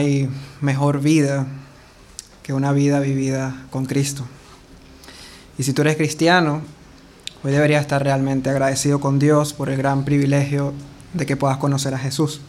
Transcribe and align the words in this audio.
Hay 0.00 0.30
mejor 0.62 1.02
vida 1.02 1.46
que 2.42 2.54
una 2.54 2.72
vida 2.72 3.00
vivida 3.00 3.66
con 3.68 3.84
Cristo. 3.84 4.24
Y 5.58 5.62
si 5.62 5.74
tú 5.74 5.82
eres 5.82 5.98
cristiano, 5.98 6.62
hoy 7.44 7.52
deberías 7.52 7.82
estar 7.82 8.02
realmente 8.02 8.48
agradecido 8.48 8.98
con 8.98 9.18
Dios 9.18 9.52
por 9.52 9.68
el 9.68 9.76
gran 9.76 10.06
privilegio 10.06 10.72
de 11.12 11.26
que 11.26 11.36
puedas 11.36 11.58
conocer 11.58 11.92
a 11.92 11.98
Jesús. 11.98 12.40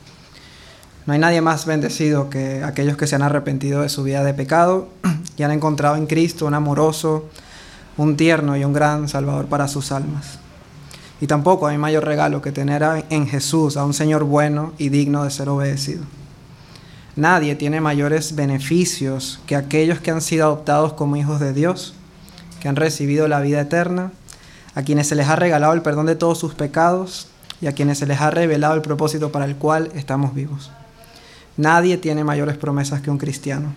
No 1.05 1.11
hay 1.11 1.19
nadie 1.19 1.41
más 1.41 1.65
bendecido 1.65 2.29
que 2.29 2.63
aquellos 2.63 2.95
que 2.95 3.05
se 3.05 3.15
han 3.15 3.21
arrepentido 3.21 3.81
de 3.81 3.89
su 3.89 4.03
vida 4.03 4.23
de 4.23 4.33
pecado 4.33 4.87
y 5.35 5.43
han 5.43 5.51
encontrado 5.51 5.97
en 5.97 6.07
Cristo 6.07 6.45
un 6.45 6.53
amoroso, 6.53 7.27
un 7.97 8.15
tierno 8.15 8.55
y 8.55 8.63
un 8.63 8.71
gran 8.71 9.09
Salvador 9.09 9.47
para 9.47 9.67
sus 9.67 9.91
almas. 9.91 10.39
Y 11.19 11.27
tampoco 11.27 11.67
hay 11.67 11.77
mayor 11.77 12.05
regalo 12.05 12.41
que 12.41 12.53
tener 12.53 12.81
en 13.09 13.27
Jesús 13.27 13.75
a 13.75 13.83
un 13.83 13.93
Señor 13.93 14.23
bueno 14.23 14.71
y 14.77 14.87
digno 14.87 15.25
de 15.25 15.31
ser 15.31 15.49
obedecido. 15.49 16.05
Nadie 17.15 17.55
tiene 17.55 17.81
mayores 17.81 18.35
beneficios 18.35 19.41
que 19.45 19.57
aquellos 19.57 19.99
que 19.99 20.11
han 20.11 20.21
sido 20.21 20.45
adoptados 20.45 20.93
como 20.93 21.17
hijos 21.17 21.39
de 21.41 21.53
Dios, 21.53 21.93
que 22.61 22.69
han 22.69 22.77
recibido 22.77 23.27
la 23.27 23.41
vida 23.41 23.59
eterna, 23.59 24.11
a 24.75 24.83
quienes 24.83 25.07
se 25.07 25.15
les 25.15 25.27
ha 25.27 25.35
regalado 25.35 25.73
el 25.73 25.81
perdón 25.81 26.05
de 26.05 26.15
todos 26.15 26.39
sus 26.39 26.53
pecados 26.53 27.27
y 27.59 27.67
a 27.67 27.73
quienes 27.73 27.97
se 27.97 28.05
les 28.05 28.21
ha 28.21 28.31
revelado 28.31 28.75
el 28.75 28.81
propósito 28.81 29.31
para 29.31 29.45
el 29.45 29.57
cual 29.57 29.91
estamos 29.93 30.33
vivos. 30.33 30.71
Nadie 31.57 31.97
tiene 31.97 32.23
mayores 32.23 32.55
promesas 32.55 33.01
que 33.01 33.11
un 33.11 33.17
cristiano. 33.17 33.73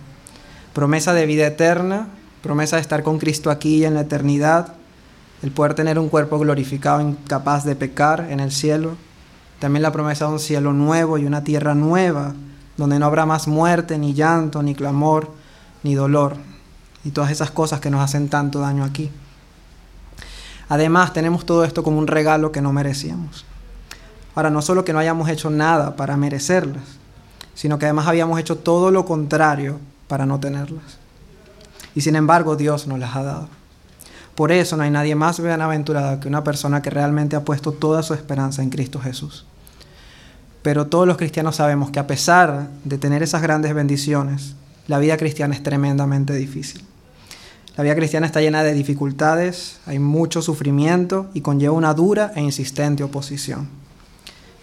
Promesa 0.73 1.13
de 1.13 1.25
vida 1.25 1.45
eterna, 1.45 2.07
promesa 2.41 2.77
de 2.77 2.81
estar 2.81 3.03
con 3.03 3.19
Cristo 3.19 3.51
aquí 3.51 3.77
y 3.77 3.85
en 3.85 3.95
la 3.95 4.01
eternidad, 4.01 4.73
el 5.43 5.51
poder 5.51 5.73
tener 5.73 5.99
un 5.99 6.07
cuerpo 6.07 6.39
glorificado, 6.39 7.01
incapaz 7.01 7.65
de 7.65 7.75
pecar 7.75 8.27
en 8.29 8.39
el 8.39 8.51
cielo, 8.51 8.95
también 9.59 9.83
la 9.83 9.91
promesa 9.91 10.25
de 10.25 10.31
un 10.31 10.39
cielo 10.39 10.71
nuevo 10.71 11.17
y 11.17 11.25
una 11.25 11.43
tierra 11.43 11.75
nueva, 11.75 12.33
donde 12.77 12.99
no 12.99 13.05
habrá 13.05 13.25
más 13.25 13.47
muerte, 13.47 13.97
ni 13.97 14.13
llanto, 14.13 14.61
ni 14.61 14.75
clamor, 14.75 15.31
ni 15.83 15.95
dolor, 15.95 16.35
y 17.03 17.11
todas 17.11 17.31
esas 17.31 17.51
cosas 17.51 17.79
que 17.79 17.89
nos 17.89 18.01
hacen 18.01 18.29
tanto 18.29 18.59
daño 18.59 18.83
aquí. 18.83 19.11
Además, 20.67 21.13
tenemos 21.13 21.45
todo 21.45 21.63
esto 21.63 21.83
como 21.83 21.99
un 21.99 22.07
regalo 22.07 22.51
que 22.51 22.61
no 22.61 22.73
merecíamos. 22.73 23.45
Ahora, 24.33 24.49
no 24.49 24.61
solo 24.61 24.83
que 24.83 24.93
no 24.93 24.99
hayamos 24.99 25.29
hecho 25.29 25.49
nada 25.49 25.95
para 25.95 26.17
merecerlas, 26.17 26.83
sino 27.53 27.79
que 27.79 27.85
además 27.85 28.07
habíamos 28.07 28.39
hecho 28.39 28.57
todo 28.57 28.91
lo 28.91 29.05
contrario 29.05 29.79
para 30.07 30.25
no 30.25 30.39
tenerlas. 30.39 30.97
Y 31.93 32.01
sin 32.01 32.15
embargo, 32.15 32.55
Dios 32.55 32.87
nos 32.87 32.99
las 32.99 33.15
ha 33.15 33.23
dado. 33.23 33.49
Por 34.35 34.51
eso 34.51 34.75
no 34.75 34.83
hay 34.83 34.91
nadie 34.91 35.15
más 35.15 35.41
bienaventurado 35.41 36.19
que 36.19 36.27
una 36.27 36.43
persona 36.43 36.81
que 36.81 36.89
realmente 36.89 37.37
ha 37.37 37.45
puesto 37.45 37.71
toda 37.71 38.03
su 38.03 38.13
esperanza 38.13 38.61
en 38.61 38.69
Cristo 38.69 38.99
Jesús. 38.99 39.45
Pero 40.65 40.87
todos 40.87 41.05
los 41.05 41.17
cristianos 41.17 41.57
sabemos 41.57 41.91
que 41.91 41.99
a 41.99 42.07
pesar 42.07 42.69
de 42.83 42.97
tener 42.97 43.21
esas 43.21 43.43
grandes 43.43 43.75
bendiciones, 43.75 44.55
la 44.87 44.97
vida 44.97 45.15
cristiana 45.15 45.53
es 45.53 45.61
tremendamente 45.61 46.33
difícil. 46.33 46.81
La 47.77 47.83
vida 47.83 47.93
cristiana 47.93 48.25
está 48.25 48.41
llena 48.41 48.63
de 48.63 48.73
dificultades, 48.73 49.77
hay 49.85 49.99
mucho 49.99 50.41
sufrimiento 50.41 51.27
y 51.35 51.41
conlleva 51.41 51.75
una 51.75 51.93
dura 51.93 52.31
e 52.35 52.41
insistente 52.41 53.03
oposición. 53.03 53.69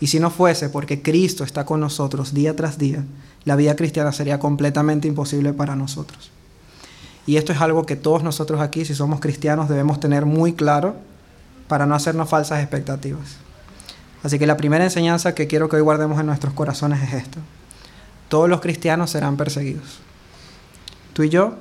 Y 0.01 0.09
si 0.09 0.19
no 0.19 0.31
fuese 0.31 0.71
porque 0.71 1.03
Cristo 1.03 1.45
está 1.45 1.65
con 1.65 1.79
nosotros 1.79 2.35
día 2.35 2.57
tras 2.57 2.79
día, 2.79 3.05
la 3.45 3.55
vida 3.55 3.77
cristiana 3.77 4.11
sería 4.11 4.41
completamente 4.41 5.07
imposible 5.07 5.53
para 5.53 5.77
nosotros. 5.77 6.33
Y 7.27 7.37
esto 7.37 7.53
es 7.53 7.61
algo 7.61 7.87
que 7.87 7.95
todos 7.95 8.25
nosotros 8.25 8.61
aquí, 8.61 8.85
si 8.85 8.97
somos 8.97 9.21
cristianos, 9.21 9.69
debemos 9.69 10.01
tener 10.01 10.27
muy 10.27 10.55
claro 10.55 10.97
para 11.69 11.87
no 11.87 11.95
hacernos 11.95 12.29
falsas 12.29 12.59
expectativas. 12.59 13.37
Así 14.23 14.39
que 14.39 14.47
la 14.47 14.57
primera 14.57 14.85
enseñanza 14.85 15.35
que 15.35 15.47
quiero 15.47 15.69
que 15.69 15.77
hoy 15.77 15.83
guardemos 15.83 16.19
en 16.21 16.27
nuestros 16.27 16.55
corazones 16.55 17.03
es 17.03 17.15
esto. 17.15 17.39
Todos 18.29 18.49
los 18.49 18.61
cristianos 18.61 19.11
serán 19.11 19.37
perseguidos. 19.37 19.99
Tú 21.13 21.23
y 21.23 21.29
yo 21.29 21.55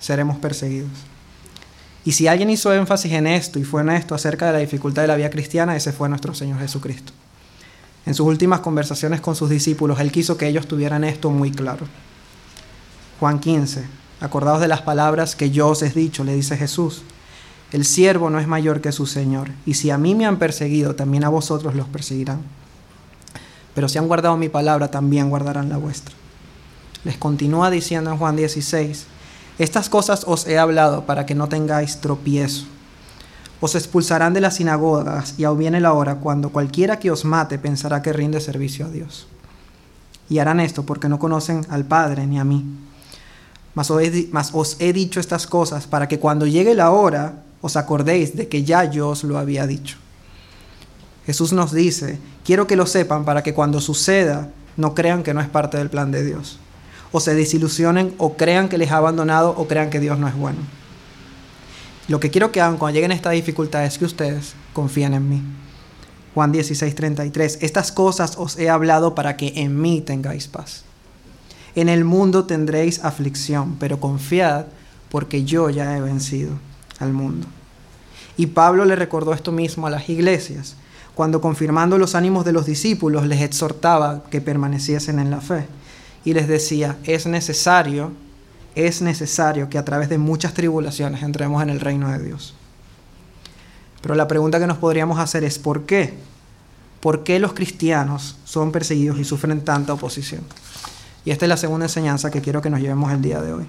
seremos 0.00 0.38
perseguidos. 0.38 0.90
Y 2.04 2.12
si 2.12 2.28
alguien 2.28 2.50
hizo 2.50 2.72
énfasis 2.72 3.12
en 3.12 3.26
esto 3.26 3.58
y 3.58 3.64
fue 3.64 3.82
honesto 3.82 4.14
acerca 4.14 4.46
de 4.46 4.52
la 4.52 4.58
dificultad 4.58 5.02
de 5.02 5.08
la 5.08 5.16
vida 5.16 5.30
cristiana, 5.30 5.76
ese 5.76 5.92
fue 5.92 6.08
nuestro 6.08 6.34
Señor 6.34 6.58
Jesucristo. 6.58 7.12
En 8.06 8.14
sus 8.14 8.26
últimas 8.26 8.60
conversaciones 8.60 9.20
con 9.20 9.36
sus 9.36 9.50
discípulos, 9.50 10.00
Él 10.00 10.10
quiso 10.10 10.36
que 10.36 10.48
ellos 10.48 10.66
tuvieran 10.66 11.04
esto 11.04 11.30
muy 11.30 11.50
claro. 11.50 11.86
Juan 13.20 13.38
15, 13.38 13.84
acordados 14.20 14.62
de 14.62 14.68
las 14.68 14.80
palabras 14.80 15.36
que 15.36 15.50
yo 15.50 15.68
os 15.68 15.82
he 15.82 15.90
dicho, 15.90 16.24
le 16.24 16.34
dice 16.34 16.56
Jesús. 16.56 17.02
El 17.72 17.84
siervo 17.84 18.30
no 18.30 18.40
es 18.40 18.48
mayor 18.48 18.80
que 18.80 18.90
su 18.90 19.06
Señor, 19.06 19.50
y 19.64 19.74
si 19.74 19.90
a 19.90 19.98
mí 19.98 20.14
me 20.14 20.26
han 20.26 20.38
perseguido, 20.38 20.96
también 20.96 21.24
a 21.24 21.28
vosotros 21.28 21.74
los 21.74 21.86
perseguirán. 21.86 22.40
Pero 23.74 23.88
si 23.88 23.98
han 23.98 24.08
guardado 24.08 24.36
mi 24.36 24.48
palabra, 24.48 24.90
también 24.90 25.30
guardarán 25.30 25.68
la 25.68 25.76
vuestra. 25.76 26.14
Les 27.04 27.16
continúa 27.16 27.70
diciendo 27.70 28.10
en 28.10 28.18
Juan 28.18 28.36
16, 28.36 29.06
estas 29.58 29.88
cosas 29.88 30.24
os 30.26 30.46
he 30.46 30.58
hablado 30.58 31.06
para 31.06 31.26
que 31.26 31.34
no 31.34 31.48
tengáis 31.48 32.00
tropiezo. 32.00 32.64
Os 33.60 33.74
expulsarán 33.74 34.34
de 34.34 34.40
las 34.40 34.56
sinagogas 34.56 35.34
y 35.38 35.44
aún 35.44 35.58
viene 35.58 35.80
la 35.80 35.92
hora 35.92 36.16
cuando 36.16 36.50
cualquiera 36.50 36.98
que 36.98 37.10
os 37.10 37.24
mate 37.24 37.58
pensará 37.58 38.02
que 38.02 38.12
rinde 38.12 38.40
servicio 38.40 38.86
a 38.86 38.90
Dios. 38.90 39.28
Y 40.28 40.38
harán 40.38 40.60
esto 40.60 40.84
porque 40.84 41.08
no 41.08 41.18
conocen 41.18 41.66
al 41.68 41.84
Padre 41.84 42.26
ni 42.26 42.40
a 42.40 42.44
mí. 42.44 42.64
Mas 43.74 43.90
os 43.90 44.76
he 44.80 44.92
dicho 44.92 45.20
estas 45.20 45.46
cosas 45.46 45.86
para 45.86 46.08
que 46.08 46.18
cuando 46.18 46.46
llegue 46.46 46.74
la 46.74 46.90
hora 46.90 47.44
os 47.60 47.76
acordéis 47.76 48.36
de 48.36 48.48
que 48.48 48.64
ya 48.64 48.84
yo 48.84 49.08
os 49.08 49.24
lo 49.24 49.38
había 49.38 49.66
dicho. 49.66 49.96
Jesús 51.26 51.52
nos 51.52 51.72
dice, 51.72 52.18
quiero 52.44 52.66
que 52.66 52.76
lo 52.76 52.86
sepan 52.86 53.24
para 53.24 53.42
que 53.42 53.54
cuando 53.54 53.80
suceda 53.80 54.50
no 54.76 54.94
crean 54.94 55.22
que 55.22 55.34
no 55.34 55.40
es 55.40 55.48
parte 55.48 55.76
del 55.76 55.90
plan 55.90 56.10
de 56.10 56.24
Dios. 56.24 56.58
O 57.12 57.20
se 57.20 57.34
desilusionen 57.34 58.14
o 58.18 58.34
crean 58.34 58.68
que 58.68 58.78
les 58.78 58.90
ha 58.90 58.96
abandonado 58.96 59.54
o 59.56 59.68
crean 59.68 59.90
que 59.90 60.00
Dios 60.00 60.18
no 60.18 60.28
es 60.28 60.34
bueno. 60.34 60.58
Lo 62.08 62.18
que 62.18 62.30
quiero 62.30 62.50
que 62.50 62.60
hagan 62.60 62.78
cuando 62.78 62.94
lleguen 62.94 63.12
estas 63.12 63.32
dificultades 63.32 63.92
es 63.92 63.98
que 63.98 64.04
ustedes 64.04 64.54
confíen 64.72 65.14
en 65.14 65.28
mí. 65.28 65.42
Juan 66.34 66.52
16, 66.52 66.94
33. 66.94 67.58
Estas 67.60 67.92
cosas 67.92 68.36
os 68.38 68.58
he 68.58 68.70
hablado 68.70 69.14
para 69.14 69.36
que 69.36 69.52
en 69.56 69.80
mí 69.80 70.00
tengáis 70.00 70.48
paz. 70.48 70.84
En 71.74 71.88
el 71.88 72.04
mundo 72.04 72.46
tendréis 72.46 73.04
aflicción, 73.04 73.76
pero 73.78 74.00
confiad 74.00 74.66
porque 75.08 75.44
yo 75.44 75.70
ya 75.70 75.96
he 75.96 76.00
vencido 76.00 76.52
al 77.00 77.12
mundo. 77.12 77.46
Y 78.36 78.46
Pablo 78.46 78.84
le 78.84 78.96
recordó 78.96 79.34
esto 79.34 79.52
mismo 79.52 79.86
a 79.86 79.90
las 79.90 80.08
iglesias, 80.08 80.76
cuando 81.14 81.40
confirmando 81.40 81.98
los 81.98 82.14
ánimos 82.14 82.44
de 82.44 82.52
los 82.52 82.66
discípulos 82.66 83.26
les 83.26 83.42
exhortaba 83.42 84.22
que 84.30 84.40
permaneciesen 84.40 85.18
en 85.18 85.30
la 85.30 85.40
fe. 85.40 85.66
Y 86.24 86.32
les 86.34 86.48
decía, 86.48 86.96
es 87.04 87.26
necesario, 87.26 88.12
es 88.74 89.02
necesario 89.02 89.68
que 89.68 89.78
a 89.78 89.84
través 89.84 90.08
de 90.08 90.18
muchas 90.18 90.54
tribulaciones 90.54 91.22
entremos 91.22 91.62
en 91.62 91.70
el 91.70 91.80
reino 91.80 92.10
de 92.10 92.22
Dios. 92.22 92.54
Pero 94.00 94.14
la 94.14 94.28
pregunta 94.28 94.58
que 94.58 94.66
nos 94.66 94.78
podríamos 94.78 95.18
hacer 95.18 95.44
es, 95.44 95.58
¿por 95.58 95.84
qué? 95.84 96.14
¿Por 97.00 97.24
qué 97.24 97.38
los 97.38 97.52
cristianos 97.52 98.36
son 98.44 98.72
perseguidos 98.72 99.18
y 99.18 99.24
sufren 99.24 99.62
tanta 99.62 99.92
oposición? 99.92 100.42
Y 101.24 101.30
esta 101.30 101.44
es 101.44 101.48
la 101.50 101.56
segunda 101.56 101.86
enseñanza 101.86 102.30
que 102.30 102.40
quiero 102.40 102.62
que 102.62 102.70
nos 102.70 102.80
llevemos 102.80 103.12
el 103.12 103.20
día 103.20 103.42
de 103.42 103.52
hoy 103.52 103.66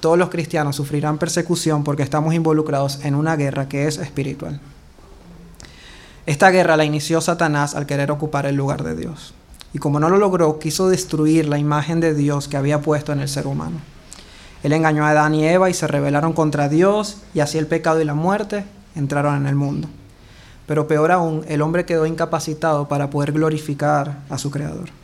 todos 0.00 0.18
los 0.18 0.30
cristianos 0.30 0.76
sufrirán 0.76 1.18
persecución 1.18 1.84
porque 1.84 2.02
estamos 2.02 2.34
involucrados 2.34 3.04
en 3.04 3.14
una 3.14 3.36
guerra 3.36 3.68
que 3.68 3.86
es 3.86 3.98
espiritual. 3.98 4.60
Esta 6.26 6.50
guerra 6.50 6.76
la 6.76 6.84
inició 6.84 7.20
Satanás 7.20 7.74
al 7.74 7.86
querer 7.86 8.10
ocupar 8.10 8.46
el 8.46 8.56
lugar 8.56 8.82
de 8.82 8.96
Dios. 8.96 9.34
Y 9.72 9.78
como 9.78 10.00
no 10.00 10.08
lo 10.08 10.18
logró, 10.18 10.58
quiso 10.58 10.88
destruir 10.88 11.48
la 11.48 11.58
imagen 11.58 12.00
de 12.00 12.14
Dios 12.14 12.48
que 12.48 12.56
había 12.56 12.80
puesto 12.80 13.12
en 13.12 13.20
el 13.20 13.28
ser 13.28 13.46
humano. 13.46 13.78
Él 14.62 14.72
engañó 14.72 15.04
a 15.04 15.10
Adán 15.10 15.34
y 15.34 15.46
Eva 15.46 15.70
y 15.70 15.74
se 15.74 15.86
rebelaron 15.86 16.32
contra 16.32 16.68
Dios 16.68 17.18
y 17.34 17.40
así 17.40 17.58
el 17.58 17.66
pecado 17.66 18.00
y 18.00 18.04
la 18.04 18.14
muerte 18.14 18.64
entraron 18.94 19.36
en 19.36 19.46
el 19.46 19.54
mundo. 19.54 19.88
Pero 20.66 20.86
peor 20.86 21.10
aún, 21.10 21.44
el 21.48 21.62
hombre 21.62 21.84
quedó 21.84 22.06
incapacitado 22.06 22.88
para 22.88 23.10
poder 23.10 23.32
glorificar 23.32 24.18
a 24.28 24.38
su 24.38 24.50
Creador. 24.50 24.99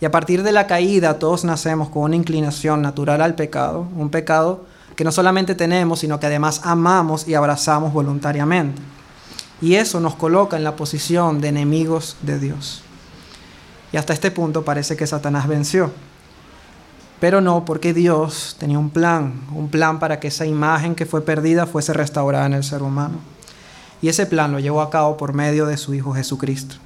Y 0.00 0.04
a 0.04 0.10
partir 0.10 0.42
de 0.42 0.52
la 0.52 0.66
caída 0.66 1.18
todos 1.18 1.44
nacemos 1.44 1.88
con 1.88 2.02
una 2.02 2.16
inclinación 2.16 2.82
natural 2.82 3.20
al 3.20 3.34
pecado, 3.34 3.86
un 3.96 4.10
pecado 4.10 4.64
que 4.94 5.04
no 5.04 5.12
solamente 5.12 5.54
tenemos, 5.54 6.00
sino 6.00 6.18
que 6.18 6.26
además 6.26 6.60
amamos 6.64 7.26
y 7.28 7.34
abrazamos 7.34 7.92
voluntariamente. 7.92 8.80
Y 9.60 9.74
eso 9.74 10.00
nos 10.00 10.14
coloca 10.14 10.56
en 10.56 10.64
la 10.64 10.76
posición 10.76 11.40
de 11.40 11.48
enemigos 11.48 12.16
de 12.22 12.38
Dios. 12.38 12.82
Y 13.92 13.96
hasta 13.96 14.12
este 14.12 14.30
punto 14.30 14.64
parece 14.64 14.96
que 14.96 15.06
Satanás 15.06 15.48
venció. 15.48 15.90
Pero 17.20 17.40
no, 17.40 17.64
porque 17.64 17.92
Dios 17.92 18.56
tenía 18.60 18.78
un 18.78 18.90
plan, 18.90 19.40
un 19.52 19.68
plan 19.68 19.98
para 19.98 20.20
que 20.20 20.28
esa 20.28 20.46
imagen 20.46 20.94
que 20.94 21.06
fue 21.06 21.22
perdida 21.22 21.66
fuese 21.66 21.92
restaurada 21.92 22.46
en 22.46 22.52
el 22.52 22.62
ser 22.62 22.82
humano. 22.82 23.18
Y 24.00 24.08
ese 24.08 24.26
plan 24.26 24.52
lo 24.52 24.60
llevó 24.60 24.80
a 24.80 24.90
cabo 24.90 25.16
por 25.16 25.32
medio 25.32 25.66
de 25.66 25.76
su 25.76 25.94
Hijo 25.94 26.12
Jesucristo. 26.12 26.76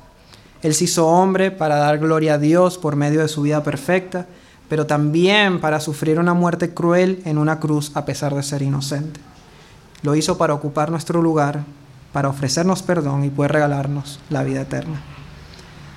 Él 0.63 0.75
se 0.75 0.85
hizo 0.85 1.09
hombre 1.09 1.51
para 1.51 1.77
dar 1.77 1.99
gloria 1.99 2.35
a 2.35 2.39
Dios 2.39 2.79
por 2.79 2.95
medio 2.95 3.21
de 3.21 3.29
su 3.29 3.43
vida 3.43 3.63
perfecta, 3.65 4.27
pero 4.69 4.87
también 4.87 5.61
para 5.61 5.81
sufrir 5.81 6.19
una 6.19 6.35
muerte 6.35 6.73
cruel 6.73 7.21
en 7.25 7.37
una 7.37 7.59
cruz 7.59 7.91
a 7.95 8.05
pesar 8.05 8.35
de 8.35 8.43
ser 8.43 8.63
inocente. 8.63 9.21
Lo 10.03 10.15
hizo 10.15 10.39
para 10.39 10.55
ocupar 10.55 10.91
nuestro 10.91 11.21
lugar, 11.21 11.65
para 12.13 12.29
ofrecernos 12.29 12.83
perdón 12.83 13.25
y 13.25 13.31
poder 13.31 13.53
regalarnos 13.53 14.21
la 14.31 14.45
vida 14.45 14.63
eterna. 14.63 15.03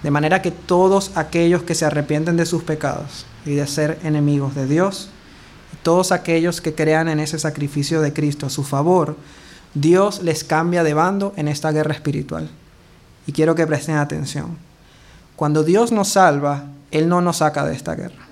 De 0.04 0.12
manera 0.12 0.42
que 0.42 0.52
todos 0.52 1.12
aquellos 1.16 1.64
que 1.64 1.76
se 1.76 1.86
arrepienten 1.86 2.38
de 2.38 2.46
sus 2.46 2.64
pecados 2.64 3.26
y 3.46 3.56
de 3.56 3.66
ser 3.68 4.00
enemigos 4.04 4.56
de 4.56 4.68
Dios, 4.68 5.10
todos 5.84 6.12
aquellos 6.12 6.62
que 6.62 6.74
crean 6.74 7.08
en 7.08 7.20
ese 7.20 7.38
sacrificio 7.40 8.02
de 8.02 8.14
Cristo 8.14 8.48
a 8.48 8.50
su 8.50 8.64
favor, 8.64 9.16
Dios 9.74 10.24
les 10.24 10.44
cambia 10.44 10.84
de 10.84 10.94
bando 10.94 11.34
en 11.38 11.48
esta 11.48 11.72
guerra 11.72 11.94
espiritual. 11.94 12.50
Y 13.28 13.32
quiero 13.32 13.56
que 13.56 13.68
presten 13.68 13.98
atención. 13.98 14.58
Cuando 15.36 15.64
Dios 15.64 15.92
nos 15.92 16.10
salva, 16.10 16.66
Él 16.92 17.10
no 17.10 17.22
nos 17.22 17.38
saca 17.38 17.66
de 17.66 17.76
esta 17.76 17.96
guerra. 17.96 18.26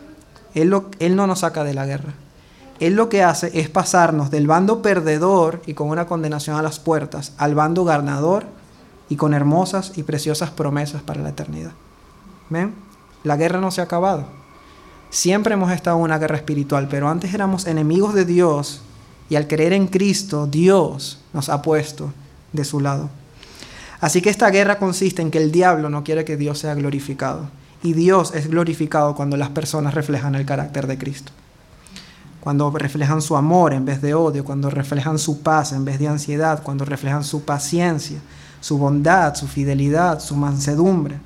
Él, 0.54 0.70
no 1.16 1.28
nos 1.28 1.40
saca 1.40 1.64
de 1.64 1.74
la 1.74 1.86
guerra. 1.86 2.14
Él 2.80 2.96
lo 2.96 3.10
que 3.10 3.24
hace 3.24 3.52
es 3.60 3.70
pasarnos 3.70 4.30
del 4.30 4.48
bando 4.48 4.82
perdedor 4.82 5.62
y 5.66 5.74
con 5.74 5.90
una 5.90 6.06
condenación 6.06 6.58
a 6.58 6.62
las 6.62 6.80
puertas 6.80 7.34
al 7.38 7.56
bando 7.56 7.86
ganador 7.86 8.46
y 9.10 9.16
con 9.16 9.34
hermosas 9.34 9.94
y 9.96 10.04
preciosas 10.04 10.52
promesas 10.52 11.02
para 11.02 11.22
la 11.22 11.30
eternidad. 11.30 11.72
¿Ven? 12.50 12.74
La 13.24 13.38
guerra 13.38 13.60
no 13.60 13.72
se 13.72 13.82
ha 13.82 13.86
acabado. 13.86 14.26
Siempre 15.10 15.54
hemos 15.54 15.72
estado 15.72 15.98
en 15.98 16.04
una 16.04 16.18
guerra 16.18 16.38
espiritual, 16.38 16.88
pero 16.90 17.08
antes 17.08 17.34
éramos 17.34 17.68
enemigos 17.68 18.14
de 18.14 18.26
Dios 18.26 18.82
y 19.30 19.36
al 19.36 19.48
creer 19.48 19.74
en 19.74 19.88
Cristo, 19.88 20.48
Dios 20.48 21.20
nos 21.34 21.50
ha 21.50 21.62
puesto 21.62 22.12
de 22.52 22.66
su 22.66 22.80
lado. 22.80 23.10
Así 24.04 24.22
que 24.22 24.30
esta 24.30 24.50
guerra 24.50 24.80
consiste 24.80 25.22
en 25.22 25.32
que 25.32 25.38
el 25.38 25.50
diablo 25.50 25.90
no 25.90 26.04
quiere 26.04 26.26
que 26.26 26.36
Dios 26.36 26.60
sea 26.60 26.76
glorificado. 26.76 27.50
Y 27.84 27.94
Dios 27.94 28.34
es 28.36 28.50
glorificado 28.50 29.16
cuando 29.16 29.38
las 29.38 29.48
personas 29.48 29.94
reflejan 29.94 30.36
el 30.36 30.46
carácter 30.46 30.88
de 30.88 30.98
Cristo. 30.98 31.32
Cuando 32.42 32.70
reflejan 32.72 33.22
su 33.22 33.38
amor 33.38 33.72
en 33.72 33.86
vez 33.86 34.02
de 34.02 34.14
odio, 34.14 34.44
cuando 34.44 34.70
reflejan 34.70 35.18
su 35.20 35.42
paz 35.42 35.72
en 35.72 35.86
vez 35.86 36.00
de 36.00 36.10
ansiedad, 36.10 36.64
cuando 36.64 36.84
reflejan 36.84 37.24
su 37.24 37.46
paciencia, 37.46 38.18
su 38.60 38.78
bondad, 38.78 39.36
su 39.36 39.48
fidelidad, 39.48 40.20
su 40.20 40.36
mansedumbre. 40.36 41.18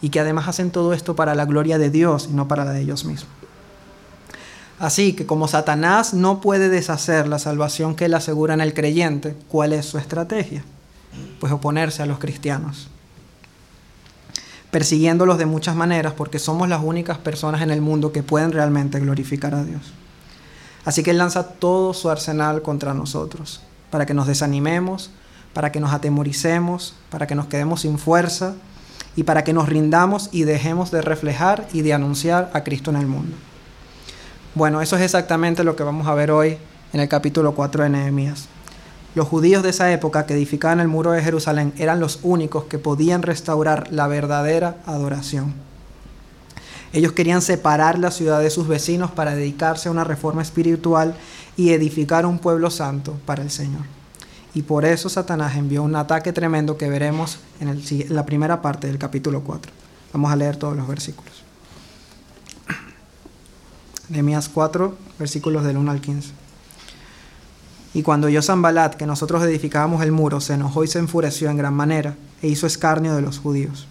Y 0.00 0.08
que 0.08 0.20
además 0.20 0.48
hacen 0.48 0.70
todo 0.70 0.94
esto 0.94 1.14
para 1.14 1.34
la 1.34 1.44
gloria 1.44 1.76
de 1.76 1.90
Dios 1.90 2.28
y 2.30 2.34
no 2.34 2.48
para 2.48 2.64
la 2.64 2.72
de 2.72 2.80
ellos 2.80 3.04
mismos. 3.04 3.28
Así 4.78 5.12
que 5.12 5.26
como 5.26 5.48
Satanás 5.48 6.14
no 6.14 6.40
puede 6.40 6.70
deshacer 6.70 7.28
la 7.28 7.38
salvación 7.38 7.94
que 7.94 8.06
él 8.06 8.14
asegura 8.14 8.54
en 8.54 8.62
el 8.62 8.72
creyente, 8.72 9.36
¿cuál 9.48 9.74
es 9.74 9.84
su 9.84 9.98
estrategia? 9.98 10.64
Pues 11.40 11.52
oponerse 11.52 12.02
a 12.02 12.06
los 12.06 12.18
cristianos, 12.18 12.88
persiguiéndolos 14.70 15.38
de 15.38 15.46
muchas 15.46 15.76
maneras 15.76 16.14
porque 16.14 16.38
somos 16.38 16.68
las 16.68 16.82
únicas 16.82 17.18
personas 17.18 17.62
en 17.62 17.70
el 17.70 17.80
mundo 17.80 18.12
que 18.12 18.22
pueden 18.22 18.50
realmente 18.50 18.98
glorificar 18.98 19.54
a 19.54 19.62
Dios. 19.64 19.92
Así 20.84 21.02
que 21.02 21.12
él 21.12 21.18
lanza 21.18 21.48
todo 21.48 21.94
su 21.94 22.10
arsenal 22.10 22.62
contra 22.62 22.92
nosotros, 22.92 23.60
para 23.90 24.04
que 24.04 24.14
nos 24.14 24.26
desanimemos, 24.26 25.10
para 25.52 25.70
que 25.70 25.80
nos 25.80 25.92
atemoricemos, 25.92 26.94
para 27.10 27.26
que 27.26 27.34
nos 27.34 27.46
quedemos 27.46 27.82
sin 27.82 27.98
fuerza 27.98 28.54
y 29.16 29.22
para 29.22 29.44
que 29.44 29.52
nos 29.52 29.68
rindamos 29.68 30.28
y 30.32 30.42
dejemos 30.42 30.90
de 30.90 31.00
reflejar 31.00 31.68
y 31.72 31.82
de 31.82 31.94
anunciar 31.94 32.50
a 32.52 32.64
Cristo 32.64 32.90
en 32.90 32.96
el 32.96 33.06
mundo. 33.06 33.36
Bueno, 34.54 34.82
eso 34.82 34.96
es 34.96 35.02
exactamente 35.02 35.64
lo 35.64 35.76
que 35.76 35.84
vamos 35.84 36.06
a 36.06 36.14
ver 36.14 36.30
hoy 36.30 36.58
en 36.92 37.00
el 37.00 37.08
capítulo 37.08 37.54
4 37.54 37.84
de 37.84 37.90
Nehemías. 37.90 38.48
Los 39.14 39.28
judíos 39.28 39.62
de 39.62 39.70
esa 39.70 39.92
época 39.92 40.26
que 40.26 40.34
edificaban 40.34 40.80
el 40.80 40.88
muro 40.88 41.12
de 41.12 41.22
Jerusalén 41.22 41.72
eran 41.78 42.00
los 42.00 42.18
únicos 42.22 42.64
que 42.64 42.78
podían 42.78 43.22
restaurar 43.22 43.92
la 43.92 44.08
verdadera 44.08 44.76
adoración. 44.86 45.54
Ellos 46.92 47.12
querían 47.12 47.42
separar 47.42 47.98
la 47.98 48.10
ciudad 48.10 48.40
de 48.40 48.50
sus 48.50 48.66
vecinos 48.66 49.12
para 49.12 49.34
dedicarse 49.34 49.88
a 49.88 49.92
una 49.92 50.04
reforma 50.04 50.42
espiritual 50.42 51.14
y 51.56 51.70
edificar 51.70 52.26
un 52.26 52.38
pueblo 52.38 52.70
santo 52.70 53.16
para 53.24 53.42
el 53.42 53.50
Señor. 53.50 53.82
Y 54.52 54.62
por 54.62 54.84
eso 54.84 55.08
Satanás 55.08 55.56
envió 55.56 55.82
un 55.82 55.96
ataque 55.96 56.32
tremendo 56.32 56.76
que 56.76 56.88
veremos 56.88 57.38
en, 57.60 57.82
la 58.14 58.26
primera 58.26 58.62
parte 58.62 58.86
del 58.86 58.98
capítulo 58.98 59.42
4. 59.42 59.72
Vamos 60.12 60.30
a 60.30 60.36
leer 60.36 60.56
todos 60.56 60.76
los 60.76 60.86
versículos. 60.86 61.42
Nehemías 64.08 64.48
4, 64.48 64.96
versículos 65.18 65.64
del 65.64 65.76
1 65.76 65.90
al 65.90 66.00
15. 66.00 66.43
Y 67.94 68.02
cuando 68.02 68.26
oyó 68.26 68.42
Zambalat 68.42 68.96
que 68.96 69.06
nosotros 69.06 69.42
edificábamos 69.44 70.02
el 70.02 70.12
muro, 70.12 70.40
se 70.40 70.54
enojó 70.54 70.84
y 70.84 70.88
se 70.88 70.98
enfureció 70.98 71.48
en 71.48 71.56
gran 71.56 71.74
manera, 71.74 72.16
e 72.42 72.48
hizo 72.48 72.66
escarnio 72.66 73.14
de 73.14 73.22
los 73.22 73.38
judíos. 73.38 73.86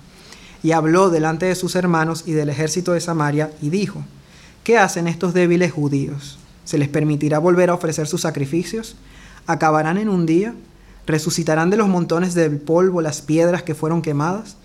Y 0.61 0.73
habló 0.73 1.09
delante 1.09 1.45
de 1.45 1.55
sus 1.55 1.75
hermanos 1.75 2.23
y 2.25 2.33
del 2.33 2.50
ejército 2.50 2.94
de 2.94 3.01
Samaria, 3.01 3.51
y 3.61 3.69
dijo, 3.69 4.03
¿qué 4.63 4.77
hacen 4.77 5.07
estos 5.07 5.33
débiles 5.33 5.71
judíos? 5.71 6.38
¿Se 6.65 6.77
les 6.77 6.89
permitirá 6.89 7.39
volver 7.39 7.69
a 7.69 7.73
ofrecer 7.73 8.07
sus 8.07 8.21
sacrificios? 8.21 8.95
acabarán 9.47 9.97
en 9.97 10.09
un 10.09 10.25
día, 10.25 10.53
resucitarán 11.06 11.69
de 11.69 11.77
los 11.77 11.88
montones 11.88 12.33
del 12.33 12.57
polvo 12.59 13.01
las 13.01 13.21
piedras 13.21 13.63
que 13.63 13.75
fueron 13.75 14.01
quemadas. 14.01 14.57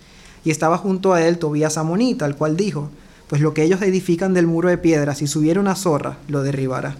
Y 0.45 0.51
estaba 0.51 0.79
junto 0.79 1.13
a 1.13 1.23
él 1.23 1.39
Tobías 1.39 1.79
Amonita, 1.79 2.27
el 2.27 2.37
cual 2.37 2.57
dijo, 2.57 2.91
pues 3.27 3.43
lo 3.43 3.55
que 3.55 3.65
ellos 3.65 3.83
edifican 3.83 4.35
del 4.35 4.47
muro 4.47 4.69
de 4.69 4.79
piedras, 4.79 5.19
si 5.19 5.27
subiera 5.27 5.61
una 5.61 5.75
zorra, 5.75 6.19
lo 6.29 6.43
derribará. 6.43 6.97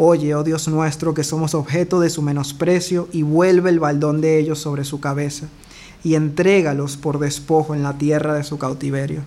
Oye, 0.00 0.32
oh 0.36 0.44
Dios 0.44 0.68
nuestro, 0.68 1.12
que 1.12 1.24
somos 1.24 1.56
objeto 1.56 1.98
de 1.98 2.08
su 2.08 2.22
menosprecio, 2.22 3.08
y 3.10 3.22
vuelve 3.22 3.70
el 3.70 3.80
baldón 3.80 4.20
de 4.20 4.38
ellos 4.38 4.60
sobre 4.60 4.84
su 4.84 5.00
cabeza, 5.00 5.48
y 6.04 6.14
entrégalos 6.14 6.96
por 6.96 7.18
despojo 7.18 7.74
en 7.74 7.82
la 7.82 7.98
tierra 7.98 8.34
de 8.34 8.44
su 8.44 8.58
cautiverio. 8.58 9.22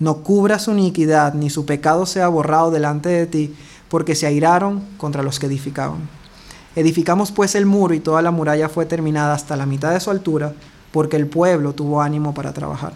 No 0.00 0.24
cubra 0.24 0.58
su 0.58 0.72
iniquidad, 0.72 1.34
ni 1.34 1.48
su 1.48 1.64
pecado 1.64 2.06
sea 2.06 2.26
borrado 2.26 2.72
delante 2.72 3.08
de 3.08 3.26
ti, 3.26 3.54
porque 3.88 4.16
se 4.16 4.26
airaron 4.26 4.82
contra 4.96 5.22
los 5.22 5.38
que 5.38 5.46
edificaban. 5.46 6.08
Edificamos 6.74 7.30
pues 7.30 7.54
el 7.54 7.66
muro 7.66 7.94
y 7.94 8.00
toda 8.00 8.20
la 8.20 8.32
muralla 8.32 8.68
fue 8.68 8.86
terminada 8.86 9.34
hasta 9.34 9.56
la 9.56 9.64
mitad 9.64 9.92
de 9.92 10.00
su 10.00 10.10
altura, 10.10 10.54
porque 10.90 11.18
el 11.18 11.28
pueblo 11.28 11.72
tuvo 11.72 12.02
ánimo 12.02 12.34
para 12.34 12.52
trabajar. 12.52 12.94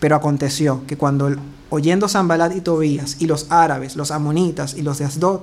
Pero 0.00 0.16
aconteció 0.16 0.84
que 0.88 0.96
cuando 0.96 1.30
oyendo 1.70 2.08
Zambalat 2.08 2.56
y 2.56 2.60
Tobías 2.60 3.18
y 3.20 3.26
los 3.26 3.52
árabes, 3.52 3.94
los 3.94 4.10
amonitas 4.10 4.74
y 4.74 4.82
los 4.82 4.98
de 4.98 5.04
Asdod, 5.04 5.42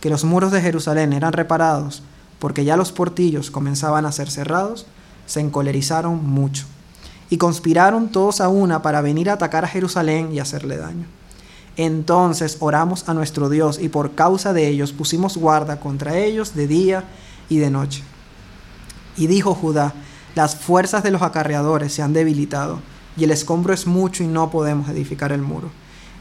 que 0.00 0.10
los 0.10 0.24
muros 0.24 0.52
de 0.52 0.60
Jerusalén 0.60 1.12
eran 1.12 1.32
reparados, 1.32 2.02
porque 2.38 2.64
ya 2.64 2.76
los 2.76 2.92
portillos 2.92 3.50
comenzaban 3.50 4.06
a 4.06 4.12
ser 4.12 4.30
cerrados, 4.30 4.86
se 5.26 5.40
encolerizaron 5.40 6.24
mucho 6.24 6.66
y 7.30 7.36
conspiraron 7.36 8.08
todos 8.08 8.40
a 8.40 8.48
una 8.48 8.82
para 8.82 9.00
venir 9.00 9.28
a 9.28 9.34
atacar 9.34 9.64
a 9.64 9.68
Jerusalén 9.68 10.30
y 10.32 10.40
hacerle 10.40 10.76
daño. 10.76 11.06
Entonces 11.76 12.56
oramos 12.60 13.08
a 13.08 13.14
nuestro 13.14 13.48
Dios 13.48 13.78
y 13.80 13.88
por 13.88 14.14
causa 14.14 14.52
de 14.52 14.66
ellos 14.66 14.92
pusimos 14.92 15.36
guarda 15.36 15.78
contra 15.78 16.16
ellos 16.16 16.54
de 16.54 16.66
día 16.66 17.04
y 17.48 17.58
de 17.58 17.70
noche. 17.70 18.02
Y 19.16 19.26
dijo 19.26 19.54
Judá, 19.54 19.92
las 20.34 20.56
fuerzas 20.56 21.02
de 21.02 21.10
los 21.10 21.22
acarreadores 21.22 21.92
se 21.92 22.02
han 22.02 22.12
debilitado 22.12 22.80
y 23.16 23.24
el 23.24 23.30
escombro 23.30 23.74
es 23.74 23.86
mucho 23.86 24.22
y 24.22 24.26
no 24.26 24.50
podemos 24.50 24.88
edificar 24.88 25.32
el 25.32 25.42
muro. 25.42 25.70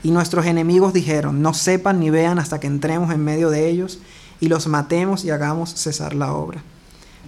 Y 0.08 0.12
nuestros 0.12 0.46
enemigos 0.46 0.94
dijeron, 0.94 1.42
no 1.42 1.54
sepan 1.54 2.00
ni 2.00 2.10
vean 2.10 2.40
hasta 2.40 2.62
que 2.62 2.68
entremos 2.68 3.14
en 3.14 3.26
medio 3.26 3.50
de 3.50 3.70
ellos 3.70 4.00
y 4.40 4.48
los 4.48 4.68
matemos 4.68 5.26
y 5.26 5.32
hagamos 5.32 5.74
cesar 5.76 6.16
la 6.16 6.32
obra. 6.32 6.64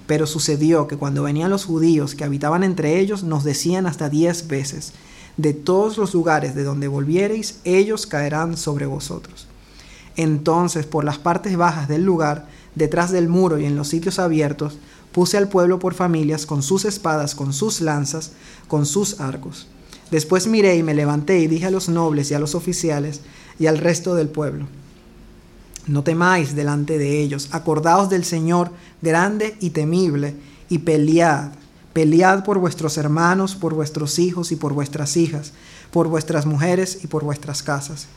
Pero 0.07 0.25
sucedió 0.25 0.87
que 0.87 0.95
cuando 0.95 1.23
venían 1.23 1.49
los 1.49 1.65
judíos 1.65 2.15
que 2.15 2.23
habitaban 2.23 2.63
entre 2.63 2.97
ellos, 3.01 3.23
nos 3.23 3.43
decían 3.43 3.85
hasta 3.85 4.07
diez 4.07 4.47
veces, 4.47 4.93
de 5.35 5.53
todos 5.53 5.97
los 5.97 6.13
lugares 6.13 6.55
de 6.55 6.63
donde 6.63 6.87
volviereis, 6.87 7.59
ellos 7.65 8.07
caerán 8.07 8.55
sobre 8.55 8.85
vosotros. 8.85 9.49
Entonces, 10.15 10.85
por 10.85 11.03
las 11.03 11.17
partes 11.17 11.57
bajas 11.57 11.89
del 11.89 12.05
lugar, 12.05 12.47
detrás 12.75 13.11
del 13.11 13.27
muro 13.27 13.59
y 13.59 13.65
en 13.65 13.75
los 13.75 13.89
sitios 13.89 14.19
abiertos, 14.19 14.77
puse 15.11 15.35
al 15.35 15.49
pueblo 15.49 15.79
por 15.79 15.95
familias 15.95 16.45
con 16.45 16.63
sus 16.63 16.85
espadas, 16.85 17.35
con 17.35 17.51
sus 17.51 17.81
lanzas, 17.81 18.31
con 18.69 18.85
sus 18.85 19.19
arcos. 19.19 19.67
Después 20.11 20.47
miré 20.47 20.75
y 20.75 20.83
me 20.83 20.93
levanté 20.93 21.39
y 21.39 21.47
dije 21.47 21.67
a 21.67 21.71
los 21.71 21.89
nobles 21.89 22.31
y 22.31 22.33
a 22.33 22.39
los 22.39 22.55
oficiales 22.55 23.21
y 23.59 23.67
al 23.67 23.77
resto 23.77 24.15
del 24.15 24.29
pueblo, 24.29 24.67
no 25.87 26.03
temáis 26.03 26.55
delante 26.55 26.97
de 26.97 27.19
ellos, 27.21 27.49
acordaos 27.51 28.09
del 28.09 28.23
Señor 28.23 28.71
grande 29.01 29.55
y 29.59 29.71
temible, 29.71 30.35
y 30.69 30.79
pelead 30.79 31.51
Pelead 31.93 32.43
por 32.43 32.59
vuestros 32.59 32.97
hermanos, 32.97 33.55
por 33.55 33.73
vuestros 33.73 34.19
hijos 34.19 34.51
y 34.51 34.55
por 34.55 34.73
vuestras 34.73 35.17
hijas, 35.17 35.53
por 35.91 36.07
vuestras 36.07 36.45
mujeres 36.45 36.99
y 37.03 37.07
por 37.07 37.23
vuestras 37.23 37.63
casas. 37.63 38.07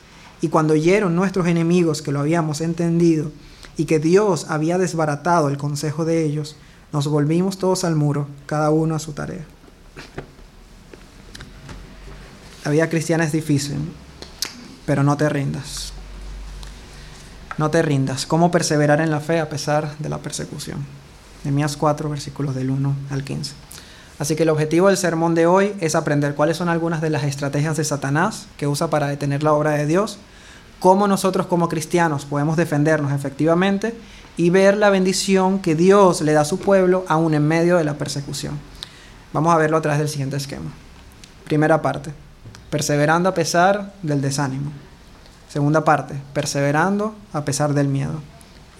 Y 0.41 0.49
cuando 0.49 0.73
oyeron 0.73 1.15
nuestros 1.15 1.47
enemigos 1.47 2.01
que 2.01 2.11
lo 2.11 2.19
habíamos 2.19 2.61
entendido 2.61 3.31
y 3.75 3.85
que 3.85 3.99
Dios 3.99 4.45
había 4.49 4.77
desbaratado 4.77 5.49
el 5.49 5.57
consejo 5.57 6.05
de 6.05 6.23
ellos, 6.23 6.55
nos 6.91 7.07
volvimos 7.07 7.57
todos 7.57 7.83
al 7.83 7.95
muro, 7.95 8.27
cada 8.45 8.69
uno 8.69 8.95
a 8.95 8.99
su 8.99 9.13
tarea. 9.13 9.45
La 12.63 12.71
vida 12.71 12.89
cristiana 12.89 13.25
es 13.25 13.33
difícil, 13.33 13.77
pero 14.85 15.03
no 15.03 15.17
te 15.17 15.27
rindas. 15.27 15.91
No 17.57 17.69
te 17.69 17.81
rindas. 17.81 18.25
¿Cómo 18.25 18.51
perseverar 18.51 19.01
en 19.01 19.11
la 19.11 19.19
fe 19.19 19.39
a 19.39 19.49
pesar 19.49 19.97
de 19.97 20.07
la 20.07 20.19
persecución? 20.19 20.85
Nehemías 21.43 21.75
4, 21.75 22.09
versículos 22.09 22.55
del 22.55 22.69
1 22.69 22.95
al 23.11 23.23
15. 23.23 23.53
Así 24.17 24.35
que 24.35 24.43
el 24.43 24.49
objetivo 24.49 24.87
del 24.87 24.97
sermón 24.97 25.35
de 25.35 25.45
hoy 25.45 25.73
es 25.81 25.95
aprender 25.95 26.35
cuáles 26.35 26.55
son 26.55 26.69
algunas 26.69 27.01
de 27.01 27.09
las 27.09 27.23
estrategias 27.23 27.75
de 27.75 27.83
Satanás 27.83 28.47
que 28.55 28.67
usa 28.67 28.89
para 28.89 29.07
detener 29.07 29.43
la 29.43 29.51
obra 29.51 29.71
de 29.71 29.85
Dios, 29.85 30.17
cómo 30.79 31.07
nosotros 31.07 31.47
como 31.47 31.67
cristianos 31.67 32.25
podemos 32.25 32.55
defendernos 32.55 33.11
efectivamente 33.11 33.93
y 34.37 34.51
ver 34.51 34.77
la 34.77 34.89
bendición 34.89 35.59
que 35.59 35.75
Dios 35.75 36.21
le 36.21 36.31
da 36.31 36.41
a 36.41 36.45
su 36.45 36.59
pueblo 36.59 37.03
aún 37.09 37.33
en 37.33 37.45
medio 37.45 37.77
de 37.77 37.83
la 37.83 37.95
persecución. 37.95 38.57
Vamos 39.33 39.53
a 39.53 39.57
verlo 39.57 39.77
a 39.77 39.81
través 39.81 39.99
del 39.99 40.09
siguiente 40.09 40.37
esquema. 40.37 40.71
Primera 41.45 41.81
parte, 41.81 42.13
perseverando 42.73 43.29
a 43.29 43.35
pesar 43.35 43.93
del 44.01 44.19
desánimo. 44.19 44.71
Segunda 45.47 45.85
parte, 45.85 46.15
perseverando 46.33 47.13
a 47.31 47.45
pesar 47.45 47.75
del 47.75 47.87
miedo. 47.87 48.19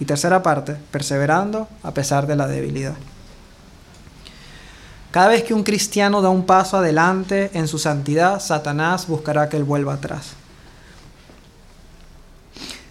Y 0.00 0.04
tercera 0.04 0.42
parte, 0.42 0.74
perseverando 0.90 1.68
a 1.84 1.94
pesar 1.94 2.26
de 2.26 2.34
la 2.34 2.48
debilidad. 2.48 2.96
Cada 5.12 5.28
vez 5.28 5.44
que 5.44 5.54
un 5.54 5.62
cristiano 5.62 6.22
da 6.22 6.28
un 6.30 6.44
paso 6.44 6.78
adelante 6.78 7.52
en 7.54 7.68
su 7.68 7.78
santidad, 7.78 8.40
Satanás 8.40 9.06
buscará 9.06 9.48
que 9.48 9.58
él 9.58 9.62
vuelva 9.62 9.94
atrás. 9.94 10.32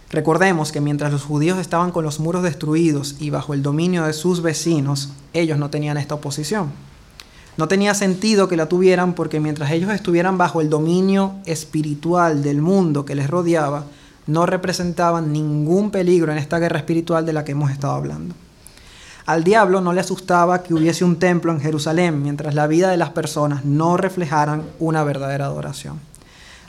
Recordemos 0.10 0.72
que 0.72 0.80
mientras 0.80 1.12
los 1.12 1.24
judíos 1.24 1.60
estaban 1.60 1.92
con 1.92 2.06
los 2.06 2.22
muros 2.22 2.44
destruidos 2.44 3.18
y 3.20 3.30
bajo 3.30 3.54
el 3.54 3.62
dominio 3.62 4.06
de 4.06 4.14
sus 4.14 4.42
vecinos, 4.42 5.10
ellos 5.34 5.58
no 5.58 5.70
tenían 5.70 5.98
esta 5.98 6.16
oposición. 6.16 6.72
No 7.56 7.68
tenía 7.68 7.94
sentido 7.94 8.48
que 8.48 8.58
la 8.58 8.68
tuvieran 8.68 9.14
porque 9.14 9.40
mientras 9.40 9.72
ellos 9.72 9.92
estuvieran 9.92 10.38
bajo 10.38 10.60
el 10.60 10.70
dominio 10.70 11.36
espiritual 11.46 12.42
del 12.42 12.62
mundo 12.62 13.06
que 13.06 13.16
les 13.16 13.30
rodeaba, 13.30 13.86
no 14.26 14.46
representaban 14.46 15.32
ningún 15.32 15.92
peligro 15.92 16.32
en 16.32 16.38
esta 16.38 16.58
guerra 16.58 16.80
espiritual 16.80 17.26
de 17.26 17.34
la 17.34 17.44
que 17.44 17.52
hemos 17.52 17.72
estado 17.72 17.94
hablando. 17.94 18.34
Al 19.26 19.44
diablo 19.44 19.82
no 19.82 19.94
le 19.94 20.02
asustaba 20.02 20.64
que 20.64 20.74
hubiese 20.74 21.06
un 21.06 21.18
templo 21.18 21.52
en 21.52 21.62
Jerusalén 21.62 22.22
mientras 22.24 22.56
la 22.56 22.68
vida 22.68 22.90
de 22.90 22.98
las 22.98 23.12
personas 23.12 23.64
no 23.64 23.98
reflejaran 23.98 24.64
una 24.80 25.04
verdadera 25.04 25.46
adoración. 25.46 26.00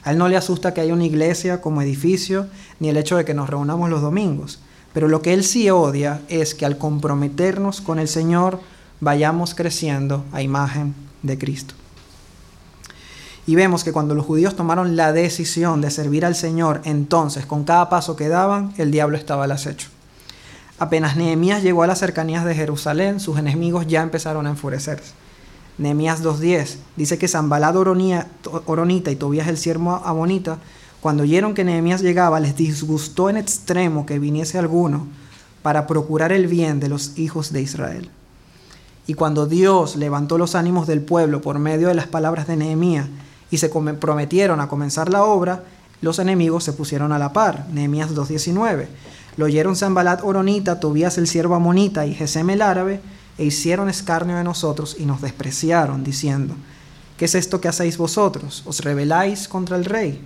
A 0.03 0.11
él 0.11 0.17
no 0.17 0.29
le 0.29 0.37
asusta 0.37 0.73
que 0.73 0.81
haya 0.81 0.93
una 0.93 1.05
iglesia 1.05 1.61
como 1.61 1.81
edificio, 1.81 2.47
ni 2.79 2.89
el 2.89 2.97
hecho 2.97 3.17
de 3.17 3.25
que 3.25 3.33
nos 3.33 3.49
reunamos 3.49 3.89
los 3.89 4.01
domingos. 4.01 4.59
Pero 4.93 5.07
lo 5.07 5.21
que 5.21 5.33
él 5.33 5.43
sí 5.43 5.69
odia 5.69 6.21
es 6.29 6.53
que 6.53 6.65
al 6.65 6.77
comprometernos 6.77 7.81
con 7.81 7.97
el 7.99 8.07
Señor 8.07 8.61
vayamos 8.99 9.55
creciendo 9.55 10.25
a 10.31 10.41
imagen 10.41 10.95
de 11.23 11.37
Cristo. 11.37 11.73
Y 13.47 13.55
vemos 13.55 13.83
que 13.83 13.91
cuando 13.91 14.15
los 14.15 14.25
judíos 14.25 14.55
tomaron 14.55 14.95
la 14.95 15.13
decisión 15.13 15.79
de 15.81 15.91
servir 15.91 16.25
al 16.25 16.35
Señor, 16.35 16.81
entonces 16.83 17.45
con 17.45 17.63
cada 17.63 17.89
paso 17.89 18.15
que 18.15 18.27
daban, 18.27 18.73
el 18.77 18.89
diablo 18.89 19.17
estaba 19.17 19.43
al 19.43 19.51
acecho. 19.51 19.89
Apenas 20.79 21.15
Nehemías 21.15 21.61
llegó 21.61 21.83
a 21.83 21.87
las 21.87 21.99
cercanías 21.99 22.43
de 22.43 22.55
Jerusalén, 22.55 23.19
sus 23.19 23.37
enemigos 23.37 23.87
ya 23.87 24.01
empezaron 24.01 24.47
a 24.47 24.49
enfurecerse. 24.49 25.13
Nehemías 25.77 26.23
2.10 26.23 26.77
dice 26.95 27.17
que 27.17 27.27
Zambalad 27.27 27.75
Oronita 27.75 29.11
y 29.11 29.15
Tobías 29.15 29.47
el 29.47 29.57
siervo 29.57 30.01
Amonita, 30.03 30.57
cuando 30.99 31.23
oyeron 31.23 31.53
que 31.53 31.63
Nehemías 31.63 32.01
llegaba, 32.01 32.39
les 32.39 32.55
disgustó 32.55 33.29
en 33.29 33.37
extremo 33.37 34.05
que 34.05 34.17
viniese 34.17 34.57
alguno 34.57 35.07
para 35.61 35.85
procurar 35.85 36.31
el 36.31 36.47
bien 36.47 36.79
de 36.79 36.89
los 36.89 37.17
hijos 37.17 37.53
de 37.53 37.61
Israel. 37.61 38.09
Y 39.07 39.13
cuando 39.13 39.45
Dios 39.45 39.95
levantó 39.95 40.37
los 40.37 40.55
ánimos 40.55 40.87
del 40.87 41.01
pueblo 41.01 41.41
por 41.41 41.59
medio 41.59 41.87
de 41.87 41.93
las 41.93 42.07
palabras 42.07 42.47
de 42.47 42.57
Nehemías 42.57 43.07
y 43.51 43.57
se 43.57 43.69
prometieron 43.69 44.59
a 44.59 44.67
comenzar 44.67 45.09
la 45.09 45.23
obra, 45.23 45.63
los 46.01 46.19
enemigos 46.19 46.63
se 46.63 46.73
pusieron 46.73 47.11
a 47.11 47.19
la 47.19 47.31
par. 47.31 47.67
Nehemías 47.71 48.15
2.19. 48.15 48.87
Lo 49.37 49.45
oyeron 49.45 49.75
Zambalat 49.75 50.21
Oronita, 50.23 50.79
Tobías 50.79 51.17
el 51.17 51.27
siervo 51.27 51.55
Amonita 51.55 52.05
y 52.05 52.15
Gesem 52.15 52.49
el 52.49 52.61
árabe, 52.61 53.01
e 53.37 53.45
hicieron 53.45 53.89
escarnio 53.89 54.37
de 54.37 54.43
nosotros 54.43 54.95
y 54.97 55.05
nos 55.05 55.21
despreciaron, 55.21 56.03
diciendo, 56.03 56.55
¿qué 57.17 57.25
es 57.25 57.35
esto 57.35 57.59
que 57.59 57.67
hacéis 57.67 57.97
vosotros? 57.97 58.63
¿Os 58.65 58.79
rebeláis 58.79 59.47
contra 59.47 59.75
el 59.75 59.85
rey? 59.85 60.21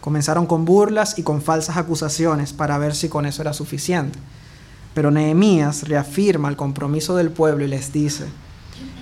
Comenzaron 0.00 0.46
con 0.46 0.64
burlas 0.64 1.18
y 1.18 1.22
con 1.22 1.42
falsas 1.42 1.76
acusaciones 1.76 2.54
para 2.54 2.78
ver 2.78 2.94
si 2.94 3.10
con 3.10 3.26
eso 3.26 3.42
era 3.42 3.52
suficiente. 3.52 4.18
Pero 4.94 5.10
Nehemías 5.10 5.88
reafirma 5.88 6.48
el 6.48 6.56
compromiso 6.56 7.16
del 7.16 7.30
pueblo 7.30 7.64
y 7.64 7.68
les 7.68 7.92
dice, 7.92 8.26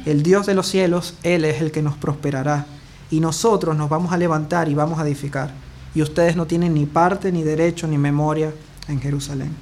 el 0.04 0.22
Dios 0.22 0.46
de 0.46 0.54
los 0.54 0.66
cielos, 0.66 1.14
Él 1.22 1.44
es 1.44 1.60
el 1.60 1.70
que 1.70 1.82
nos 1.82 1.96
prosperará, 1.96 2.66
y 3.10 3.20
nosotros 3.20 3.76
nos 3.76 3.88
vamos 3.88 4.12
a 4.12 4.18
levantar 4.18 4.68
y 4.68 4.74
vamos 4.74 4.98
a 4.98 5.06
edificar, 5.06 5.52
y 5.94 6.02
ustedes 6.02 6.36
no 6.36 6.46
tienen 6.46 6.74
ni 6.74 6.86
parte, 6.86 7.32
ni 7.32 7.42
derecho, 7.42 7.86
ni 7.86 7.98
memoria 7.98 8.52
en 8.88 9.00
Jerusalén. 9.00 9.54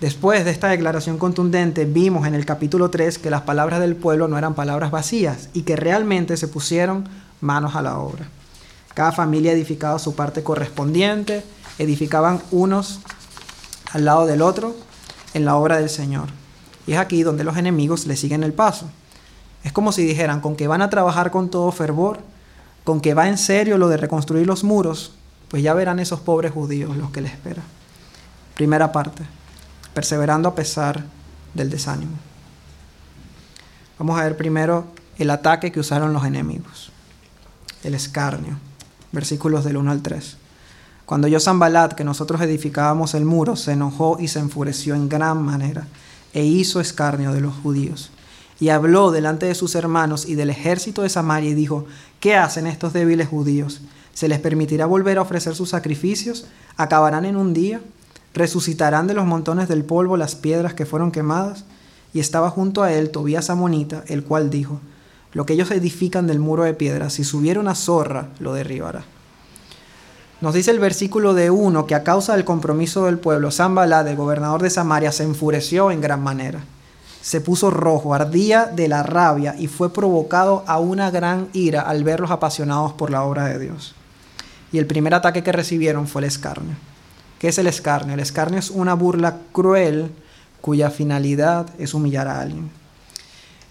Después 0.00 0.44
de 0.44 0.52
esta 0.52 0.68
declaración 0.68 1.18
contundente, 1.18 1.84
vimos 1.84 2.26
en 2.26 2.34
el 2.34 2.46
capítulo 2.46 2.88
3 2.88 3.18
que 3.18 3.30
las 3.30 3.42
palabras 3.42 3.80
del 3.80 3.96
pueblo 3.96 4.28
no 4.28 4.38
eran 4.38 4.54
palabras 4.54 4.92
vacías 4.92 5.48
y 5.54 5.62
que 5.62 5.74
realmente 5.74 6.36
se 6.36 6.46
pusieron 6.46 7.08
manos 7.40 7.74
a 7.74 7.82
la 7.82 7.98
obra. 7.98 8.28
Cada 8.94 9.10
familia 9.10 9.52
edificaba 9.52 9.98
su 9.98 10.14
parte 10.14 10.44
correspondiente, 10.44 11.42
edificaban 11.80 12.40
unos 12.52 13.00
al 13.92 14.04
lado 14.04 14.26
del 14.26 14.42
otro 14.42 14.76
en 15.38 15.46
la 15.46 15.56
obra 15.56 15.78
del 15.78 15.88
Señor. 15.88 16.28
Y 16.86 16.92
es 16.92 16.98
aquí 16.98 17.22
donde 17.22 17.44
los 17.44 17.56
enemigos 17.56 18.06
le 18.06 18.16
siguen 18.16 18.42
el 18.42 18.52
paso. 18.52 18.90
Es 19.64 19.72
como 19.72 19.92
si 19.92 20.04
dijeran, 20.04 20.40
con 20.40 20.56
que 20.56 20.68
van 20.68 20.82
a 20.82 20.90
trabajar 20.90 21.30
con 21.30 21.50
todo 21.50 21.72
fervor, 21.72 22.20
con 22.84 23.00
que 23.00 23.14
va 23.14 23.28
en 23.28 23.38
serio 23.38 23.78
lo 23.78 23.88
de 23.88 23.96
reconstruir 23.96 24.46
los 24.46 24.64
muros, 24.64 25.12
pues 25.48 25.62
ya 25.62 25.74
verán 25.74 25.98
esos 25.98 26.20
pobres 26.20 26.52
judíos 26.52 26.96
los 26.96 27.10
que 27.10 27.22
les 27.22 27.32
espera. 27.32 27.62
Primera 28.54 28.92
parte 28.92 29.24
perseverando 29.98 30.48
a 30.48 30.54
pesar 30.54 31.04
del 31.54 31.70
desánimo. 31.70 32.12
Vamos 33.98 34.16
a 34.16 34.22
ver 34.22 34.36
primero 34.36 34.86
el 35.18 35.28
ataque 35.28 35.72
que 35.72 35.80
usaron 35.80 36.12
los 36.12 36.24
enemigos, 36.24 36.92
el 37.82 37.96
escarnio, 37.96 38.58
versículos 39.10 39.64
del 39.64 39.76
1 39.76 39.90
al 39.90 40.00
3. 40.00 40.36
Cuando 41.08 41.26
yo 41.26 41.40
Zambalat, 41.40 41.94
que 41.94 42.04
nosotros 42.04 42.38
edificábamos 42.42 43.14
el 43.14 43.24
muro, 43.24 43.56
se 43.56 43.72
enojó 43.72 44.18
y 44.20 44.28
se 44.28 44.40
enfureció 44.40 44.94
en 44.94 45.08
gran 45.08 45.42
manera, 45.42 45.86
e 46.34 46.44
hizo 46.44 46.80
escarnio 46.80 47.32
de 47.32 47.40
los 47.40 47.54
judíos. 47.54 48.10
Y 48.60 48.68
habló 48.68 49.10
delante 49.10 49.46
de 49.46 49.54
sus 49.54 49.74
hermanos 49.74 50.28
y 50.28 50.34
del 50.34 50.50
ejército 50.50 51.00
de 51.00 51.08
Samaria 51.08 51.48
y 51.48 51.54
dijo, 51.54 51.86
¿qué 52.20 52.36
hacen 52.36 52.66
estos 52.66 52.92
débiles 52.92 53.26
judíos? 53.26 53.80
¿Se 54.12 54.28
les 54.28 54.38
permitirá 54.38 54.84
volver 54.84 55.16
a 55.16 55.22
ofrecer 55.22 55.54
sus 55.54 55.70
sacrificios? 55.70 56.44
¿Acabarán 56.76 57.24
en 57.24 57.38
un 57.38 57.54
día? 57.54 57.80
resucitarán 58.34 59.06
de 59.06 59.14
los 59.14 59.24
montones 59.24 59.66
del 59.66 59.86
polvo 59.86 60.18
las 60.18 60.34
piedras 60.34 60.74
que 60.74 60.84
fueron 60.84 61.10
quemadas. 61.10 61.64
Y 62.12 62.20
estaba 62.20 62.50
junto 62.50 62.82
a 62.82 62.92
él 62.92 63.08
Tobías 63.08 63.48
Amonita, 63.48 64.04
el 64.08 64.24
cual 64.24 64.50
dijo, 64.50 64.78
lo 65.32 65.46
que 65.46 65.54
ellos 65.54 65.70
edifican 65.70 66.26
del 66.26 66.38
muro 66.38 66.64
de 66.64 66.74
piedra, 66.74 67.08
si 67.08 67.24
subiera 67.24 67.60
una 67.60 67.74
zorra, 67.74 68.28
lo 68.40 68.52
derribará. 68.52 69.06
Nos 70.40 70.54
dice 70.54 70.70
el 70.70 70.78
versículo 70.78 71.34
de 71.34 71.50
uno 71.50 71.86
que 71.86 71.96
a 71.96 72.04
causa 72.04 72.36
del 72.36 72.44
compromiso 72.44 73.06
del 73.06 73.18
pueblo, 73.18 73.50
Zambalá, 73.50 74.08
el 74.08 74.14
gobernador 74.14 74.62
de 74.62 74.70
Samaria, 74.70 75.10
se 75.10 75.24
enfureció 75.24 75.90
en 75.90 76.00
gran 76.00 76.22
manera. 76.22 76.60
Se 77.20 77.40
puso 77.40 77.70
rojo, 77.70 78.14
ardía 78.14 78.66
de 78.66 78.86
la 78.86 79.02
rabia 79.02 79.56
y 79.58 79.66
fue 79.66 79.92
provocado 79.92 80.62
a 80.68 80.78
una 80.78 81.10
gran 81.10 81.48
ira 81.52 81.80
al 81.80 82.04
verlos 82.04 82.30
apasionados 82.30 82.92
por 82.92 83.10
la 83.10 83.24
obra 83.24 83.46
de 83.46 83.58
Dios. 83.58 83.96
Y 84.70 84.78
el 84.78 84.86
primer 84.86 85.12
ataque 85.12 85.42
que 85.42 85.50
recibieron 85.50 86.06
fue 86.06 86.22
el 86.22 86.28
escarnio. 86.28 86.76
¿Qué 87.40 87.48
es 87.48 87.58
el 87.58 87.66
escarnio? 87.66 88.14
El 88.14 88.20
escarnio 88.20 88.60
es 88.60 88.70
una 88.70 88.94
burla 88.94 89.38
cruel 89.50 90.12
cuya 90.60 90.90
finalidad 90.90 91.66
es 91.80 91.94
humillar 91.94 92.28
a 92.28 92.40
alguien. 92.40 92.70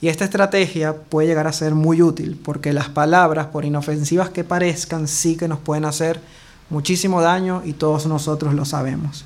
Y 0.01 0.09
esta 0.09 0.25
estrategia 0.25 0.93
puede 0.93 1.29
llegar 1.29 1.47
a 1.47 1.53
ser 1.53 1.75
muy 1.75 2.01
útil 2.01 2.39
porque 2.43 2.73
las 2.73 2.89
palabras, 2.89 3.47
por 3.47 3.63
inofensivas 3.63 4.29
que 4.29 4.43
parezcan, 4.43 5.07
sí 5.07 5.37
que 5.37 5.47
nos 5.47 5.59
pueden 5.59 5.85
hacer 5.85 6.19
muchísimo 6.69 7.21
daño 7.21 7.61
y 7.65 7.73
todos 7.73 8.05
nosotros 8.05 8.53
lo 8.53 8.65
sabemos. 8.65 9.25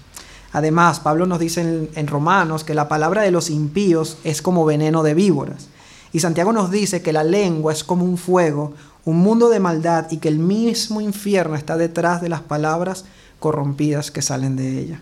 Además, 0.53 1.00
Pablo 1.00 1.25
nos 1.25 1.39
dice 1.39 1.89
en, 1.93 2.07
Romanos 2.07 2.63
que 2.63 2.74
la 2.74 2.89
palabra 2.89 3.21
de 3.21 3.31
los 3.31 3.50
impíos 3.50 4.17
es 4.24 4.41
como 4.41 4.65
veneno 4.65 5.01
de 5.01 5.13
víboras. 5.13 5.67
Y 6.12 6.19
Santiago 6.19 6.51
nos 6.51 6.71
dice 6.71 7.01
que 7.01 7.13
la 7.13 7.24
lengua 7.24 7.71
es 7.71 7.83
como 7.86 8.03
un 8.03 8.17
fuego, 8.17 8.74
un 9.05 9.17
mundo 9.17 9.50
de 9.50 9.62
maldad 9.62 10.07
y 10.12 10.17
que 10.17 10.27
el 10.27 10.39
mismo 10.39 11.00
infierno 11.00 11.55
está 11.55 11.77
detrás 11.77 12.21
de 12.21 12.29
las 12.29 12.41
palabras 12.41 13.05
corrompidas 13.39 14.12
que 14.12 14.21
salen 14.21 14.57
de 14.57 14.79
ella. 14.79 15.01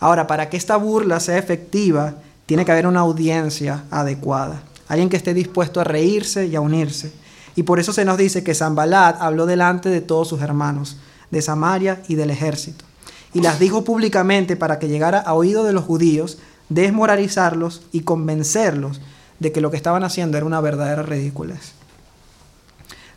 Ahora, 0.00 0.26
para 0.26 0.50
que 0.50 0.56
esta 0.56 0.76
burla 0.76 1.20
sea 1.20 1.38
efectiva, 1.38 2.16
tiene 2.46 2.64
que 2.64 2.72
haber 2.72 2.88
una 2.88 3.00
audiencia 3.00 3.84
adecuada, 3.90 4.62
alguien 4.88 5.08
que 5.08 5.16
esté 5.16 5.32
dispuesto 5.32 5.80
a 5.80 5.84
reírse 5.84 6.46
y 6.46 6.56
a 6.56 6.60
unirse. 6.60 7.12
Y 7.54 7.62
por 7.62 7.78
eso 7.78 7.92
se 7.92 8.04
nos 8.04 8.18
dice 8.18 8.42
que 8.42 8.54
Zambalat 8.54 9.20
habló 9.20 9.46
delante 9.46 9.88
de 9.88 10.00
todos 10.00 10.26
sus 10.28 10.42
hermanos, 10.42 10.96
de 11.32 11.42
Samaria 11.42 12.02
y 12.06 12.14
del 12.14 12.30
ejército, 12.30 12.84
y 13.34 13.40
las 13.40 13.58
dijo 13.58 13.82
públicamente 13.82 14.54
para 14.54 14.78
que 14.78 14.86
llegara 14.86 15.18
a 15.18 15.34
oído 15.34 15.64
de 15.64 15.72
los 15.72 15.84
judíos, 15.84 16.38
desmoralizarlos 16.68 17.82
y 17.90 18.00
convencerlos 18.02 19.00
de 19.40 19.50
que 19.50 19.60
lo 19.60 19.72
que 19.72 19.76
estaban 19.76 20.04
haciendo 20.04 20.36
era 20.36 20.46
una 20.46 20.60
verdadera 20.60 21.02
ridiculez. 21.02 21.72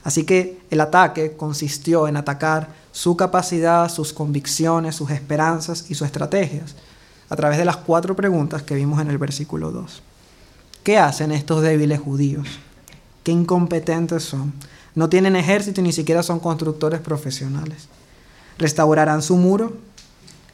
Así 0.03 0.23
que 0.23 0.59
el 0.69 0.81
ataque 0.81 1.35
consistió 1.35 2.07
en 2.07 2.15
atacar 2.15 2.69
su 2.91 3.17
capacidad, 3.17 3.89
sus 3.89 4.13
convicciones, 4.13 4.95
sus 4.95 5.11
esperanzas 5.11 5.85
y 5.89 5.95
sus 5.95 6.05
estrategias 6.05 6.75
a 7.27 7.35
través 7.35 7.57
de 7.57 7.65
las 7.65 7.77
cuatro 7.77 8.15
preguntas 8.15 8.63
que 8.63 8.75
vimos 8.75 9.01
en 9.01 9.09
el 9.09 9.17
versículo 9.17 9.71
2. 9.71 10.01
¿Qué 10.83 10.97
hacen 10.99 11.31
estos 11.31 11.61
débiles 11.61 11.99
judíos? 11.99 12.47
¿Qué 13.23 13.31
incompetentes 13.31 14.23
son? 14.23 14.53
No 14.93 15.09
tienen 15.09 15.35
ejército 15.35 15.81
y 15.81 15.83
ni 15.83 15.91
siquiera 15.91 16.21
son 16.21 16.39
constructores 16.39 17.01
profesionales. 17.01 17.89
¿Restaurarán 18.57 19.21
su 19.21 19.35
muro? 19.37 19.73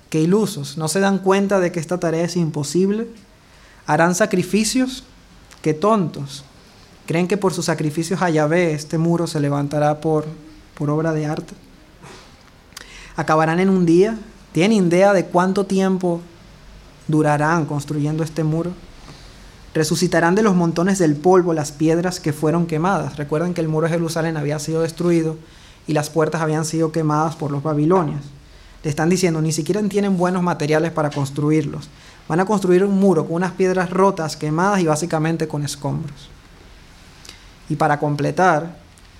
¿Qué 0.09 0.21
ilusos? 0.21 0.77
¿No 0.77 0.87
se 0.87 0.99
dan 0.99 1.19
cuenta 1.19 1.59
de 1.59 1.71
que 1.71 1.79
esta 1.79 1.99
tarea 1.99 2.25
es 2.25 2.35
imposible? 2.35 3.07
¿Harán 3.85 4.15
sacrificios? 4.15 5.03
¡Qué 5.61 5.73
tontos! 5.73 6.43
¿Creen 7.05 7.27
que 7.27 7.37
por 7.37 7.53
sus 7.53 7.65
sacrificios 7.65 8.21
a 8.21 8.29
Yahvé 8.29 8.73
este 8.73 8.97
muro 8.97 9.27
se 9.27 9.39
levantará 9.39 10.01
por, 10.01 10.25
por 10.75 10.89
obra 10.89 11.13
de 11.13 11.25
arte? 11.25 11.53
¿Acabarán 13.15 13.59
en 13.59 13.69
un 13.69 13.85
día? 13.85 14.17
¿Tienen 14.51 14.87
idea 14.87 15.13
de 15.13 15.25
cuánto 15.25 15.65
tiempo 15.65 16.21
durarán 17.07 17.65
construyendo 17.65 18.23
este 18.23 18.43
muro? 18.43 18.71
Resucitarán 19.73 20.35
de 20.35 20.43
los 20.43 20.55
montones 20.55 20.99
del 20.99 21.15
polvo 21.15 21.53
las 21.53 21.71
piedras 21.71 22.19
que 22.19 22.33
fueron 22.33 22.65
quemadas. 22.65 23.17
Recuerden 23.17 23.53
que 23.53 23.61
el 23.61 23.69
muro 23.69 23.87
de 23.87 23.93
Jerusalén 23.93 24.35
había 24.35 24.59
sido 24.59 24.81
destruido 24.81 25.37
y 25.87 25.93
las 25.93 26.09
puertas 26.09 26.41
habían 26.41 26.65
sido 26.65 26.91
quemadas 26.91 27.35
por 27.35 27.51
los 27.51 27.63
babilonios. 27.63 28.21
Le 28.83 28.89
están 28.89 29.09
diciendo, 29.09 29.41
ni 29.41 29.51
siquiera 29.51 29.81
tienen 29.83 30.17
buenos 30.17 30.41
materiales 30.41 30.91
para 30.91 31.09
construirlos. 31.09 31.89
Van 32.27 32.39
a 32.39 32.45
construir 32.45 32.83
un 32.83 32.99
muro 32.99 33.25
con 33.25 33.35
unas 33.35 33.51
piedras 33.51 33.89
rotas, 33.89 34.37
quemadas 34.37 34.79
y 34.81 34.85
básicamente 34.85 35.47
con 35.47 35.63
escombros. 35.63 36.29
Y 37.69 37.75
para 37.75 37.99
completar, 37.99 38.77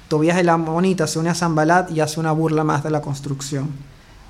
Tobías 0.08 0.38
el 0.38 0.50
Amonita 0.50 1.08
se 1.08 1.20
une 1.20 1.30
a 1.30 1.36
Zambalat 1.36 1.90
y 1.92 2.02
hace 2.02 2.20
una 2.20 2.34
burla 2.34 2.64
más 2.64 2.84
de 2.84 2.90
la 2.90 3.02
construcción, 3.02 3.70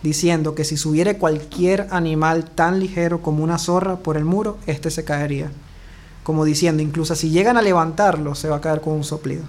diciendo 0.03 0.53
que 0.53 0.63
si 0.63 0.77
subiere 0.77 1.17
cualquier 1.17 1.88
animal 1.89 2.45
tan 2.45 2.79
ligero 2.79 3.21
como 3.21 3.43
una 3.43 3.57
zorra 3.57 3.95
por 3.95 4.15
el 4.15 4.25
muro, 4.25 4.57
éste 4.67 4.91
se 4.91 5.03
caería. 5.03 5.51
Como 6.23 6.45
diciendo, 6.45 6.83
incluso 6.83 7.15
si 7.15 7.31
llegan 7.31 7.57
a 7.57 7.63
levantarlo, 7.63 8.35
se 8.35 8.47
va 8.47 8.57
a 8.57 8.61
caer 8.61 8.81
con 8.81 8.93
un 8.93 9.03
soplido. 9.03 9.43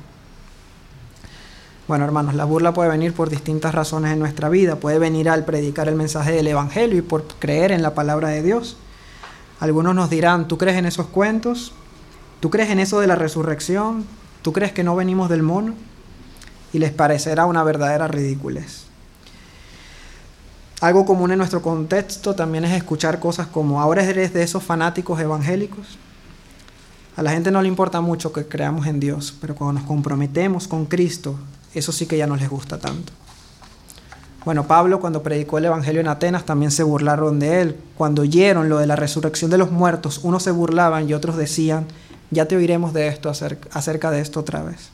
Bueno, 1.92 2.06
hermanos, 2.06 2.34
la 2.34 2.46
burla 2.46 2.72
puede 2.72 2.88
venir 2.88 3.12
por 3.12 3.28
distintas 3.28 3.75
razones 3.75 4.14
en 4.14 4.18
nuestra 4.18 4.49
vida. 4.49 4.76
Puede 4.76 4.99
venir 4.99 5.28
al 5.28 5.44
predicar 5.44 5.88
el 5.88 5.94
mensaje 5.94 6.32
del 6.32 6.46
Evangelio 6.46 6.96
y 6.96 7.02
por 7.02 7.26
creer 7.38 7.70
en 7.70 7.82
la 7.82 7.94
palabra 7.94 8.28
de 8.28 8.42
Dios. 8.42 8.78
Algunos 9.61 9.94
nos 9.94 10.08
dirán, 10.08 10.49
¿tú 10.49 10.56
crees 10.56 10.78
en 10.78 10.87
esos 10.87 11.08
cuentos? 11.08 11.75
¿Tú 12.40 12.49
crees 12.49 12.70
en 12.70 12.78
eso 12.78 12.99
de 12.99 13.06
la 13.08 13.14
resurrección? 13.14 14.06
¿Tú 14.40 14.54
crees 14.54 14.72
que 14.72 14.82
no 14.82 14.96
venimos 14.96 15.28
del 15.28 15.42
mono? 15.42 15.75
Y 16.72 16.78
les 16.78 16.92
parecerá 16.92 17.44
una 17.44 17.62
verdadera 17.62 18.08
ridiculez. 18.08 18.84
Algo 20.80 21.04
común 21.04 21.30
en 21.32 21.37
nuestro 21.37 21.61
contexto 21.61 22.34
también 22.34 22.64
es 22.64 22.72
escuchar 22.72 23.20
cosas 23.20 23.49
como, 23.49 23.82
ahora 23.82 24.02
eres 24.02 24.32
de 24.32 24.42
esos 24.42 24.62
fanáticos 24.62 25.20
evangélicos. 25.20 25.99
A 27.16 27.22
la 27.22 27.32
gente 27.32 27.50
no 27.50 27.61
le 27.61 27.68
importa 27.68 28.00
mucho 28.00 28.32
que 28.32 28.49
creamos 28.49 28.87
en 28.87 28.99
Dios, 28.99 29.37
pero 29.42 29.54
cuando 29.54 29.78
nos 29.80 29.87
comprometemos 29.87 30.66
con 30.66 30.87
Cristo, 30.87 31.37
eso 31.75 31.93
sí 31.93 32.07
que 32.07 32.19
ya 32.19 32.26
no 32.26 32.37
les 32.37 32.49
gusta 32.49 32.79
tanto. 32.79 33.12
Bueno, 34.45 34.67
Pablo 34.67 35.00
cuando 35.00 35.23
predicó 35.23 35.59
el 35.59 35.67
Evangelio 35.67 36.00
en 36.00 36.09
Atenas 36.09 36.45
también 36.45 36.73
se 36.73 36.83
burlaron 36.83 37.38
de 37.38 37.61
él. 37.61 37.76
Cuando 37.97 38.23
oyeron 38.23 38.69
lo 38.69 38.79
de 38.79 38.87
la 38.87 38.97
resurrección 38.97 39.50
de 39.50 39.59
los 39.59 39.71
muertos, 39.71 40.21
unos 40.25 40.43
se 40.43 40.50
burlaban 40.50 41.09
y 41.09 41.14
otros 41.14 41.37
decían, 41.37 41.87
ya 42.31 42.47
te 42.47 42.57
oiremos 42.57 42.93
de 42.93 43.07
esto 43.07 43.31
acerca 43.31 44.11
de 44.11 44.21
esto 44.21 44.41
otra 44.41 44.62
vez. 44.62 44.91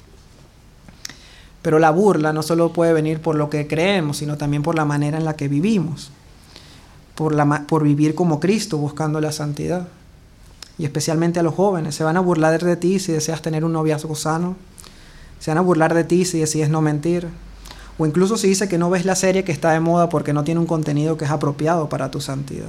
Pero 1.63 1.79
la 1.79 1.91
burla 1.91 2.33
no 2.33 2.43
solo 2.43 2.73
puede 2.73 2.93
venir 2.93 3.21
por 3.21 3.37
lo 3.37 3.49
que 3.49 3.67
creemos, 3.67 4.19
sino 4.19 4.37
también 4.37 4.63
por 4.63 4.75
la 4.75 4.85
manera 4.85 5.17
en 5.17 5.25
la 5.25 5.35
que 5.35 5.49
vivimos, 5.49 6.11
por, 7.15 7.35
por 7.67 7.83
vivir 7.85 8.15
como 8.15 8.41
Cristo, 8.41 8.77
buscando 8.77 9.21
la 9.21 9.33
santidad. 9.33 9.89
Y 10.79 10.85
especialmente 10.85 11.41
a 11.41 11.43
los 11.43 11.55
jóvenes, 11.55 11.95
se 11.95 12.05
van 12.05 12.17
a 12.17 12.21
burlar 12.21 12.63
de 12.63 12.77
ti 12.77 12.99
si 12.99 13.13
deseas 13.13 13.41
tener 13.41 13.65
un 13.65 13.73
noviazgo 13.73 14.15
sano, 14.15 14.57
se 15.38 15.50
van 15.50 15.59
a 15.59 15.62
burlar 15.62 15.95
de 15.95 16.04
ti 16.04 16.25
si 16.25 16.38
decides 16.38 16.71
no 16.71 16.80
mentir, 16.80 17.28
o 17.99 18.07
incluso 18.07 18.37
si 18.37 18.49
dice 18.49 18.68
que 18.68 18.78
no 18.78 18.90
ves 18.90 19.04
la 19.04 19.16
serie 19.16 19.45
que 19.45 19.52
está 19.52 19.73
de 19.73 19.80
moda 19.80 20.09
porque 20.09 20.33
no 20.33 20.45
tiene 20.45 20.61
un 20.61 20.66
contenido 20.66 21.16
que 21.16 21.25
es 21.25 21.30
apropiado 21.30 21.88
para 21.88 22.11
tu 22.11 22.21
santidad. 22.21 22.68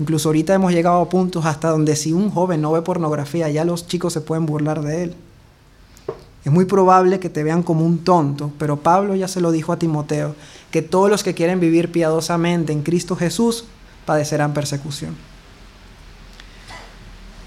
Incluso 0.00 0.28
ahorita 0.28 0.54
hemos 0.54 0.72
llegado 0.72 1.00
a 1.00 1.08
puntos 1.08 1.44
hasta 1.44 1.70
donde 1.70 1.96
si 1.96 2.12
un 2.12 2.30
joven 2.30 2.60
no 2.60 2.72
ve 2.72 2.82
pornografía, 2.82 3.48
ya 3.48 3.64
los 3.64 3.86
chicos 3.86 4.12
se 4.12 4.20
pueden 4.20 4.46
burlar 4.46 4.82
de 4.82 5.04
él. 5.04 5.14
Es 6.44 6.52
muy 6.52 6.64
probable 6.64 7.18
que 7.18 7.28
te 7.28 7.42
vean 7.42 7.62
como 7.62 7.84
un 7.84 7.98
tonto, 7.98 8.52
pero 8.58 8.76
Pablo 8.78 9.14
ya 9.16 9.28
se 9.28 9.40
lo 9.40 9.50
dijo 9.50 9.72
a 9.72 9.78
Timoteo, 9.78 10.34
que 10.70 10.82
todos 10.82 11.10
los 11.10 11.22
que 11.22 11.34
quieren 11.34 11.58
vivir 11.60 11.90
piadosamente 11.90 12.72
en 12.72 12.82
Cristo 12.82 13.16
Jesús 13.16 13.64
padecerán 14.06 14.54
persecución. 14.54 15.16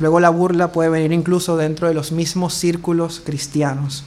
Luego 0.01 0.19
la 0.19 0.31
burla 0.31 0.71
puede 0.71 0.89
venir 0.89 1.11
incluso 1.11 1.57
dentro 1.57 1.87
de 1.87 1.93
los 1.93 2.11
mismos 2.11 2.55
círculos 2.55 3.21
cristianos, 3.23 4.03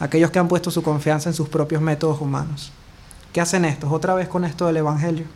aquellos 0.00 0.30
que 0.30 0.38
han 0.38 0.48
puesto 0.48 0.70
su 0.70 0.82
confianza 0.82 1.28
en 1.28 1.34
sus 1.34 1.50
propios 1.50 1.82
métodos 1.82 2.22
humanos. 2.22 2.72
¿Qué 3.34 3.42
hacen 3.42 3.66
estos? 3.66 3.92
Otra 3.92 4.14
vez 4.14 4.28
con 4.28 4.46
esto 4.46 4.66
del 4.66 4.78
Evangelio. 4.78 5.26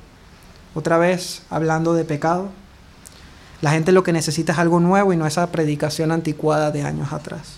Otra 0.75 0.97
vez 0.97 1.43
hablando 1.51 1.93
de 1.93 2.07
pecado. 2.07 2.49
La 3.61 3.73
gente 3.73 3.93
lo 3.93 4.03
que 4.03 4.15
necesita 4.15 4.55
es 4.55 4.59
algo 4.59 4.81
nuevo 4.81 5.13
y 5.13 5.19
no 5.19 5.27
esa 5.27 5.53
predicación 5.53 6.13
anticuada 6.13 6.71
de 6.71 6.83
años 6.83 7.13
atrás. 7.13 7.57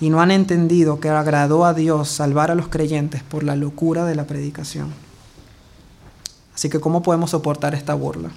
Y 0.00 0.10
no 0.10 0.20
han 0.20 0.30
entendido 0.30 1.00
que 1.00 1.08
agradó 1.08 1.64
a 1.64 1.74
Dios 1.74 2.08
salvar 2.08 2.52
a 2.52 2.54
los 2.54 2.68
creyentes 2.68 3.24
por 3.24 3.42
la 3.42 3.56
locura 3.56 4.04
de 4.04 4.14
la 4.14 4.28
predicación. 4.28 4.94
Así 6.54 6.68
que 6.70 6.78
¿cómo 6.78 7.02
podemos 7.02 7.30
soportar 7.30 7.74
esta 7.74 7.94
burla? 7.94 8.30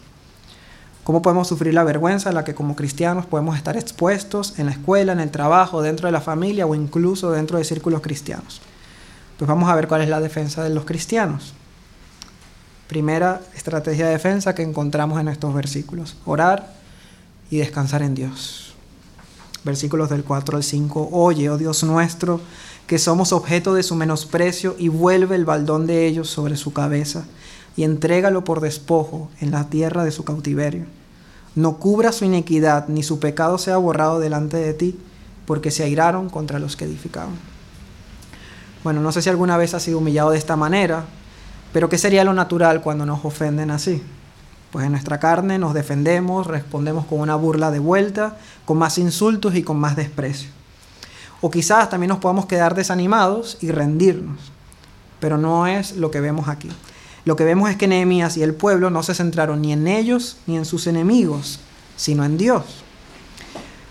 ¿Cómo 1.05 1.21
podemos 1.21 1.47
sufrir 1.47 1.75
la 1.75 1.83
vergüenza 1.83 2.31
a 2.31 2.33
la 2.33 2.43
que 2.43 2.55
como 2.55 2.75
cristianos 2.75 3.27
podemos 3.27 3.55
estar 3.55 3.77
expuestos 3.77 4.57
en 4.57 4.65
la 4.65 4.71
escuela, 4.71 5.13
en 5.13 5.19
el 5.19 5.29
trabajo, 5.29 5.83
dentro 5.83 6.07
de 6.07 6.11
la 6.11 6.19
familia 6.19 6.65
o 6.65 6.73
incluso 6.73 7.29
dentro 7.29 7.59
de 7.59 7.63
círculos 7.63 8.01
cristianos? 8.01 8.59
Pues 9.37 9.47
vamos 9.47 9.69
a 9.69 9.75
ver 9.75 9.87
cuál 9.87 10.01
es 10.01 10.09
la 10.09 10.19
defensa 10.19 10.63
de 10.63 10.71
los 10.71 10.83
cristianos. 10.83 11.53
Primera 12.87 13.39
estrategia 13.55 14.07
de 14.07 14.13
defensa 14.13 14.55
que 14.55 14.63
encontramos 14.63 15.21
en 15.21 15.27
estos 15.27 15.53
versículos. 15.53 16.17
Orar 16.25 16.73
y 17.51 17.57
descansar 17.57 18.01
en 18.01 18.15
Dios. 18.15 18.73
Versículos 19.63 20.09
del 20.09 20.23
4 20.23 20.57
al 20.57 20.63
5. 20.63 21.09
Oye, 21.11 21.51
oh 21.51 21.59
Dios 21.59 21.83
nuestro, 21.83 22.41
que 22.87 22.97
somos 22.97 23.31
objeto 23.31 23.75
de 23.75 23.83
su 23.83 23.93
menosprecio 23.93 24.75
y 24.79 24.87
vuelve 24.87 25.35
el 25.35 25.45
baldón 25.45 25.85
de 25.85 26.07
ellos 26.07 26.31
sobre 26.31 26.57
su 26.57 26.73
cabeza 26.73 27.25
y 27.77 27.83
entrégalo 27.83 28.43
por 28.43 28.61
despojo 28.61 29.29
en 29.41 29.51
la 29.51 29.69
tierra 29.69 30.03
de 30.03 30.11
su 30.11 30.23
cautiverio. 30.23 30.85
No 31.55 31.77
cubra 31.77 32.11
su 32.11 32.25
iniquidad, 32.25 32.87
ni 32.87 33.03
su 33.03 33.19
pecado 33.19 33.57
sea 33.57 33.77
borrado 33.77 34.19
delante 34.19 34.57
de 34.57 34.73
ti, 34.73 34.99
porque 35.45 35.71
se 35.71 35.83
airaron 35.83 36.29
contra 36.29 36.59
los 36.59 36.75
que 36.75 36.85
edificaban. 36.85 37.35
Bueno, 38.83 39.01
no 39.01 39.11
sé 39.11 39.21
si 39.21 39.29
alguna 39.29 39.57
vez 39.57 39.73
has 39.73 39.83
sido 39.83 39.99
humillado 39.99 40.31
de 40.31 40.37
esta 40.37 40.55
manera, 40.55 41.05
pero 41.73 41.89
¿qué 41.89 41.97
sería 41.97 42.23
lo 42.23 42.33
natural 42.33 42.81
cuando 42.81 43.05
nos 43.05 43.23
ofenden 43.25 43.71
así? 43.71 44.01
Pues 44.71 44.85
en 44.85 44.91
nuestra 44.91 45.19
carne 45.19 45.57
nos 45.57 45.73
defendemos, 45.73 46.47
respondemos 46.47 47.05
con 47.05 47.19
una 47.19 47.35
burla 47.35 47.71
de 47.71 47.79
vuelta, 47.79 48.37
con 48.65 48.77
más 48.77 48.97
insultos 48.97 49.55
y 49.55 49.63
con 49.63 49.77
más 49.77 49.95
desprecio. 49.95 50.49
O 51.41 51.49
quizás 51.49 51.89
también 51.89 52.09
nos 52.09 52.19
podamos 52.19 52.45
quedar 52.45 52.75
desanimados 52.75 53.57
y 53.61 53.71
rendirnos, 53.71 54.39
pero 55.19 55.37
no 55.37 55.67
es 55.67 55.95
lo 55.95 56.11
que 56.11 56.21
vemos 56.21 56.47
aquí. 56.47 56.69
Lo 57.25 57.35
que 57.35 57.43
vemos 57.43 57.69
es 57.69 57.75
que 57.75 57.87
Nehemías 57.87 58.37
y 58.37 58.43
el 58.43 58.53
pueblo 58.53 58.89
no 58.89 59.03
se 59.03 59.15
centraron 59.15 59.61
ni 59.61 59.73
en 59.73 59.87
ellos 59.87 60.37
ni 60.47 60.57
en 60.57 60.65
sus 60.65 60.87
enemigos, 60.87 61.59
sino 61.97 62.23
en 62.23 62.37
Dios. 62.37 62.63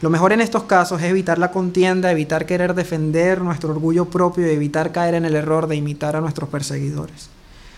Lo 0.00 0.10
mejor 0.10 0.32
en 0.32 0.40
estos 0.40 0.64
casos 0.64 1.02
es 1.02 1.08
evitar 1.08 1.38
la 1.38 1.50
contienda, 1.50 2.10
evitar 2.10 2.46
querer 2.46 2.74
defender 2.74 3.40
nuestro 3.40 3.70
orgullo 3.70 4.06
propio 4.06 4.46
y 4.46 4.50
evitar 4.50 4.92
caer 4.92 5.14
en 5.14 5.24
el 5.24 5.34
error 5.34 5.66
de 5.66 5.76
imitar 5.76 6.16
a 6.16 6.20
nuestros 6.20 6.48
perseguidores 6.48 7.28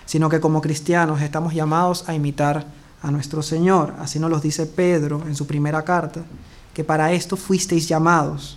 sino 0.06 0.28
que 0.28 0.40
como 0.40 0.62
cristianos 0.62 1.20
estamos 1.20 1.52
llamados 1.52 2.08
a 2.08 2.14
imitar 2.14 2.64
a 3.02 3.10
nuestro 3.10 3.42
Señor. 3.42 3.94
Así 3.98 4.18
nos 4.18 4.30
lo 4.30 4.40
dice 4.40 4.64
Pedro 4.64 5.22
en 5.26 5.34
su 5.34 5.46
primera 5.46 5.82
carta, 5.82 6.22
que 6.72 6.84
para 6.84 7.12
esto 7.12 7.36
fuisteis 7.36 7.88
llamados. 7.88 8.56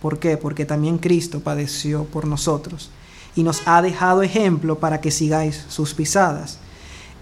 ¿Por 0.00 0.18
qué? 0.18 0.36
Porque 0.36 0.64
también 0.64 0.98
Cristo 0.98 1.40
padeció 1.40 2.04
por 2.04 2.26
nosotros 2.26 2.90
y 3.36 3.42
nos 3.42 3.62
ha 3.66 3.82
dejado 3.82 4.22
ejemplo 4.22 4.78
para 4.78 5.00
que 5.00 5.10
sigáis 5.10 5.64
sus 5.68 5.94
pisadas. 5.94 6.58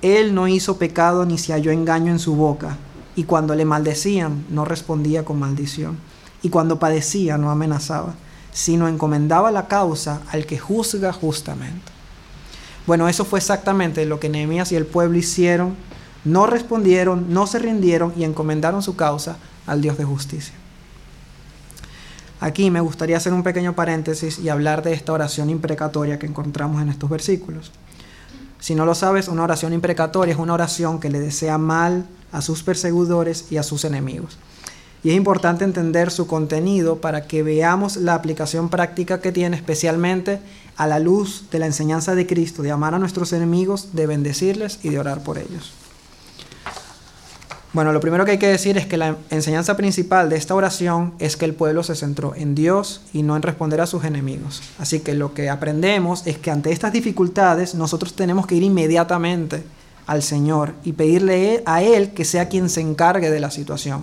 Él 0.02 0.34
no 0.34 0.48
hizo 0.48 0.78
pecado 0.78 1.26
ni 1.26 1.38
se 1.38 1.52
halló 1.52 1.70
engaño 1.70 2.12
en 2.12 2.18
su 2.18 2.36
boca, 2.36 2.76
y 3.16 3.24
cuando 3.24 3.54
le 3.54 3.64
maldecían 3.64 4.44
no 4.48 4.64
respondía 4.64 5.24
con 5.24 5.38
maldición, 5.38 5.98
y 6.42 6.50
cuando 6.50 6.78
padecía 6.78 7.36
no 7.36 7.50
amenazaba, 7.50 8.14
sino 8.52 8.88
encomendaba 8.88 9.50
la 9.50 9.66
causa 9.66 10.20
al 10.30 10.46
que 10.46 10.58
juzga 10.58 11.12
justamente. 11.12 11.92
Bueno, 12.86 13.08
eso 13.08 13.24
fue 13.24 13.38
exactamente 13.38 14.06
lo 14.06 14.18
que 14.18 14.28
Nehemías 14.28 14.72
y 14.72 14.76
el 14.76 14.86
pueblo 14.86 15.18
hicieron. 15.18 15.76
No 16.24 16.46
respondieron, 16.46 17.32
no 17.32 17.46
se 17.46 17.58
rindieron 17.58 18.12
y 18.16 18.24
encomendaron 18.24 18.82
su 18.82 18.96
causa 18.96 19.36
al 19.66 19.82
Dios 19.82 19.98
de 19.98 20.04
justicia. 20.04 20.54
Aquí 22.40 22.70
me 22.70 22.80
gustaría 22.80 23.16
hacer 23.16 23.32
un 23.32 23.42
pequeño 23.42 23.74
paréntesis 23.74 24.38
y 24.38 24.48
hablar 24.48 24.82
de 24.84 24.92
esta 24.92 25.12
oración 25.12 25.50
imprecatoria 25.50 26.18
que 26.18 26.26
encontramos 26.26 26.80
en 26.80 26.88
estos 26.88 27.10
versículos. 27.10 27.72
Si 28.60 28.74
no 28.74 28.84
lo 28.86 28.94
sabes, 28.94 29.28
una 29.28 29.42
oración 29.42 29.72
imprecatoria 29.72 30.34
es 30.34 30.38
una 30.38 30.54
oración 30.54 31.00
que 31.00 31.10
le 31.10 31.18
desea 31.18 31.58
mal 31.58 32.06
a 32.30 32.40
sus 32.40 32.62
perseguidores 32.62 33.50
y 33.50 33.56
a 33.56 33.62
sus 33.62 33.84
enemigos. 33.84 34.38
Y 35.02 35.10
es 35.10 35.16
importante 35.16 35.64
entender 35.64 36.10
su 36.10 36.26
contenido 36.26 37.00
para 37.00 37.26
que 37.26 37.42
veamos 37.42 37.96
la 37.96 38.14
aplicación 38.14 38.68
práctica 38.68 39.20
que 39.20 39.32
tiene, 39.32 39.56
especialmente 39.56 40.40
a 40.76 40.86
la 40.86 40.98
luz 40.98 41.44
de 41.50 41.58
la 41.58 41.66
enseñanza 41.66 42.14
de 42.14 42.26
Cristo, 42.26 42.62
de 42.62 42.70
amar 42.72 42.94
a 42.94 42.98
nuestros 42.98 43.32
enemigos, 43.32 43.94
de 43.94 44.06
bendecirles 44.06 44.80
y 44.82 44.90
de 44.90 44.98
orar 44.98 45.22
por 45.22 45.38
ellos. 45.38 45.72
Bueno, 47.74 47.92
lo 47.92 48.00
primero 48.00 48.24
que 48.24 48.30
hay 48.32 48.38
que 48.38 48.48
decir 48.48 48.78
es 48.78 48.86
que 48.86 48.96
la 48.96 49.16
enseñanza 49.28 49.76
principal 49.76 50.30
de 50.30 50.36
esta 50.36 50.54
oración 50.54 51.12
es 51.18 51.36
que 51.36 51.44
el 51.44 51.52
pueblo 51.52 51.82
se 51.82 51.94
centró 51.94 52.34
en 52.34 52.54
Dios 52.54 53.02
y 53.12 53.22
no 53.22 53.36
en 53.36 53.42
responder 53.42 53.82
a 53.82 53.86
sus 53.86 54.04
enemigos. 54.04 54.62
Así 54.78 55.00
que 55.00 55.12
lo 55.12 55.34
que 55.34 55.50
aprendemos 55.50 56.26
es 56.26 56.38
que 56.38 56.50
ante 56.50 56.72
estas 56.72 56.94
dificultades 56.94 57.74
nosotros 57.74 58.14
tenemos 58.14 58.46
que 58.46 58.54
ir 58.54 58.62
inmediatamente 58.62 59.64
al 60.06 60.22
Señor 60.22 60.72
y 60.82 60.94
pedirle 60.94 61.62
a 61.66 61.82
Él 61.82 62.12
que 62.14 62.24
sea 62.24 62.48
quien 62.48 62.70
se 62.70 62.80
encargue 62.80 63.30
de 63.30 63.40
la 63.40 63.50
situación 63.50 64.02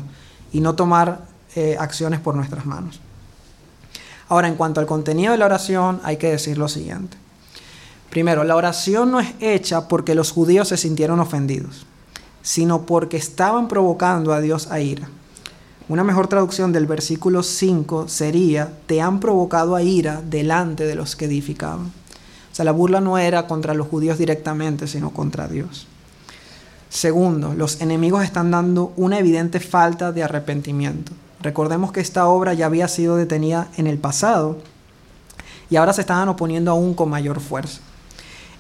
y 0.54 0.60
no 0.60 0.75
tomar 0.75 1.21
eh, 1.56 1.75
acciones 1.80 2.19
por 2.19 2.36
nuestras 2.36 2.67
manos. 2.67 2.99
Ahora, 4.30 4.47
en 4.47 4.56
cuanto 4.56 4.80
al 4.80 4.86
contenido 4.86 5.32
de 5.32 5.39
la 5.39 5.45
oración, 5.45 6.01
hay 6.04 6.17
que 6.17 6.30
decir 6.30 6.60
lo 6.60 6.67
siguiente. 6.67 7.17
Primero, 8.12 8.43
la 8.43 8.56
oración 8.56 9.10
no 9.10 9.19
es 9.19 9.34
hecha 9.39 9.88
porque 9.88 10.13
los 10.13 10.32
judíos 10.32 10.67
se 10.67 10.78
sintieron 10.78 11.19
ofendidos 11.19 11.88
sino 12.45 12.86
porque 12.86 13.17
estaban 13.17 13.67
provocando 13.67 14.31
a 14.31 14.39
Dios 14.39 14.71
a 14.71 14.79
ira. 14.79 15.10
Una 15.89 16.03
mejor 16.03 16.27
traducción 16.27 16.71
del 16.71 16.86
versículo 16.86 17.41
5 17.41 18.08
sería, 18.08 18.71
te 18.86 19.01
han 19.01 19.19
provocado 19.19 19.75
a 19.75 19.81
ira 19.81 20.21
delante 20.23 20.86
de 20.86 20.93
los 20.93 21.15
que 21.15 21.25
edificaban. 21.25 21.88
O 21.88 22.55
sea, 22.55 22.63
la 22.63 22.71
burla 22.71 23.01
no 23.01 23.17
era 23.17 23.47
contra 23.47 23.73
los 23.73 23.88
judíos 23.88 24.19
directamente, 24.19 24.86
sino 24.86 25.10
contra 25.10 25.47
Dios. 25.47 25.88
Segundo, 26.88 27.55
los 27.55 27.81
enemigos 27.81 28.23
están 28.23 28.51
dando 28.51 28.93
una 28.95 29.17
evidente 29.17 29.60
falta 29.60 30.12
de 30.12 30.21
arrepentimiento. 30.21 31.13
Recordemos 31.41 31.91
que 31.91 31.99
esta 31.99 32.27
obra 32.27 32.53
ya 32.53 32.67
había 32.67 32.88
sido 32.88 33.15
detenida 33.15 33.69
en 33.75 33.88
el 33.88 33.97
pasado 33.97 34.60
y 35.71 35.77
ahora 35.77 35.93
se 35.93 36.01
estaban 36.01 36.29
oponiendo 36.29 36.69
aún 36.69 36.93
con 36.93 37.10
mayor 37.10 37.39
fuerza. 37.39 37.81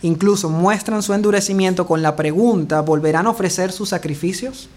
Incluso 0.01 0.49
muestran 0.49 1.01
su 1.01 1.13
endurecimiento 1.13 1.87
con 1.87 2.01
la 2.01 2.15
pregunta, 2.15 2.81
¿volverán 2.81 3.27
a 3.27 3.31
ofrecer 3.31 3.71
sus 3.71 3.89
sacrificios? 3.89 4.69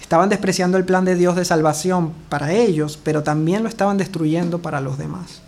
Estaban 0.00 0.28
despreciando 0.28 0.76
el 0.76 0.84
plan 0.84 1.04
de 1.04 1.14
Dios 1.14 1.36
de 1.36 1.44
salvación 1.44 2.12
para 2.28 2.52
ellos, 2.52 2.98
pero 3.02 3.22
también 3.22 3.62
lo 3.62 3.68
estaban 3.68 3.96
destruyendo 3.98 4.60
para 4.60 4.80
los 4.80 4.98
demás. 4.98 5.40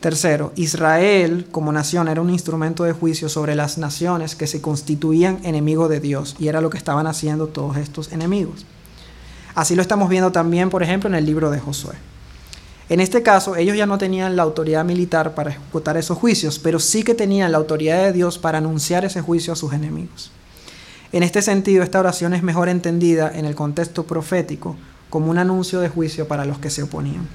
Tercero, 0.00 0.52
Israel 0.56 1.46
como 1.50 1.72
nación 1.72 2.08
era 2.08 2.20
un 2.20 2.28
instrumento 2.28 2.84
de 2.84 2.92
juicio 2.92 3.28
sobre 3.28 3.54
las 3.54 3.78
naciones 3.78 4.34
que 4.34 4.46
se 4.46 4.60
constituían 4.60 5.38
enemigos 5.44 5.88
de 5.88 6.00
Dios 6.00 6.36
y 6.38 6.48
era 6.48 6.60
lo 6.60 6.68
que 6.68 6.76
estaban 6.76 7.06
haciendo 7.06 7.46
todos 7.46 7.78
estos 7.78 8.12
enemigos. 8.12 8.66
Así 9.54 9.74
lo 9.74 9.82
estamos 9.82 10.08
viendo 10.08 10.32
también, 10.32 10.68
por 10.68 10.82
ejemplo, 10.82 11.08
en 11.08 11.14
el 11.14 11.24
libro 11.24 11.50
de 11.50 11.60
Josué. 11.60 11.94
En 12.88 13.00
este 13.00 13.22
caso, 13.22 13.56
ellos 13.56 13.76
ya 13.76 13.86
no 13.86 13.96
tenían 13.96 14.36
la 14.36 14.42
autoridad 14.42 14.84
militar 14.84 15.34
para 15.34 15.50
ejecutar 15.50 15.96
esos 15.96 16.18
juicios, 16.18 16.58
pero 16.58 16.78
sí 16.78 17.02
que 17.02 17.14
tenían 17.14 17.50
la 17.50 17.58
autoridad 17.58 18.02
de 18.02 18.12
Dios 18.12 18.38
para 18.38 18.58
anunciar 18.58 19.04
ese 19.04 19.22
juicio 19.22 19.54
a 19.54 19.56
sus 19.56 19.72
enemigos. 19.72 20.30
En 21.12 21.22
este 21.22 21.40
sentido, 21.40 21.82
esta 21.82 22.00
oración 22.00 22.34
es 22.34 22.42
mejor 22.42 22.68
entendida 22.68 23.30
en 23.34 23.46
el 23.46 23.54
contexto 23.54 24.04
profético 24.04 24.76
como 25.08 25.30
un 25.30 25.38
anuncio 25.38 25.80
de 25.80 25.88
juicio 25.88 26.28
para 26.28 26.44
los 26.44 26.58
que 26.58 26.70
se 26.70 26.82
oponían. 26.82 27.26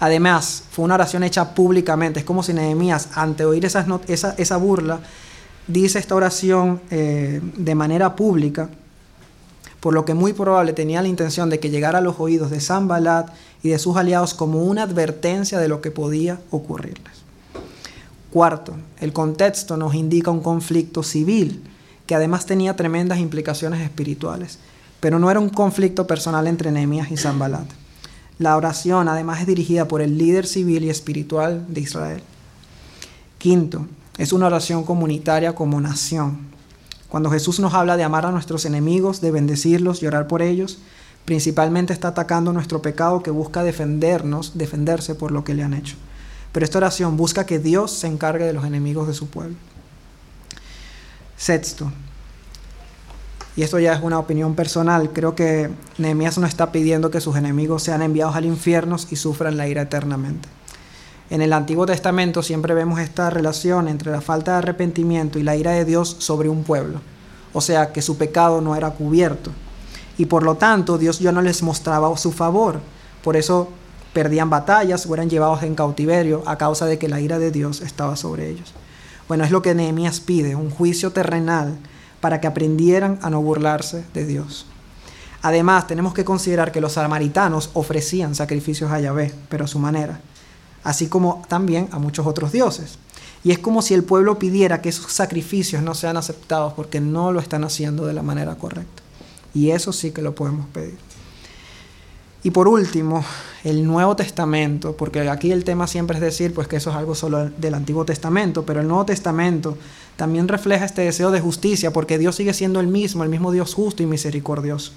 Además, 0.00 0.64
fue 0.70 0.84
una 0.84 0.94
oración 0.94 1.22
hecha 1.22 1.54
públicamente. 1.54 2.20
Es 2.20 2.26
como 2.26 2.42
si 2.42 2.52
Nehemías, 2.52 3.10
ante 3.14 3.44
oír 3.44 3.64
esa, 3.64 3.86
esa, 4.08 4.56
burla, 4.56 5.00
dice 5.66 5.98
esta 5.98 6.14
oración 6.14 6.80
eh, 6.90 7.40
de 7.56 7.74
manera 7.74 8.16
pública 8.16 8.68
por 9.84 9.92
lo 9.92 10.06
que 10.06 10.14
muy 10.14 10.32
probable 10.32 10.72
tenía 10.72 11.02
la 11.02 11.08
intención 11.08 11.50
de 11.50 11.60
que 11.60 11.68
llegara 11.68 11.98
a 11.98 12.00
los 12.00 12.18
oídos 12.18 12.50
de 12.50 12.58
Sanbalat 12.58 13.28
y 13.62 13.68
de 13.68 13.78
sus 13.78 13.98
aliados 13.98 14.32
como 14.32 14.64
una 14.64 14.84
advertencia 14.84 15.58
de 15.58 15.68
lo 15.68 15.82
que 15.82 15.90
podía 15.90 16.40
ocurrirles. 16.50 17.12
Cuarto, 18.32 18.72
el 18.98 19.12
contexto 19.12 19.76
nos 19.76 19.94
indica 19.94 20.30
un 20.30 20.40
conflicto 20.40 21.02
civil 21.02 21.62
que 22.06 22.14
además 22.14 22.46
tenía 22.46 22.76
tremendas 22.76 23.18
implicaciones 23.18 23.82
espirituales, 23.82 24.58
pero 25.00 25.18
no 25.18 25.30
era 25.30 25.38
un 25.38 25.50
conflicto 25.50 26.06
personal 26.06 26.46
entre 26.46 26.72
Nehemías 26.72 27.10
y 27.10 27.18
Sanbalat. 27.18 27.68
La 28.38 28.56
oración 28.56 29.06
además 29.10 29.42
es 29.42 29.46
dirigida 29.46 29.86
por 29.86 30.00
el 30.00 30.16
líder 30.16 30.46
civil 30.46 30.84
y 30.84 30.88
espiritual 30.88 31.66
de 31.68 31.82
Israel. 31.82 32.22
Quinto, 33.36 33.86
es 34.16 34.32
una 34.32 34.46
oración 34.46 34.82
comunitaria 34.82 35.54
como 35.54 35.78
nación, 35.78 36.53
cuando 37.14 37.30
Jesús 37.30 37.60
nos 37.60 37.74
habla 37.74 37.96
de 37.96 38.02
amar 38.02 38.26
a 38.26 38.32
nuestros 38.32 38.64
enemigos, 38.64 39.20
de 39.20 39.30
bendecirlos 39.30 40.02
y 40.02 40.06
orar 40.08 40.26
por 40.26 40.42
ellos, 40.42 40.78
principalmente 41.24 41.92
está 41.92 42.08
atacando 42.08 42.52
nuestro 42.52 42.82
pecado 42.82 43.22
que 43.22 43.30
busca 43.30 43.62
defendernos, 43.62 44.58
defenderse 44.58 45.14
por 45.14 45.30
lo 45.30 45.44
que 45.44 45.54
le 45.54 45.62
han 45.62 45.74
hecho. 45.74 45.94
Pero 46.50 46.64
esta 46.64 46.78
oración 46.78 47.16
busca 47.16 47.46
que 47.46 47.60
Dios 47.60 47.92
se 47.92 48.08
encargue 48.08 48.46
de 48.46 48.52
los 48.52 48.64
enemigos 48.64 49.06
de 49.06 49.14
su 49.14 49.28
pueblo. 49.28 49.54
Sexto, 51.36 51.92
y 53.54 53.62
esto 53.62 53.78
ya 53.78 53.92
es 53.92 54.02
una 54.02 54.18
opinión 54.18 54.56
personal, 54.56 55.12
creo 55.12 55.36
que 55.36 55.70
Nehemías 55.98 56.36
no 56.38 56.48
está 56.48 56.72
pidiendo 56.72 57.12
que 57.12 57.20
sus 57.20 57.36
enemigos 57.36 57.84
sean 57.84 58.02
enviados 58.02 58.34
al 58.34 58.44
infierno 58.44 58.96
y 59.08 59.14
sufran 59.14 59.56
la 59.56 59.68
ira 59.68 59.82
eternamente. 59.82 60.48
En 61.34 61.42
el 61.42 61.52
Antiguo 61.52 61.84
Testamento 61.84 62.44
siempre 62.44 62.74
vemos 62.74 63.00
esta 63.00 63.28
relación 63.28 63.88
entre 63.88 64.12
la 64.12 64.20
falta 64.20 64.52
de 64.52 64.58
arrepentimiento 64.58 65.40
y 65.40 65.42
la 65.42 65.56
ira 65.56 65.72
de 65.72 65.84
Dios 65.84 66.14
sobre 66.20 66.48
un 66.48 66.62
pueblo. 66.62 67.00
O 67.52 67.60
sea, 67.60 67.90
que 67.90 68.02
su 68.02 68.16
pecado 68.16 68.60
no 68.60 68.76
era 68.76 68.90
cubierto. 68.90 69.50
Y 70.16 70.26
por 70.26 70.44
lo 70.44 70.54
tanto, 70.54 70.96
Dios 70.96 71.18
ya 71.18 71.32
no 71.32 71.42
les 71.42 71.64
mostraba 71.64 72.16
su 72.16 72.30
favor. 72.30 72.78
Por 73.24 73.36
eso 73.36 73.68
perdían 74.12 74.48
batallas 74.48 75.06
o 75.06 75.14
eran 75.14 75.28
llevados 75.28 75.64
en 75.64 75.74
cautiverio 75.74 76.44
a 76.46 76.56
causa 76.56 76.86
de 76.86 76.98
que 76.98 77.08
la 77.08 77.20
ira 77.20 77.40
de 77.40 77.50
Dios 77.50 77.80
estaba 77.80 78.14
sobre 78.14 78.48
ellos. 78.48 78.72
Bueno, 79.26 79.42
es 79.42 79.50
lo 79.50 79.60
que 79.60 79.74
Nehemías 79.74 80.20
pide, 80.20 80.54
un 80.54 80.70
juicio 80.70 81.10
terrenal 81.10 81.76
para 82.20 82.40
que 82.40 82.46
aprendieran 82.46 83.18
a 83.22 83.30
no 83.30 83.42
burlarse 83.42 84.04
de 84.14 84.24
Dios. 84.24 84.66
Además, 85.42 85.88
tenemos 85.88 86.14
que 86.14 86.24
considerar 86.24 86.70
que 86.70 86.80
los 86.80 86.92
samaritanos 86.92 87.70
ofrecían 87.74 88.36
sacrificios 88.36 88.92
a 88.92 89.00
Yahvé, 89.00 89.34
pero 89.48 89.64
a 89.64 89.68
su 89.68 89.80
manera 89.80 90.20
así 90.84 91.08
como 91.08 91.42
también 91.48 91.88
a 91.90 91.98
muchos 91.98 92.26
otros 92.26 92.52
dioses. 92.52 92.98
Y 93.42 93.50
es 93.50 93.58
como 93.58 93.82
si 93.82 93.94
el 93.94 94.04
pueblo 94.04 94.38
pidiera 94.38 94.80
que 94.80 94.90
esos 94.90 95.12
sacrificios 95.12 95.82
no 95.82 95.94
sean 95.94 96.16
aceptados 96.16 96.72
porque 96.74 97.00
no 97.00 97.32
lo 97.32 97.40
están 97.40 97.64
haciendo 97.64 98.06
de 98.06 98.12
la 98.12 98.22
manera 98.22 98.54
correcta. 98.54 99.02
Y 99.52 99.70
eso 99.70 99.92
sí 99.92 100.12
que 100.12 100.22
lo 100.22 100.34
podemos 100.34 100.66
pedir. 100.68 100.96
Y 102.42 102.50
por 102.50 102.68
último, 102.68 103.24
el 103.64 103.86
Nuevo 103.86 104.16
Testamento, 104.16 104.94
porque 104.96 105.28
aquí 105.28 105.50
el 105.50 105.64
tema 105.64 105.86
siempre 105.86 106.18
es 106.18 106.22
decir 106.22 106.52
pues 106.52 106.68
que 106.68 106.76
eso 106.76 106.90
es 106.90 106.96
algo 106.96 107.14
solo 107.14 107.48
del 107.48 107.74
Antiguo 107.74 108.04
Testamento, 108.04 108.64
pero 108.66 108.80
el 108.80 108.88
Nuevo 108.88 109.06
Testamento 109.06 109.78
también 110.16 110.48
refleja 110.48 110.84
este 110.84 111.02
deseo 111.02 111.30
de 111.30 111.40
justicia 111.40 111.92
porque 111.92 112.18
Dios 112.18 112.36
sigue 112.36 112.52
siendo 112.52 112.80
el 112.80 112.86
mismo, 112.86 113.24
el 113.24 113.30
mismo 113.30 113.50
Dios 113.50 113.72
justo 113.72 114.02
y 114.02 114.06
misericordioso 114.06 114.92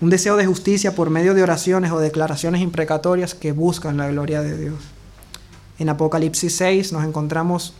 un 0.00 0.10
deseo 0.10 0.36
de 0.36 0.46
justicia 0.46 0.94
por 0.94 1.10
medio 1.10 1.34
de 1.34 1.42
oraciones 1.42 1.92
o 1.92 1.98
declaraciones 1.98 2.60
imprecatorias 2.60 3.34
que 3.34 3.52
buscan 3.52 3.96
la 3.96 4.08
gloria 4.08 4.42
de 4.42 4.58
Dios. 4.58 4.76
En 5.78 5.88
Apocalipsis 5.88 6.56
6 6.56 6.92
nos 6.92 7.04
encontramos 7.04 7.74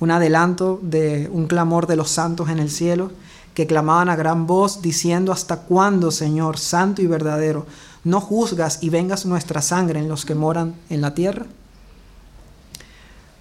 un 0.00 0.10
adelanto 0.10 0.80
de 0.82 1.28
un 1.32 1.46
clamor 1.46 1.86
de 1.86 1.96
los 1.96 2.10
santos 2.10 2.48
en 2.48 2.58
el 2.58 2.70
cielo 2.70 3.12
que 3.54 3.66
clamaban 3.66 4.08
a 4.08 4.16
gran 4.16 4.46
voz 4.46 4.80
diciendo, 4.80 5.32
¿hasta 5.32 5.60
cuándo, 5.60 6.10
Señor, 6.10 6.58
santo 6.58 7.02
y 7.02 7.06
verdadero, 7.06 7.66
no 8.04 8.20
juzgas 8.20 8.82
y 8.82 8.88
vengas 8.88 9.26
nuestra 9.26 9.60
sangre 9.60 10.00
en 10.00 10.08
los 10.08 10.24
que 10.24 10.34
moran 10.34 10.74
en 10.88 11.00
la 11.00 11.14
tierra? 11.14 11.46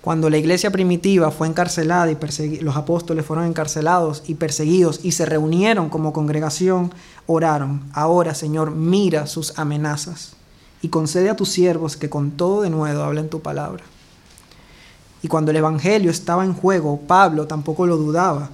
Cuando 0.01 0.29
la 0.29 0.37
iglesia 0.37 0.71
primitiva 0.71 1.29
fue 1.29 1.47
encarcelada 1.47 2.09
y 2.09 2.17
los 2.61 2.77
apóstoles 2.77 3.25
fueron 3.25 3.45
encarcelados 3.45 4.23
y 4.27 4.35
perseguidos 4.35 5.01
y 5.03 5.11
se 5.11 5.25
reunieron 5.25 5.89
como 5.89 6.13
congregación, 6.13 6.93
oraron, 7.27 7.83
ahora 7.93 8.33
Señor, 8.33 8.71
mira 8.71 9.27
sus 9.27 9.59
amenazas 9.59 10.33
y 10.81 10.87
concede 10.87 11.29
a 11.29 11.35
tus 11.35 11.49
siervos 11.49 11.97
que 11.97 12.09
con 12.09 12.31
todo 12.31 12.61
de 12.61 12.69
nuevo 12.69 13.03
hablen 13.03 13.29
tu 13.29 13.41
palabra. 13.41 13.83
Y 15.21 15.27
cuando 15.27 15.51
el 15.51 15.57
Evangelio 15.57 16.11
estaba 16.11 16.45
en 16.45 16.53
juego, 16.53 17.01
Pablo 17.05 17.45
tampoco 17.45 17.85
lo 17.85 17.97
dudaba. 17.97 18.49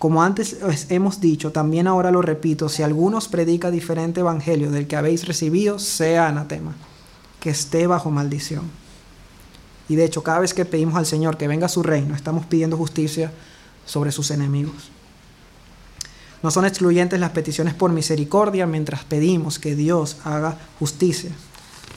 Como 0.00 0.22
antes 0.22 0.56
hemos 0.88 1.20
dicho, 1.20 1.52
también 1.52 1.86
ahora 1.86 2.10
lo 2.10 2.22
repito, 2.22 2.68
si 2.68 2.82
algunos 2.82 3.28
predica 3.28 3.70
diferente 3.70 4.20
Evangelio 4.20 4.72
del 4.72 4.88
que 4.88 4.96
habéis 4.96 5.28
recibido, 5.28 5.78
sea 5.78 6.26
anatema, 6.26 6.74
que 7.38 7.50
esté 7.50 7.86
bajo 7.86 8.10
maldición. 8.10 8.64
Y 9.88 9.96
de 9.96 10.04
hecho, 10.04 10.22
cada 10.22 10.40
vez 10.40 10.54
que 10.54 10.64
pedimos 10.64 10.96
al 10.96 11.06
Señor 11.06 11.36
que 11.36 11.48
venga 11.48 11.66
a 11.66 11.70
su 11.70 11.82
reino, 11.82 12.14
estamos 12.14 12.46
pidiendo 12.46 12.76
justicia 12.76 13.32
sobre 13.86 14.12
sus 14.12 14.30
enemigos. 14.30 14.90
No 16.42 16.50
son 16.50 16.66
excluyentes 16.66 17.18
las 17.18 17.30
peticiones 17.30 17.74
por 17.74 17.90
misericordia 17.90 18.66
mientras 18.66 19.04
pedimos 19.04 19.58
que 19.58 19.74
Dios 19.74 20.18
haga 20.24 20.58
justicia. 20.78 21.30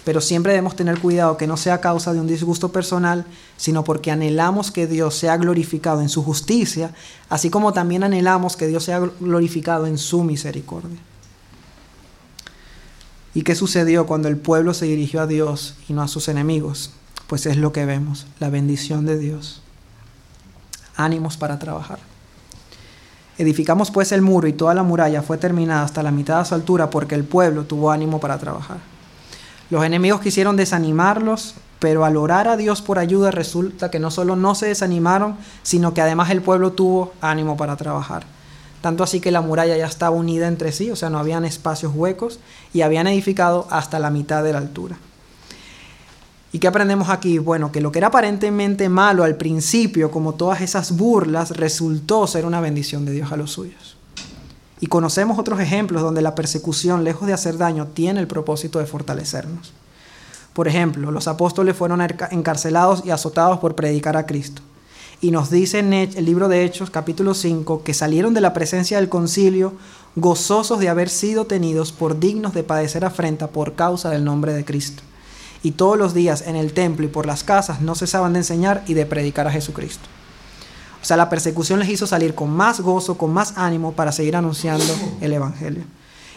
Pero 0.04 0.20
siempre 0.20 0.54
debemos 0.54 0.76
tener 0.76 1.00
cuidado 1.00 1.38
que 1.38 1.46
no 1.46 1.58
sea 1.58 1.80
causa 1.80 2.12
de 2.12 2.20
un 2.20 2.26
disgusto 2.26 2.72
personal, 2.72 3.26
sino 3.56 3.84
porque 3.84 4.10
anhelamos 4.10 4.72
que 4.72 4.88
Dios 4.88 5.16
sea 5.16 5.38
glorificado 5.38 6.02
en 6.02 6.10
su 6.10 6.24
justicia, 6.24 6.96
así 7.30 7.52
como 7.52 7.72
también 7.72 8.04
anhelamos 8.04 8.56
que 8.56 8.66
Dios 8.66 8.84
sea 8.84 9.00
glorificado 9.20 9.86
en 9.86 10.00
su 10.00 10.24
misericordia. 10.24 10.98
¿Y 13.36 13.44
qué 13.44 13.54
sucedió 13.54 14.08
cuando 14.08 14.28
el 14.28 14.38
pueblo 14.38 14.74
se 14.74 14.86
dirigió 14.86 15.22
a 15.22 15.28
Dios 15.28 15.76
y 15.88 15.94
no 15.94 16.02
a 16.02 16.08
sus 16.08 16.28
enemigos? 16.30 16.92
Pues 17.32 17.46
es 17.46 17.56
lo 17.56 17.72
que 17.72 17.86
vemos, 17.86 18.28
la 18.42 18.50
bendición 18.50 19.06
de 19.06 19.18
Dios. 19.18 19.62
Ánimos 20.98 21.38
para 21.38 21.60
trabajar. 21.60 21.98
Edificamos 23.38 23.90
pues 23.90 24.12
el 24.12 24.22
muro 24.22 24.50
y 24.50 24.52
toda 24.52 24.74
la 24.74 24.84
muralla 24.84 25.22
fue 25.22 25.38
terminada 25.38 25.84
hasta 25.84 26.04
la 26.04 26.12
mitad 26.12 26.40
de 26.40 26.46
su 26.46 26.56
altura 26.56 26.90
porque 26.90 27.16
el 27.16 27.24
pueblo 27.24 27.64
tuvo 27.64 27.90
ánimo 27.90 28.20
para 28.20 28.38
trabajar. 28.38 28.80
Los 29.70 29.86
enemigos 29.86 30.20
quisieron 30.20 30.58
desanimarlos, 30.58 31.56
pero 31.80 32.04
al 32.04 32.18
orar 32.18 32.50
a 32.50 32.58
Dios 32.58 32.82
por 32.82 33.00
ayuda 33.00 33.32
resulta 33.32 33.90
que 33.90 34.00
no 34.00 34.12
solo 34.12 34.36
no 34.36 34.54
se 34.54 34.66
desanimaron, 34.66 35.38
sino 35.64 35.94
que 35.94 36.02
además 36.02 36.32
el 36.32 36.42
pueblo 36.42 36.74
tuvo 36.74 37.14
ánimo 37.22 37.56
para 37.56 37.78
trabajar. 37.78 38.26
Tanto 38.82 39.06
así 39.06 39.22
que 39.22 39.32
la 39.32 39.40
muralla 39.40 39.78
ya 39.78 39.86
estaba 39.86 40.14
unida 40.14 40.50
entre 40.50 40.74
sí, 40.74 40.92
o 40.92 40.98
sea, 40.98 41.10
no 41.10 41.18
habían 41.18 41.46
espacios 41.46 41.94
huecos 41.96 42.42
y 42.74 42.82
habían 42.82 43.08
edificado 43.08 43.68
hasta 43.70 44.00
la 44.00 44.10
mitad 44.10 44.44
de 44.44 44.52
la 44.52 44.58
altura. 44.58 44.98
¿Y 46.54 46.60
qué 46.60 46.68
aprendemos 46.68 47.10
aquí? 47.10 47.38
Bueno, 47.38 47.72
que 47.72 47.80
lo 47.80 47.92
que 47.92 48.00
era 48.00 48.08
aparentemente 48.08 48.90
malo 48.90 49.24
al 49.24 49.38
principio, 49.38 50.12
como 50.12 50.34
todas 50.34 50.62
esas 50.62 50.98
burlas, 50.98 51.52
resultó 51.52 52.28
ser 52.28 52.46
una 52.46 52.60
bendición 52.60 53.06
de 53.06 53.14
Dios 53.14 53.32
a 53.32 53.38
los 53.38 53.52
suyos. 53.52 53.96
Y 54.82 54.88
conocemos 54.88 55.40
otros 55.40 55.60
ejemplos 55.60 56.02
donde 56.02 56.22
la 56.22 56.36
persecución, 56.36 57.04
lejos 57.04 57.28
de 57.28 57.34
hacer 57.34 57.58
daño, 57.58 57.88
tiene 57.88 58.20
el 58.20 58.28
propósito 58.28 58.80
de 58.80 58.86
fortalecernos. 58.86 59.72
Por 60.54 60.68
ejemplo, 60.68 61.12
los 61.12 61.30
apóstoles 61.30 61.78
fueron 61.78 62.02
encarcelados 62.32 63.04
y 63.06 63.12
azotados 63.12 63.60
por 63.60 63.76
predicar 63.76 64.18
a 64.18 64.26
Cristo. 64.26 64.62
Y 65.22 65.32
nos 65.32 65.52
dice 65.52 65.80
en 65.80 65.94
el 65.94 66.26
libro 66.26 66.50
de 66.50 66.66
Hechos, 66.66 66.90
capítulo 66.90 67.36
5, 67.36 67.84
que 67.84 67.94
salieron 67.94 68.34
de 68.34 68.42
la 68.42 68.54
presencia 68.54 68.98
del 68.98 69.08
concilio 69.08 69.74
gozosos 70.16 70.80
de 70.80 70.90
haber 70.90 71.08
sido 71.08 71.46
tenidos 71.46 71.94
por 71.94 72.20
dignos 72.20 72.54
de 72.54 72.64
padecer 72.64 73.06
afrenta 73.06 73.48
por 73.48 73.76
causa 73.76 74.10
del 74.10 74.26
nombre 74.26 74.52
de 74.52 74.66
Cristo. 74.66 75.04
Y 75.64 75.72
todos 75.72 75.98
los 75.98 76.14
días 76.14 76.44
en 76.48 76.56
el 76.56 76.74
templo 76.74 77.06
y 77.06 77.10
por 77.10 77.26
las 77.26 77.44
casas 77.44 77.82
no 77.82 77.96
cesaban 77.96 78.34
de 78.34 78.40
enseñar 78.40 78.84
y 78.88 78.94
de 78.94 79.06
predicar 79.06 79.48
a 79.48 79.52
Jesucristo. 79.52 80.08
O 81.02 81.06
sea, 81.06 81.18
la 81.18 81.30
persecución 81.30 81.80
les 81.80 81.90
hizo 81.90 82.06
salir 82.08 82.36
con 82.36 82.52
más 82.52 82.80
gozo, 82.80 83.18
con 83.18 83.34
más 83.34 83.58
ánimo 83.58 83.94
para 83.94 84.12
seguir 84.12 84.36
anunciando 84.36 84.94
el 85.20 85.34
Evangelio. 85.34 85.84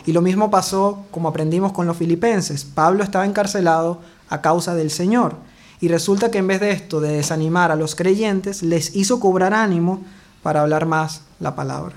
Y 0.06 0.12
lo 0.12 0.22
mismo 0.22 0.50
pasó 0.50 1.04
como 1.10 1.28
aprendimos 1.28 1.72
con 1.72 1.87
los 1.87 1.96
filipenses. 1.96 2.64
Pablo 2.64 3.04
estaba 3.04 3.24
encarcelado 3.24 4.00
a 4.28 4.40
causa 4.40 4.74
del 4.74 4.90
Señor. 4.90 5.37
Y 5.80 5.88
resulta 5.88 6.30
que 6.30 6.38
en 6.38 6.46
vez 6.46 6.60
de 6.60 6.70
esto, 6.70 7.00
de 7.00 7.12
desanimar 7.12 7.70
a 7.70 7.76
los 7.76 7.94
creyentes, 7.94 8.62
les 8.62 8.94
hizo 8.96 9.20
cobrar 9.20 9.52
ánimo 9.52 10.02
para 10.42 10.62
hablar 10.62 10.87
más 10.87 11.22
la 11.40 11.54
palabra. 11.54 11.96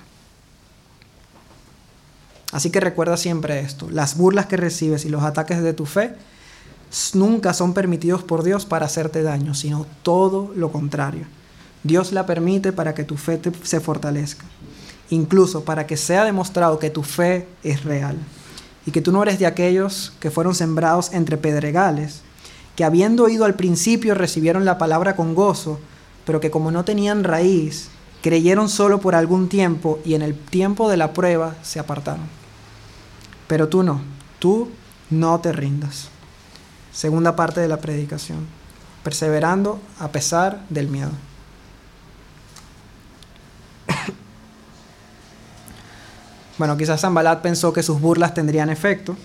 Así 2.51 2.69
que 2.69 2.79
recuerda 2.79 3.17
siempre 3.17 3.59
esto. 3.59 3.89
Las 3.89 4.17
burlas 4.17 4.45
que 4.45 4.57
recibes 4.57 5.05
y 5.05 5.09
los 5.09 5.23
ataques 5.23 5.61
de 5.61 5.73
tu 5.73 5.85
fe 5.85 6.15
nunca 7.13 7.53
son 7.53 7.73
permitidos 7.73 8.23
por 8.23 8.43
Dios 8.43 8.65
para 8.65 8.85
hacerte 8.85 9.23
daño, 9.23 9.53
sino 9.53 9.85
todo 10.03 10.51
lo 10.55 10.71
contrario. 10.71 11.25
Dios 11.83 12.11
la 12.11 12.25
permite 12.25 12.71
para 12.71 12.93
que 12.93 13.03
tu 13.03 13.17
fe 13.17 13.39
se 13.63 13.79
fortalezca, 13.79 14.45
incluso 15.09 15.63
para 15.63 15.87
que 15.87 15.97
sea 15.97 16.25
demostrado 16.25 16.79
que 16.79 16.89
tu 16.89 17.03
fe 17.03 17.47
es 17.63 17.83
real 17.83 18.17
y 18.85 18.91
que 18.91 19.01
tú 19.01 19.11
no 19.11 19.21
eres 19.21 19.37
de 19.37 19.45
aquellos 19.45 20.13
que 20.19 20.31
fueron 20.31 20.55
sembrados 20.55 21.11
entre 21.11 21.37
pedregales, 21.37 22.21
que 22.75 22.85
habiendo 22.85 23.25
oído 23.25 23.43
al 23.43 23.55
principio 23.55 24.15
recibieron 24.15 24.63
la 24.63 24.77
palabra 24.77 25.15
con 25.15 25.35
gozo, 25.35 25.79
pero 26.25 26.39
que 26.39 26.51
como 26.51 26.71
no 26.71 26.85
tenían 26.85 27.25
raíz, 27.25 27.89
creyeron 28.21 28.69
solo 28.69 28.99
por 28.99 29.13
algún 29.13 29.49
tiempo 29.49 29.99
y 30.05 30.13
en 30.13 30.21
el 30.21 30.35
tiempo 30.35 30.89
de 30.89 30.97
la 30.97 31.11
prueba 31.11 31.55
se 31.63 31.79
apartaron. 31.79 32.25
Pero 33.47 33.67
tú 33.67 33.83
no, 33.83 34.01
tú 34.39 34.69
no 35.09 35.39
te 35.39 35.51
rindas. 35.51 36.09
Segunda 36.97 37.35
parte 37.35 37.61
de 37.61 37.67
la 37.67 37.77
predicación, 37.77 38.47
perseverando 39.03 39.79
a 39.99 40.07
pesar 40.07 40.65
del 40.69 40.87
miedo. 40.87 41.11
Bueno, 46.57 46.75
quizás 46.75 47.01
Zambalat 47.01 47.43
pensó 47.43 47.71
que 47.71 47.83
sus 47.83 48.01
burlas 48.01 48.33
tendrían 48.33 48.71
efecto, 48.71 49.15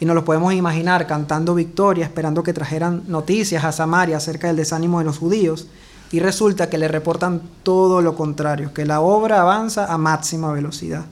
y 0.00 0.06
nos 0.06 0.14
lo 0.14 0.24
podemos 0.24 0.54
imaginar 0.54 1.06
cantando 1.06 1.54
victoria, 1.54 2.06
esperando 2.06 2.42
que 2.42 2.54
trajeran 2.54 3.02
noticias 3.06 3.64
a 3.64 3.72
Samaria 3.72 4.16
acerca 4.16 4.46
del 4.46 4.56
desánimo 4.56 4.98
de 4.98 5.04
los 5.04 5.18
judíos, 5.18 5.66
y 6.10 6.20
resulta 6.20 6.70
que 6.70 6.78
le 6.78 6.88
reportan 6.88 7.42
todo 7.64 8.00
lo 8.00 8.16
contrario, 8.16 8.72
que 8.72 8.86
la 8.86 9.02
obra 9.02 9.42
avanza 9.42 9.92
a 9.92 9.98
máxima 9.98 10.52
velocidad. 10.52 11.04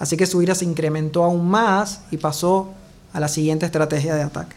Así 0.00 0.16
que 0.16 0.26
su 0.26 0.42
ira 0.42 0.56
se 0.56 0.64
incrementó 0.64 1.22
aún 1.22 1.48
más 1.48 2.00
y 2.10 2.16
pasó 2.16 2.72
a 3.12 3.20
la 3.20 3.28
siguiente 3.28 3.66
estrategia 3.66 4.16
de 4.16 4.22
ataque, 4.22 4.56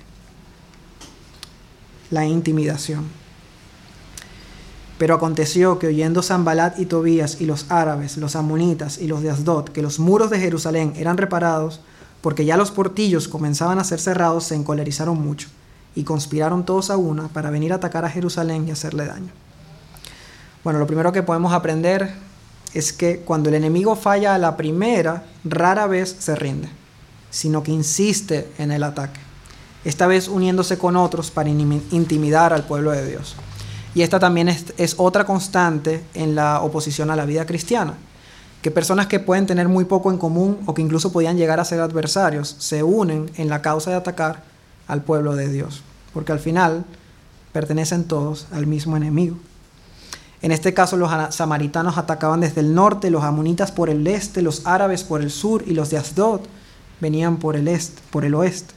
la 2.16 2.26
intimidación. 2.26 3.04
Pero 4.98 5.16
aconteció 5.16 5.78
que 5.80 5.88
oyendo 5.88 6.24
Zambalat 6.24 6.80
y 6.80 6.86
Tobías 6.86 7.42
y 7.42 7.46
los 7.46 7.66
árabes, 7.70 8.16
los 8.16 8.38
amonitas 8.38 8.98
y 8.98 9.08
los 9.08 9.22
de 9.22 9.32
Asdod, 9.32 9.66
que 9.66 9.82
los 9.82 10.00
muros 10.00 10.30
de 10.30 10.40
Jerusalén 10.40 10.94
eran 10.96 11.18
reparados, 11.18 11.82
porque 12.22 12.46
ya 12.46 12.56
los 12.56 12.72
portillos 12.72 13.28
comenzaban 13.28 13.80
a 13.80 13.84
ser 13.84 14.00
cerrados, 14.00 14.46
se 14.46 14.56
encolerizaron 14.56 15.22
mucho 15.22 15.50
y 15.94 16.06
conspiraron 16.06 16.66
todos 16.66 16.90
a 16.90 16.96
una 16.96 17.28
para 17.28 17.50
venir 17.50 17.74
a 17.74 17.76
atacar 17.76 18.06
a 18.06 18.10
Jerusalén 18.10 18.66
y 18.66 18.72
hacerle 18.72 19.06
daño. 19.06 19.32
Bueno, 20.64 20.80
lo 20.80 20.88
primero 20.88 21.12
que 21.12 21.22
podemos 21.22 21.52
aprender 21.52 22.14
es 22.74 22.94
que 22.94 23.20
cuando 23.20 23.50
el 23.50 23.56
enemigo 23.56 23.98
falla 23.98 24.36
a 24.36 24.38
la 24.38 24.56
primera, 24.56 25.26
rara 25.44 25.86
vez 25.86 26.16
se 26.18 26.34
rinde, 26.34 26.70
sino 27.30 27.62
que 27.62 27.74
insiste 27.74 28.50
en 28.58 28.72
el 28.72 28.84
ataque, 28.84 29.20
esta 29.86 30.08
vez 30.08 30.28
uniéndose 30.28 30.78
con 30.78 30.98
otros 30.98 31.32
para 31.32 31.50
intimidar 31.50 32.52
al 32.52 32.66
pueblo 32.66 32.92
de 32.92 33.08
Dios. 33.08 33.36
Y 33.94 34.02
esta 34.02 34.20
también 34.20 34.50
es, 34.50 34.96
otra 34.98 35.26
constante 35.26 36.04
en 36.16 36.36
la 36.36 36.62
oposición 36.62 37.12
a 37.12 37.16
la 37.16 37.26
vida 37.26 37.46
cristiana, 37.46 37.94
que 38.62 38.72
personas 38.72 39.08
que 39.08 39.20
pueden 39.20 39.46
tener 39.46 39.70
muy 39.70 39.86
poco 39.86 40.12
en 40.12 40.18
común 40.18 40.60
o 40.66 40.74
que 40.74 40.82
incluso 40.82 41.14
podían 41.14 41.38
llegar 41.38 41.60
a 41.60 41.66
ser 41.66 41.80
adversarios 41.80 42.56
se 42.60 42.84
unen 42.84 43.32
en 43.38 43.48
la 43.48 43.62
causa 43.62 43.92
de 43.92 43.96
atacar 43.96 44.44
al 44.88 45.04
pueblo 45.04 45.36
de 45.36 45.50
Dios, 45.50 45.82
porque 46.14 46.34
al 46.34 46.40
final 46.40 46.84
pertenecen 47.54 48.04
todos 48.04 48.48
al 48.52 48.68
mismo 48.68 48.98
enemigo. 48.98 49.38
En 50.42 50.52
este 50.52 50.74
caso 50.74 50.98
los 50.98 51.10
samaritanos 51.34 51.98
atacaban 51.98 52.42
desde 52.42 52.62
el 52.62 52.76
norte, 52.76 53.10
los 53.10 53.24
amonitas 53.24 53.72
por 53.72 53.90
el 53.90 54.06
este, 54.08 54.42
los 54.42 54.66
árabes 54.66 55.04
por 55.04 55.22
el 55.22 55.32
sur 55.32 55.64
y 55.66 55.74
los 55.74 55.90
de 55.90 55.98
Asdod 55.98 56.42
venían 57.00 57.38
por 57.38 57.56
el 57.56 57.68
este, 57.68 58.02
por 58.12 58.26
el 58.26 58.36
oeste. 58.36 58.74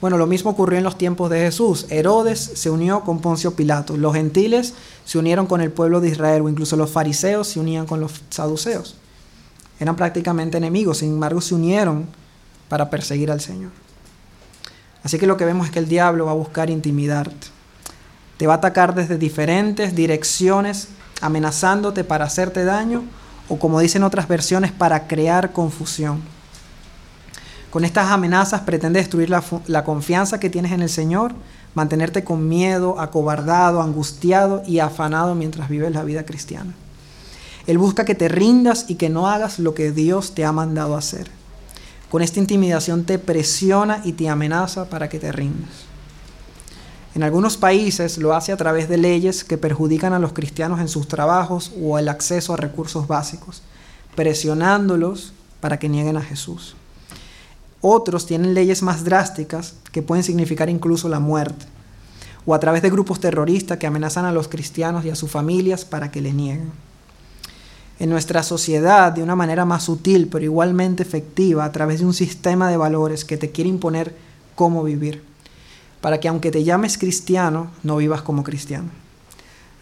Bueno, 0.00 0.18
lo 0.18 0.26
mismo 0.26 0.50
ocurrió 0.50 0.76
en 0.78 0.84
los 0.84 0.98
tiempos 0.98 1.30
de 1.30 1.40
Jesús. 1.40 1.86
Herodes 1.88 2.38
se 2.38 2.70
unió 2.70 3.00
con 3.00 3.20
Poncio 3.20 3.54
Pilato. 3.54 3.96
Los 3.96 4.14
gentiles 4.14 4.74
se 5.06 5.18
unieron 5.18 5.46
con 5.46 5.62
el 5.62 5.70
pueblo 5.70 6.00
de 6.00 6.08
Israel 6.08 6.42
o 6.42 6.48
incluso 6.50 6.76
los 6.76 6.90
fariseos 6.90 7.48
se 7.48 7.60
unían 7.60 7.86
con 7.86 8.00
los 8.00 8.20
saduceos. 8.28 8.96
Eran 9.80 9.96
prácticamente 9.96 10.58
enemigos, 10.58 10.98
sin 10.98 11.12
embargo 11.12 11.40
se 11.40 11.54
unieron 11.54 12.06
para 12.68 12.90
perseguir 12.90 13.30
al 13.30 13.40
Señor. 13.40 13.70
Así 15.02 15.18
que 15.18 15.26
lo 15.26 15.36
que 15.36 15.44
vemos 15.44 15.66
es 15.66 15.72
que 15.72 15.78
el 15.78 15.88
diablo 15.88 16.26
va 16.26 16.32
a 16.32 16.34
buscar 16.34 16.68
intimidarte. 16.68 17.48
Te 18.36 18.46
va 18.46 18.54
a 18.54 18.56
atacar 18.56 18.94
desde 18.94 19.16
diferentes 19.16 19.94
direcciones, 19.94 20.88
amenazándote 21.22 22.04
para 22.04 22.26
hacerte 22.26 22.64
daño 22.64 23.02
o 23.48 23.58
como 23.58 23.80
dicen 23.80 24.02
otras 24.02 24.28
versiones, 24.28 24.72
para 24.72 25.06
crear 25.06 25.52
confusión. 25.52 26.20
Con 27.76 27.84
estas 27.84 28.10
amenazas 28.10 28.62
pretende 28.62 29.00
destruir 29.00 29.28
la, 29.28 29.84
confianza 29.84 30.40
que 30.40 30.48
tienes 30.48 30.72
en 30.72 30.80
el 30.80 30.88
Señor, 30.88 31.34
mantenerte 31.74 32.24
con 32.24 32.48
miedo, 32.48 32.98
acobardado, 32.98 33.82
angustiado 33.82 34.62
y 34.66 34.78
afanado 34.78 35.34
mientras 35.34 35.68
vives 35.68 35.92
la 35.92 36.02
vida 36.02 36.24
cristiana. 36.24 36.72
Él 37.66 37.76
busca 37.76 38.06
que 38.06 38.14
te 38.14 38.28
rindas 38.28 38.86
y 38.88 38.94
que 38.94 39.10
no 39.10 39.28
hagas 39.28 39.58
lo 39.58 39.74
que 39.74 39.92
Dios 39.92 40.34
te 40.34 40.46
ha 40.46 40.52
mandado 40.52 40.96
hacer. 40.96 41.30
Con 42.10 42.22
esta 42.22 42.40
intimidación 42.40 43.04
te 43.04 43.18
presiona 43.18 44.00
y 44.04 44.12
te 44.12 44.30
amenaza 44.30 44.88
para 44.88 45.10
que 45.10 45.18
te 45.18 45.30
rindas. 45.30 45.68
En 47.14 47.24
algunos 47.24 47.58
países 47.58 48.16
lo 48.16 48.34
hace 48.34 48.52
a 48.52 48.56
través 48.56 48.88
de 48.88 48.96
leyes 48.96 49.44
que 49.44 49.58
perjudican 49.58 50.14
a 50.14 50.18
los 50.18 50.32
cristianos 50.32 50.80
en 50.80 50.88
sus 50.88 51.08
trabajos 51.08 51.72
o 51.78 51.98
el 51.98 52.08
acceso 52.08 52.54
a 52.54 52.56
recursos 52.56 53.06
básicos, 53.06 53.60
presionándolos 54.14 55.34
para 55.60 55.78
que 55.78 55.90
nieguen 55.90 56.16
a 56.16 56.22
Jesús. 56.22 56.74
Otros 57.88 58.26
tienen 58.26 58.52
leyes 58.52 58.82
más 58.82 59.04
drásticas 59.04 59.74
que 59.92 60.02
pueden 60.02 60.24
significar 60.24 60.68
incluso 60.68 61.08
la 61.08 61.20
muerte, 61.20 61.66
o 62.44 62.52
a 62.52 62.58
través 62.58 62.82
de 62.82 62.90
grupos 62.90 63.20
terroristas 63.20 63.78
que 63.78 63.86
amenazan 63.86 64.24
a 64.24 64.32
los 64.32 64.48
cristianos 64.48 65.04
y 65.04 65.10
a 65.10 65.14
sus 65.14 65.30
familias 65.30 65.84
para 65.84 66.10
que 66.10 66.20
le 66.20 66.32
nieguen. 66.32 66.72
En 68.00 68.10
nuestra 68.10 68.42
sociedad, 68.42 69.12
de 69.12 69.22
una 69.22 69.36
manera 69.36 69.64
más 69.64 69.84
sutil 69.84 70.26
pero 70.26 70.44
igualmente 70.44 71.04
efectiva, 71.04 71.64
a 71.64 71.70
través 71.70 72.00
de 72.00 72.06
un 72.06 72.12
sistema 72.12 72.68
de 72.70 72.76
valores 72.76 73.24
que 73.24 73.36
te 73.36 73.52
quiere 73.52 73.70
imponer 73.70 74.16
cómo 74.56 74.82
vivir, 74.82 75.22
para 76.00 76.18
que 76.18 76.26
aunque 76.26 76.50
te 76.50 76.64
llames 76.64 76.98
cristiano, 76.98 77.70
no 77.84 77.98
vivas 77.98 78.22
como 78.22 78.42
cristiano. 78.42 78.88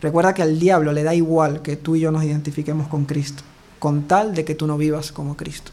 Recuerda 0.03 0.35
que 0.35 0.43
al 0.43 0.61
diablo 0.61 0.93
le 0.93 1.05
da 1.05 1.15
igual 1.15 1.63
que 1.63 1.77
tú 1.77 1.97
y 1.97 2.01
yo 2.01 2.13
nos 2.13 2.25
identifiquemos 2.25 2.87
con 2.87 3.07
Cristo, 3.07 3.45
con 3.79 4.03
tal 4.03 4.35
de 4.35 4.45
que 4.45 4.55
tú 4.55 4.67
no 4.67 4.77
vivas 4.77 5.11
como 5.11 5.39
Cristo. 5.39 5.73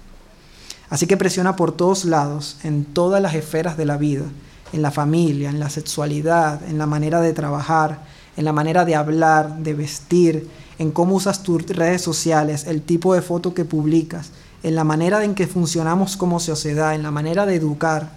Así 0.91 1.07
que 1.07 1.15
presiona 1.15 1.55
por 1.55 1.71
todos 1.71 2.03
lados, 2.03 2.57
en 2.63 2.83
todas 2.83 3.21
las 3.21 3.33
esferas 3.33 3.77
de 3.77 3.85
la 3.85 3.95
vida, 3.95 4.25
en 4.73 4.81
la 4.81 4.91
familia, 4.91 5.49
en 5.49 5.61
la 5.61 5.69
sexualidad, 5.69 6.61
en 6.67 6.77
la 6.77 6.85
manera 6.85 7.21
de 7.21 7.31
trabajar, 7.31 8.03
en 8.35 8.43
la 8.43 8.51
manera 8.51 8.83
de 8.83 8.95
hablar, 8.95 9.59
de 9.59 9.73
vestir, 9.73 10.49
en 10.79 10.91
cómo 10.91 11.15
usas 11.15 11.43
tus 11.43 11.65
redes 11.65 12.01
sociales, 12.01 12.65
el 12.67 12.81
tipo 12.81 13.13
de 13.13 13.21
foto 13.21 13.53
que 13.53 13.63
publicas, 13.63 14.31
en 14.63 14.75
la 14.75 14.83
manera 14.83 15.23
en 15.23 15.33
que 15.33 15.47
funcionamos 15.47 16.17
como 16.17 16.41
sociedad, 16.41 16.93
en 16.93 17.03
la 17.03 17.11
manera 17.11 17.45
de 17.45 17.55
educar, 17.55 18.11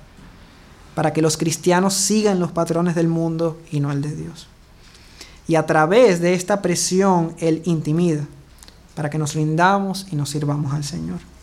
para 0.97 1.13
que 1.13 1.23
los 1.23 1.37
cristianos 1.37 1.95
sigan 1.95 2.41
los 2.41 2.51
patrones 2.51 2.97
del 2.97 3.07
mundo 3.07 3.57
y 3.71 3.79
no 3.79 3.93
el 3.93 4.03
de 4.03 4.17
Dios. 4.17 4.49
Y 5.47 5.55
a 5.55 5.65
través 5.65 6.21
de 6.21 6.35
esta 6.35 6.61
presión 6.61 7.37
Él 7.39 7.63
intimida, 7.67 8.27
para 8.97 9.11
que 9.11 9.19
nos 9.19 9.35
rindamos 9.35 10.09
y 10.11 10.17
nos 10.17 10.31
sirvamos 10.31 10.73
al 10.73 10.83
Señor. 10.83 11.34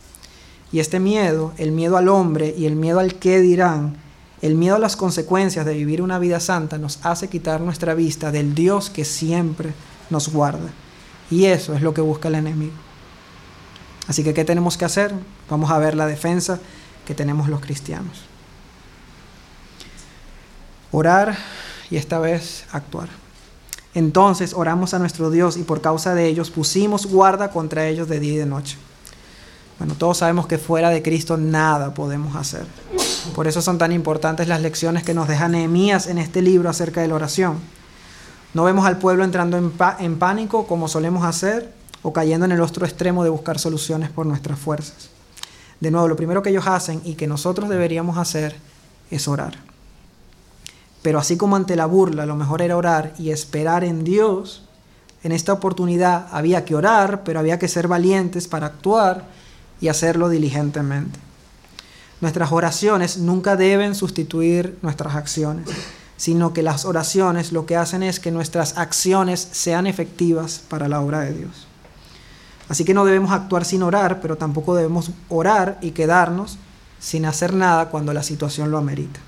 Y 0.72 0.80
este 0.80 1.00
miedo, 1.00 1.54
el 1.58 1.72
miedo 1.72 1.98
al 1.98 2.08
hombre 2.08 2.54
y 2.58 2.66
el 2.66 2.76
miedo 2.76 3.00
al 3.00 3.16
qué 3.16 3.40
dirán, 3.40 3.98
el 4.42 4.56
miedo 4.56 4.76
a 4.76 4.80
las 4.80 4.96
consecuencias 4.96 5.66
de 5.66 5.74
vivir 5.74 6.02
una 6.02 6.18
vida 6.18 6.40
santa 6.40 6.78
nos 6.78 7.00
hace 7.04 7.28
quitar 7.28 7.62
nuestra 7.62 7.94
vista 7.94 8.32
del 8.32 8.56
Dios 8.56 8.90
que 8.90 9.06
siempre 9.06 9.74
nos 10.10 10.30
guarda. 10.30 10.70
Y 11.30 11.46
eso 11.46 11.74
es 11.74 11.82
lo 11.82 11.94
que 11.94 12.02
busca 12.02 12.28
el 12.28 12.36
enemigo. 12.36 12.74
Así 14.08 14.24
que, 14.24 14.34
¿qué 14.34 14.44
tenemos 14.44 14.78
que 14.78 14.86
hacer? 14.86 15.14
Vamos 15.50 15.70
a 15.70 15.78
ver 15.78 15.96
la 15.96 16.08
defensa 16.08 16.60
que 17.06 17.14
tenemos 17.14 17.50
los 17.50 17.62
cristianos. 17.62 18.22
Orar 20.92 21.38
y 21.90 21.98
esta 21.98 22.20
vez 22.20 22.66
actuar. 22.72 23.10
Entonces 23.94 24.54
oramos 24.54 24.94
a 24.94 25.00
nuestro 25.00 25.30
Dios 25.30 25.58
y 25.58 25.64
por 25.64 25.82
causa 25.82 26.16
de 26.16 26.28
ellos 26.28 26.50
pusimos 26.50 27.06
guarda 27.06 27.52
contra 27.52 27.88
ellos 27.88 28.08
de 28.08 28.20
día 28.20 28.34
y 28.34 28.38
de 28.38 28.46
noche. 28.46 28.78
Bueno, 29.82 29.96
todos 29.96 30.20
sabemos 30.20 30.46
que 30.46 30.60
fuera 30.60 30.92
de 30.92 31.02
Cristo 31.02 31.38
nada 31.38 31.92
podemos 31.96 32.36
hacer. 32.36 32.68
Por 33.34 33.48
eso 33.48 33.64
son 33.64 33.80
tan 33.80 33.92
importantes 33.92 34.48
las 34.48 34.62
lecciones 34.62 35.02
que 35.02 35.16
nos 35.16 35.28
deja 35.28 35.48
Nehemías 35.48 36.06
en 36.06 36.20
este 36.20 36.44
libro 36.44 36.70
acerca 36.70 37.02
de 37.02 37.08
la 37.08 37.16
oración. 37.16 37.58
No 38.54 38.64
vemos 38.64 38.86
al 38.86 39.00
pueblo 39.00 39.24
entrando 39.24 39.58
en, 39.58 39.74
en 39.98 40.20
pánico 40.20 40.68
como 40.68 40.88
solemos 40.88 41.24
hacer 41.24 41.74
o 42.04 42.14
cayendo 42.14 42.46
en 42.46 42.52
el 42.52 42.62
otro 42.62 42.86
extremo 42.86 43.24
de 43.24 43.32
buscar 43.32 43.58
soluciones 43.58 44.12
por 44.12 44.28
nuestras 44.28 44.60
fuerzas. 44.60 45.10
De 45.80 45.90
nuevo, 45.90 46.08
lo 46.08 46.16
primero 46.16 46.44
que 46.44 46.52
ellos 46.52 46.68
hacen 46.68 47.02
y 47.04 47.16
que 47.16 47.26
nosotros 47.26 47.68
deberíamos 47.68 48.20
hacer 48.20 48.56
es 49.10 49.28
orar. 49.28 49.58
Pero 51.02 51.18
así 51.18 51.38
como 51.38 51.56
ante 51.56 51.76
la 51.76 51.88
burla 51.88 52.28
lo 52.28 52.36
mejor 52.36 52.62
era 52.62 52.78
orar 52.78 53.16
y 53.18 53.32
esperar 53.32 53.84
en 53.84 54.04
Dios, 54.04 54.62
en 55.24 55.32
esta 55.32 55.54
oportunidad 55.54 56.28
había 56.32 56.66
que 56.66 56.76
orar, 56.76 57.24
pero 57.24 57.40
había 57.40 57.58
que 57.58 57.68
ser 57.68 57.88
valientes 57.88 58.48
para 58.48 58.68
actuar 58.68 59.41
y 59.82 59.90
hacerlo 59.90 60.30
diligentemente. 60.30 61.20
Nuestras 62.22 62.52
oraciones 62.52 63.18
nunca 63.18 63.56
deben 63.56 63.96
sustituir 63.96 64.78
nuestras 64.84 65.16
acciones, 65.16 65.68
sino 66.18 66.54
que 66.54 66.62
las 66.62 66.86
oraciones 66.86 67.52
lo 67.52 67.66
que 67.66 67.76
hacen 67.76 68.04
es 68.04 68.20
que 68.20 68.30
nuestras 68.30 68.78
acciones 68.78 69.48
sean 69.52 69.88
efectivas 69.88 70.62
para 70.70 70.88
la 70.88 71.02
obra 71.02 71.22
de 71.22 71.34
Dios. 71.34 71.68
Así 72.70 72.86
que 72.86 72.94
no 72.94 73.06
debemos 73.06 73.32
actuar 73.32 73.66
sin 73.66 73.82
orar, 73.82 74.22
pero 74.22 74.38
tampoco 74.38 74.76
debemos 74.76 75.10
orar 75.30 75.80
y 75.82 75.92
quedarnos 75.92 76.58
sin 77.00 77.26
hacer 77.26 77.54
nada 77.54 77.90
cuando 77.90 78.14
la 78.14 78.22
situación 78.22 78.70
lo 78.70 78.78
amerita. 78.78 79.20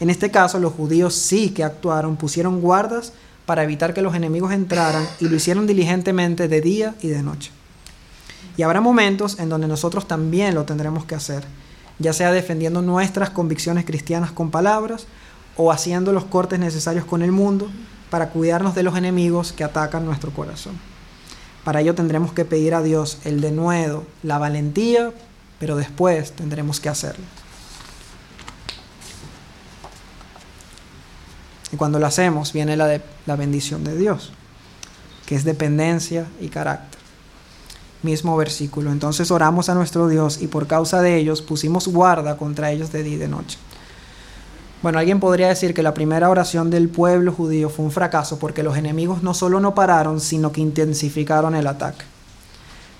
En 0.00 0.10
este 0.10 0.30
caso, 0.30 0.58
los 0.58 0.74
judíos 0.74 1.14
sí 1.14 1.50
que 1.50 1.64
actuaron, 1.64 2.16
pusieron 2.16 2.60
guardas 2.60 3.14
para 3.46 3.62
evitar 3.62 3.94
que 3.94 4.02
los 4.02 4.14
enemigos 4.14 4.52
entraran 4.52 5.06
y 5.18 5.28
lo 5.28 5.36
hicieron 5.36 5.66
diligentemente 5.66 6.46
de 6.46 6.60
día 6.60 6.94
y 7.00 7.08
de 7.08 7.22
noche. 7.22 7.50
Y 8.56 8.62
habrá 8.62 8.80
momentos 8.80 9.38
en 9.38 9.48
donde 9.48 9.66
nosotros 9.66 10.06
también 10.06 10.54
lo 10.54 10.64
tendremos 10.64 11.04
que 11.04 11.14
hacer, 11.14 11.44
ya 11.98 12.12
sea 12.12 12.32
defendiendo 12.32 12.82
nuestras 12.82 13.30
convicciones 13.30 13.84
cristianas 13.84 14.32
con 14.32 14.50
palabras 14.50 15.06
o 15.56 15.72
haciendo 15.72 16.12
los 16.12 16.24
cortes 16.24 16.58
necesarios 16.58 17.04
con 17.04 17.22
el 17.22 17.32
mundo 17.32 17.70
para 18.10 18.28
cuidarnos 18.28 18.74
de 18.74 18.82
los 18.82 18.96
enemigos 18.96 19.52
que 19.52 19.64
atacan 19.64 20.04
nuestro 20.04 20.30
corazón. 20.32 20.74
Para 21.64 21.80
ello 21.80 21.94
tendremos 21.94 22.32
que 22.32 22.44
pedir 22.44 22.74
a 22.74 22.82
Dios 22.82 23.18
el 23.24 23.40
denuedo, 23.40 24.04
la 24.22 24.38
valentía, 24.38 25.12
pero 25.58 25.76
después 25.76 26.32
tendremos 26.32 26.80
que 26.80 26.88
hacerlo. 26.88 27.24
Y 31.72 31.76
cuando 31.76 31.98
lo 31.98 32.06
hacemos 32.06 32.52
viene 32.52 32.76
la, 32.76 33.00
la 33.24 33.36
bendición 33.36 33.82
de 33.82 33.96
Dios, 33.96 34.32
que 35.24 35.36
es 35.36 35.44
dependencia 35.44 36.26
y 36.38 36.48
carácter 36.48 36.91
mismo 38.02 38.36
versículo. 38.36 38.90
Entonces 38.90 39.30
oramos 39.30 39.68
a 39.68 39.74
nuestro 39.74 40.08
Dios 40.08 40.40
y 40.42 40.46
por 40.46 40.66
causa 40.66 41.00
de 41.00 41.16
ellos 41.16 41.42
pusimos 41.42 41.88
guarda 41.88 42.36
contra 42.36 42.70
ellos 42.70 42.92
de 42.92 43.02
día 43.02 43.14
y 43.14 43.18
de 43.18 43.28
noche. 43.28 43.58
Bueno, 44.82 44.98
alguien 44.98 45.20
podría 45.20 45.48
decir 45.48 45.74
que 45.74 45.82
la 45.84 45.94
primera 45.94 46.28
oración 46.28 46.68
del 46.68 46.88
pueblo 46.88 47.32
judío 47.32 47.70
fue 47.70 47.84
un 47.84 47.92
fracaso 47.92 48.40
porque 48.40 48.64
los 48.64 48.76
enemigos 48.76 49.22
no 49.22 49.32
solo 49.32 49.60
no 49.60 49.76
pararon, 49.76 50.20
sino 50.20 50.50
que 50.50 50.60
intensificaron 50.60 51.54
el 51.54 51.68
ataque. 51.68 52.04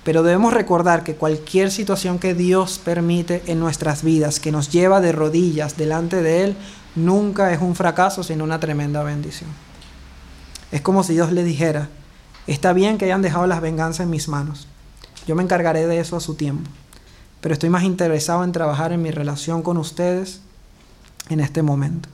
Pero 0.05 0.23
debemos 0.23 0.53
recordar 0.53 1.03
que 1.03 1.15
cualquier 1.15 1.71
situación 1.71 2.19
que 2.19 2.33
Dios 2.33 2.79
permite 2.83 3.43
en 3.47 3.59
nuestras 3.59 4.01
vidas, 4.01 4.39
que 4.39 4.51
nos 4.51 4.69
lleva 4.69 5.01
de 5.01 5.11
rodillas 5.11 5.75
delante 5.75 6.21
de 6.21 6.43
Él, 6.43 6.55
nunca 6.95 7.51
es 7.51 7.61
un 7.61 7.75
fracaso, 7.75 8.23
sino 8.23 8.45
una 8.45 8.59
tremenda 8.59 9.03
bendición. 9.03 9.49
Es 10.71 10.81
como 10.81 11.03
si 11.03 11.13
Dios 11.13 11.31
le 11.31 11.43
dijera, 11.43 11.89
está 12.47 12.73
bien 12.73 12.97
que 12.97 13.05
hayan 13.05 13.21
dejado 13.21 13.45
las 13.45 13.61
venganzas 13.61 14.05
en 14.05 14.09
mis 14.09 14.27
manos, 14.27 14.67
yo 15.27 15.35
me 15.35 15.43
encargaré 15.43 15.87
de 15.87 15.99
eso 15.99 16.15
a 16.15 16.21
su 16.21 16.35
tiempo. 16.35 16.69
Pero 17.41 17.53
estoy 17.53 17.69
más 17.69 17.83
interesado 17.83 18.43
en 18.43 18.51
trabajar 18.51 18.91
en 18.93 19.01
mi 19.01 19.11
relación 19.11 19.61
con 19.63 19.77
ustedes 19.77 20.41
en 21.29 21.39
este 21.39 21.61
momento. 21.61 22.09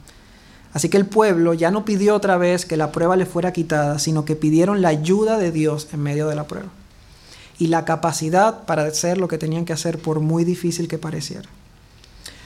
Así 0.74 0.90
que 0.90 0.98
el 0.98 1.06
pueblo 1.06 1.54
ya 1.54 1.72
no 1.72 1.86
pidió 1.86 2.16
otra 2.16 2.38
vez 2.38 2.66
que 2.66 2.78
la 2.78 2.92
prueba 2.92 3.16
le 3.16 3.26
fuera 3.26 3.54
quitada, 3.54 4.00
sino 4.00 4.26
que 4.26 4.36
pidieron 4.36 4.82
la 4.82 4.90
ayuda 4.90 5.38
de 5.38 5.52
Dios 5.52 5.88
en 5.94 6.02
medio 6.02 6.28
de 6.28 6.36
la 6.36 6.46
prueba. 6.46 6.70
Y 7.58 7.68
la 7.68 7.86
capacidad 7.86 8.66
para 8.66 8.84
hacer 8.84 9.18
lo 9.18 9.28
que 9.28 9.38
tenían 9.38 9.66
que 9.66 9.74
hacer 9.74 10.00
por 10.00 10.20
muy 10.20 10.44
difícil 10.46 10.88
que 10.88 10.98
pareciera. 10.98 11.50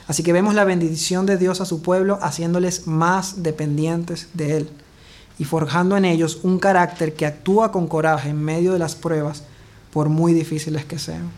Así 0.06 0.22
que 0.22 0.32
vemos 0.32 0.54
la 0.54 0.64
bendición 0.64 1.26
de 1.26 1.38
Dios 1.38 1.60
a 1.60 1.66
su 1.66 1.80
pueblo 1.82 2.18
haciéndoles 2.20 2.86
más 2.86 3.42
dependientes 3.42 4.28
de 4.34 4.58
Él 4.58 4.70
y 5.38 5.44
forjando 5.44 5.96
en 5.96 6.04
ellos 6.04 6.40
un 6.42 6.58
carácter 6.58 7.14
que 7.14 7.26
actúa 7.26 7.72
con 7.72 7.88
coraje 7.88 8.30
en 8.30 8.42
medio 8.42 8.72
de 8.72 8.78
las 8.78 8.94
pruebas 8.94 9.44
por 9.94 10.08
muy 10.08 10.34
difíciles 10.34 10.84
que 10.84 10.98
sean. 10.98 11.30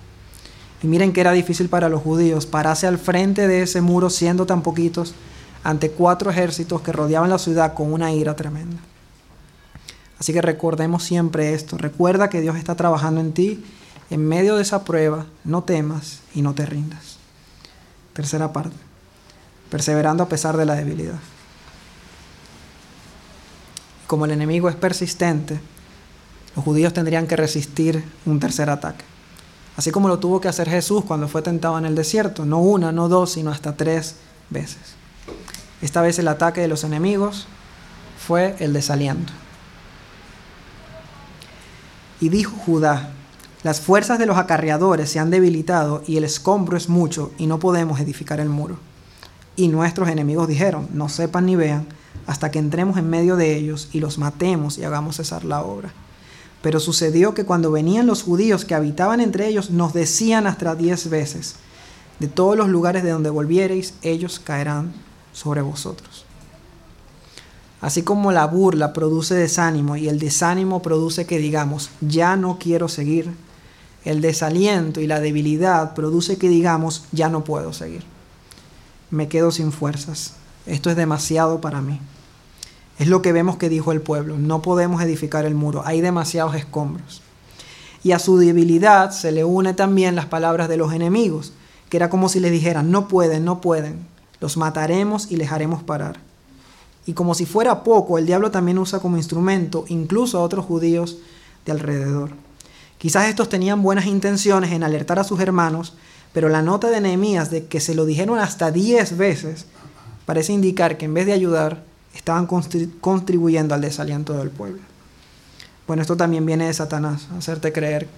Y 0.82 0.86
miren 0.86 1.12
que 1.12 1.20
era 1.20 1.32
difícil 1.32 1.68
para 1.68 1.90
los 1.90 2.02
judíos 2.02 2.46
pararse 2.46 2.86
al 2.86 2.98
frente 2.98 3.46
de 3.46 3.62
ese 3.62 3.82
muro 3.82 4.08
siendo 4.08 4.46
tan 4.46 4.62
poquitos 4.62 5.14
ante 5.62 5.90
cuatro 5.90 6.30
ejércitos 6.30 6.80
que 6.80 6.90
rodeaban 6.90 7.28
la 7.28 7.38
ciudad 7.38 7.74
con 7.74 7.92
una 7.92 8.12
ira 8.12 8.34
tremenda. 8.34 8.78
Así 10.18 10.32
que 10.32 10.40
recordemos 10.40 11.04
siempre 11.04 11.52
esto. 11.52 11.76
Recuerda 11.76 12.30
que 12.30 12.40
Dios 12.40 12.56
está 12.56 12.74
trabajando 12.76 13.20
en 13.20 13.32
ti. 13.32 13.62
En 14.08 14.26
medio 14.26 14.56
de 14.56 14.62
esa 14.62 14.84
prueba, 14.84 15.26
no 15.44 15.62
temas 15.64 16.20
y 16.34 16.40
no 16.40 16.54
te 16.54 16.64
rindas. 16.64 17.18
Tercera 18.14 18.54
parte. 18.54 18.76
Perseverando 19.68 20.22
a 20.22 20.28
pesar 20.28 20.56
de 20.56 20.64
la 20.64 20.76
debilidad. 20.76 21.18
Como 24.06 24.24
el 24.24 24.30
enemigo 24.30 24.70
es 24.70 24.76
persistente, 24.76 25.60
los 26.56 26.64
judíos 26.64 26.94
tendrían 26.94 27.26
que 27.26 27.36
resistir 27.36 28.02
un 28.24 28.40
tercer 28.40 28.70
ataque. 28.70 29.04
Así 29.76 29.90
como 29.90 30.08
lo 30.08 30.18
tuvo 30.18 30.40
que 30.40 30.48
hacer 30.48 30.70
Jesús 30.70 31.04
cuando 31.04 31.28
fue 31.28 31.42
tentado 31.42 31.76
en 31.76 31.84
el 31.84 31.94
desierto, 31.94 32.46
no 32.46 32.60
una, 32.60 32.92
no 32.92 33.10
dos, 33.10 33.32
sino 33.32 33.50
hasta 33.50 33.76
tres 33.76 34.16
veces. 34.48 34.96
Esta 35.82 36.00
vez 36.00 36.18
el 36.18 36.28
ataque 36.28 36.62
de 36.62 36.68
los 36.68 36.82
enemigos 36.82 37.46
fue 38.26 38.56
el 38.58 38.72
desaliento. 38.72 39.34
Y 42.20 42.30
dijo 42.30 42.56
Judá, 42.56 43.10
las 43.62 43.82
fuerzas 43.82 44.18
de 44.18 44.24
los 44.24 44.38
acarreadores 44.38 45.10
se 45.10 45.18
han 45.18 45.28
debilitado 45.28 46.02
y 46.06 46.16
el 46.16 46.24
escombro 46.24 46.78
es 46.78 46.88
mucho 46.88 47.32
y 47.36 47.46
no 47.46 47.58
podemos 47.58 48.00
edificar 48.00 48.40
el 48.40 48.48
muro. 48.48 48.78
Y 49.56 49.68
nuestros 49.68 50.08
enemigos 50.08 50.48
dijeron, 50.48 50.88
no 50.92 51.10
sepan 51.10 51.44
ni 51.44 51.56
vean 51.56 51.86
hasta 52.26 52.50
que 52.50 52.58
entremos 52.58 52.96
en 52.96 53.10
medio 53.10 53.36
de 53.36 53.54
ellos 53.54 53.90
y 53.92 54.00
los 54.00 54.16
matemos 54.16 54.78
y 54.78 54.84
hagamos 54.84 55.16
cesar 55.16 55.44
la 55.44 55.62
obra. 55.62 55.92
Pero 56.62 56.80
sucedió 56.80 57.34
que 57.34 57.44
cuando 57.44 57.70
venían 57.70 58.06
los 58.06 58.22
judíos 58.22 58.64
que 58.64 58.74
habitaban 58.74 59.20
entre 59.20 59.46
ellos, 59.46 59.70
nos 59.70 59.92
decían 59.92 60.46
hasta 60.46 60.74
diez 60.74 61.08
veces, 61.10 61.56
de 62.18 62.28
todos 62.28 62.56
los 62.56 62.68
lugares 62.68 63.02
de 63.02 63.10
donde 63.10 63.30
volviereis, 63.30 63.94
ellos 64.02 64.40
caerán 64.40 64.92
sobre 65.32 65.60
vosotros. 65.60 66.24
Así 67.80 68.02
como 68.02 68.32
la 68.32 68.46
burla 68.46 68.92
produce 68.92 69.34
desánimo 69.34 69.96
y 69.96 70.08
el 70.08 70.18
desánimo 70.18 70.80
produce 70.80 71.26
que 71.26 71.38
digamos, 71.38 71.90
ya 72.00 72.36
no 72.36 72.58
quiero 72.58 72.88
seguir, 72.88 73.34
el 74.04 74.20
desaliento 74.20 75.00
y 75.00 75.06
la 75.06 75.20
debilidad 75.20 75.94
produce 75.94 76.38
que 76.38 76.48
digamos, 76.48 77.04
ya 77.12 77.28
no 77.28 77.44
puedo 77.44 77.72
seguir. 77.72 78.02
Me 79.10 79.28
quedo 79.28 79.50
sin 79.50 79.72
fuerzas. 79.72 80.34
Esto 80.64 80.90
es 80.90 80.96
demasiado 80.96 81.60
para 81.60 81.80
mí. 81.80 82.00
Es 82.98 83.08
lo 83.08 83.22
que 83.22 83.32
vemos 83.32 83.56
que 83.56 83.68
dijo 83.68 83.92
el 83.92 84.00
pueblo. 84.00 84.38
No 84.38 84.62
podemos 84.62 85.02
edificar 85.02 85.44
el 85.44 85.54
muro. 85.54 85.82
Hay 85.84 86.00
demasiados 86.00 86.54
escombros. 86.54 87.22
Y 88.02 88.12
a 88.12 88.18
su 88.18 88.38
debilidad 88.38 89.10
se 89.10 89.32
le 89.32 89.44
une 89.44 89.74
también 89.74 90.14
las 90.14 90.26
palabras 90.26 90.68
de 90.68 90.76
los 90.76 90.92
enemigos, 90.92 91.52
que 91.88 91.96
era 91.96 92.08
como 92.08 92.28
si 92.28 92.40
les 92.40 92.52
dijeran, 92.52 92.90
no 92.90 93.08
pueden, 93.08 93.44
no 93.44 93.60
pueden. 93.60 94.06
Los 94.40 94.56
mataremos 94.56 95.30
y 95.30 95.36
les 95.36 95.50
haremos 95.52 95.82
parar. 95.82 96.20
Y 97.06 97.12
como 97.12 97.34
si 97.34 97.46
fuera 97.46 97.84
poco, 97.84 98.18
el 98.18 98.26
diablo 98.26 98.50
también 98.50 98.78
usa 98.78 99.00
como 99.00 99.16
instrumento 99.16 99.84
incluso 99.88 100.38
a 100.38 100.42
otros 100.42 100.64
judíos 100.64 101.18
de 101.64 101.72
alrededor. 101.72 102.30
Quizás 102.98 103.28
estos 103.28 103.48
tenían 103.48 103.82
buenas 103.82 104.06
intenciones 104.06 104.72
en 104.72 104.82
alertar 104.82 105.18
a 105.18 105.24
sus 105.24 105.40
hermanos, 105.40 105.94
pero 106.32 106.48
la 106.48 106.62
nota 106.62 106.90
de 106.90 107.00
Nehemías 107.00 107.50
de 107.50 107.66
que 107.66 107.80
se 107.80 107.94
lo 107.94 108.06
dijeron 108.06 108.38
hasta 108.38 108.70
diez 108.70 109.16
veces 109.16 109.66
parece 110.24 110.52
indicar 110.52 110.98
que 110.98 111.04
en 111.04 111.14
vez 111.14 111.26
de 111.26 111.32
ayudar, 111.32 111.84
estaban 112.16 112.46
contribuyendo 112.46 113.74
al 113.74 113.80
desaliento 113.80 114.32
del 114.34 114.50
pueblo. 114.50 114.82
Bueno, 115.86 116.02
esto 116.02 116.16
también 116.16 116.44
viene 116.44 116.66
de 116.66 116.74
Satanás, 116.74 117.28
hacerte 117.36 117.72
creer 117.72 118.08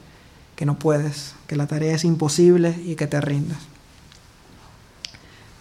que 0.57 0.65
no 0.65 0.79
puedes, 0.79 1.35
que 1.47 1.57
la 1.57 1.67
tarea 1.67 1.95
es 1.95 2.05
imposible 2.05 2.75
y 2.85 2.97
que 2.97 3.07
te 3.07 3.21
rindas. 3.21 3.59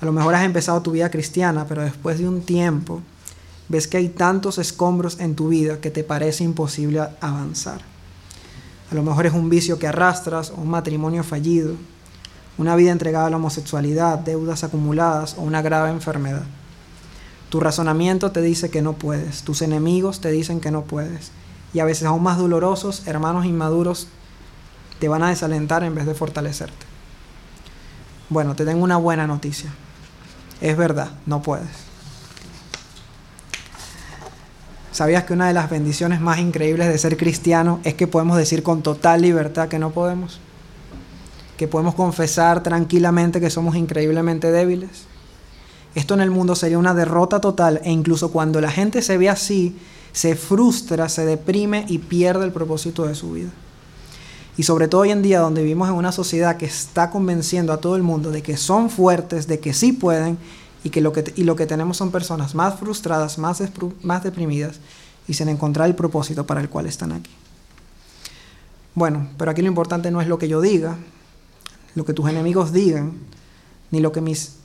A 0.02 0.06
lo 0.06 0.12
mejor 0.12 0.36
has 0.36 0.44
empezado 0.44 0.82
tu 0.82 0.92
vida 0.92 1.12
cristiana, 1.12 1.66
pero 1.68 1.82
después 1.82 2.20
de 2.20 2.28
un 2.28 2.42
tiempo 2.42 3.02
ves 3.68 3.88
que 3.88 3.98
hay 3.98 4.10
tantos 4.10 4.58
escombros 4.58 5.20
en 5.20 5.36
tu 5.36 5.50
vida 5.50 5.82
que 5.82 5.92
te 5.92 6.04
parece 6.04 6.44
imposible 6.44 7.02
avanzar. 7.20 7.82
A 8.92 8.96
lo 8.96 9.04
mejor 9.04 9.26
es 9.26 9.34
un 9.34 9.50
vicio 9.50 9.78
que 9.80 9.88
arrastras, 9.88 10.52
o 10.52 10.56
un 10.56 10.70
matrimonio 10.70 11.24
fallido, 11.24 11.76
una 12.58 12.76
vida 12.76 12.92
entregada 12.92 13.28
a 13.28 13.30
la 13.30 13.38
homosexualidad, 13.38 14.20
deudas 14.20 14.64
acumuladas 14.64 15.36
o 15.38 15.42
una 15.42 15.62
grave 15.62 15.90
enfermedad. 15.90 16.44
Tu 17.50 17.60
razonamiento 17.60 18.32
te 18.32 18.42
dice 18.42 18.70
que 18.70 18.82
no 18.82 18.94
puedes, 18.94 19.44
tus 19.44 19.62
enemigos 19.62 20.20
te 20.20 20.32
dicen 20.32 20.60
que 20.60 20.72
no 20.72 20.84
puedes, 20.84 21.32
y 21.74 21.80
a 21.80 21.86
veces 21.86 22.06
aún 22.06 22.24
más 22.24 22.38
dolorosos, 22.38 23.08
hermanos 23.08 23.46
inmaduros 23.46 24.08
te 25.00 25.08
van 25.08 25.24
a 25.24 25.30
desalentar 25.30 25.84
en 25.84 25.96
vez 25.96 26.06
de 26.06 26.14
fortalecerte. 26.14 26.86
Bueno, 28.30 28.56
te 28.56 28.66
tengo 28.66 28.84
una 28.84 28.98
buena 28.98 29.28
noticia. 29.28 29.72
Es 30.60 30.76
verdad, 30.76 31.12
no 31.26 31.42
puedes. 31.42 31.88
¿Sabías 34.92 35.26
que 35.26 35.34
una 35.34 35.48
de 35.48 35.54
las 35.54 35.70
bendiciones 35.70 36.20
más 36.20 36.40
increíbles 36.40 36.88
de 36.88 36.98
ser 36.98 37.18
cristiano 37.18 37.80
es 37.84 37.94
que 37.94 38.08
podemos 38.08 38.36
decir 38.36 38.64
con 38.64 38.82
total 38.82 39.22
libertad 39.22 39.68
que 39.68 39.78
no 39.78 39.92
podemos? 39.92 40.40
Que 41.56 41.68
podemos 41.68 41.94
confesar 41.94 42.64
tranquilamente 42.64 43.40
que 43.40 43.52
somos 43.52 43.76
increíblemente 43.76 44.52
débiles. 44.52 45.06
Esto 45.98 46.14
en 46.14 46.22
el 46.22 46.30
mundo 46.30 46.56
sería 46.56 46.78
una 46.78 46.94
derrota 46.94 47.42
total 47.42 47.82
e 47.84 47.90
incluso 47.92 48.32
cuando 48.32 48.62
la 48.62 48.70
gente 48.70 49.02
se 49.02 49.18
ve 49.18 49.30
así, 49.30 49.76
se 50.12 50.36
frustra, 50.36 51.10
se 51.10 51.26
deprime 51.26 51.86
y 51.88 51.98
pierde 51.98 52.46
el 52.46 52.52
propósito 52.52 53.08
de 53.08 53.16
su 53.16 53.32
vida. 53.32 53.50
Y 54.58 54.62
sobre 54.62 54.88
todo 54.88 55.02
hoy 55.02 55.10
en 55.10 55.24
día 55.24 55.40
donde 55.40 55.64
vivimos 55.64 55.90
en 55.90 55.96
una 55.96 56.12
sociedad 56.12 56.58
que 56.58 56.68
está 56.68 57.10
convenciendo 57.10 57.74
a 57.74 57.78
todo 57.78 57.96
el 57.96 58.04
mundo 58.04 58.30
de 58.30 58.44
que 58.44 58.58
son 58.58 58.92
fuertes, 58.92 59.48
de 59.48 59.60
que 59.60 59.74
sí 59.74 59.92
pueden 59.92 60.38
y 60.84 60.92
que 60.92 61.02
lo 61.02 61.14
que, 61.14 61.34
y 61.36 61.46
lo 61.46 61.56
que 61.56 61.66
tenemos 61.66 61.98
son 61.98 62.12
personas 62.12 62.54
más 62.54 62.76
frustradas, 62.80 63.40
más, 63.40 63.64
más 64.04 64.24
deprimidas 64.24 64.76
y 65.28 65.34
sin 65.34 65.50
encontrar 65.50 65.88
el 65.88 65.96
propósito 65.96 66.46
para 66.46 66.62
el 66.62 66.70
cual 66.70 66.86
están 66.86 67.12
aquí. 67.12 67.32
Bueno, 68.94 69.30
pero 69.40 69.50
aquí 69.50 69.64
lo 69.64 69.68
importante 69.68 70.12
no 70.12 70.22
es 70.22 70.28
lo 70.28 70.38
que 70.38 70.48
yo 70.48 70.62
diga, 70.62 70.96
lo 71.96 72.06
que 72.06 72.14
tus 72.14 72.30
enemigos 72.30 72.72
digan, 72.72 73.14
ni 73.90 74.00
lo 74.00 74.12
que 74.12 74.22
mis 74.22 74.58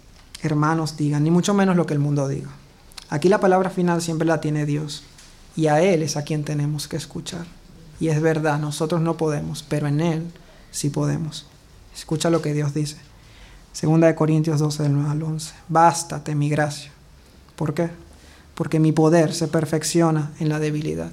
hermanos 0.43 0.97
digan, 0.97 1.25
ni 1.25 1.31
mucho 1.31 1.55
menos 1.55 1.77
lo 1.77 1.87
que 1.87 1.95
el 1.95 2.01
mundo 2.01 2.29
diga. 2.29 2.51
Aquí 3.09 3.29
la 3.29 3.41
palabra 3.41 3.71
final 3.71 4.03
siempre 4.03 4.27
la 4.27 4.41
tiene 4.41 4.67
Dios 4.67 5.05
y 5.57 5.67
a 5.67 5.83
Él 5.83 6.03
es 6.03 6.17
a 6.17 6.23
quien 6.23 6.45
tenemos 6.45 6.89
que 6.89 6.97
escuchar. 6.97 7.47
Y 8.01 8.09
es 8.09 8.21
verdad, 8.21 8.59
nosotros 8.59 9.01
no 9.01 9.17
podemos, 9.17 9.63
pero 9.63 9.87
en 9.87 10.01
Él 10.01 10.23
sí 10.71 10.91
podemos. 10.91 11.47
Escucha 11.95 12.31
lo 12.31 12.43
que 12.43 12.55
Dios 12.55 12.75
dice. 12.75 12.97
Segunda 13.73 14.07
de 14.07 14.15
Corintios 14.15 14.61
12, 14.61 14.83
del 14.83 14.95
9 14.95 15.11
al 15.11 15.23
11. 15.23 15.55
Bástate 15.69 16.35
mi 16.35 16.49
gracia. 16.49 16.91
¿Por 17.57 17.75
qué? 17.75 17.91
Porque 18.55 18.81
mi 18.81 18.93
poder 18.93 19.33
se 19.35 19.49
perfecciona 19.49 20.33
en 20.41 20.49
la 20.49 20.59
debilidad. 20.59 21.13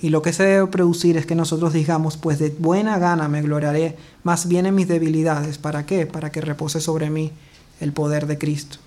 Y 0.00 0.08
lo 0.08 0.22
que 0.22 0.32
se 0.32 0.44
debe 0.44 0.66
producir 0.68 1.16
es 1.16 1.26
que 1.26 1.34
nosotros 1.34 1.72
digamos, 1.72 2.16
pues 2.16 2.38
de 2.38 2.50
buena 2.50 2.98
gana 2.98 3.28
me 3.28 3.42
gloriaré 3.42 3.96
más 4.22 4.48
bien 4.48 4.66
en 4.66 4.74
mis 4.74 4.88
debilidades. 4.88 5.58
¿Para 5.58 5.86
qué? 5.86 6.06
Para 6.06 6.30
que 6.30 6.40
repose 6.40 6.80
sobre 6.80 7.10
mí 7.10 7.32
el 7.82 7.92
poder 7.92 8.26
de 8.26 8.38
Cristo. 8.38 8.78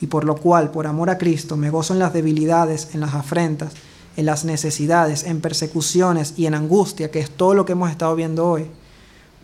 Y 0.00 0.06
por 0.06 0.24
lo 0.24 0.36
cual, 0.36 0.70
por 0.70 0.86
amor 0.86 1.10
a 1.10 1.18
Cristo, 1.18 1.56
me 1.56 1.70
gozo 1.70 1.92
en 1.92 1.98
las 1.98 2.12
debilidades, 2.12 2.94
en 2.94 3.00
las 3.00 3.14
afrentas 3.14 3.72
en 4.16 4.26
las 4.26 4.44
necesidades, 4.44 5.24
en 5.24 5.40
persecuciones 5.40 6.34
y 6.36 6.46
en 6.46 6.54
angustia, 6.54 7.10
que 7.10 7.20
es 7.20 7.30
todo 7.30 7.54
lo 7.54 7.64
que 7.64 7.72
hemos 7.72 7.90
estado 7.90 8.14
viendo 8.14 8.46
hoy. 8.46 8.66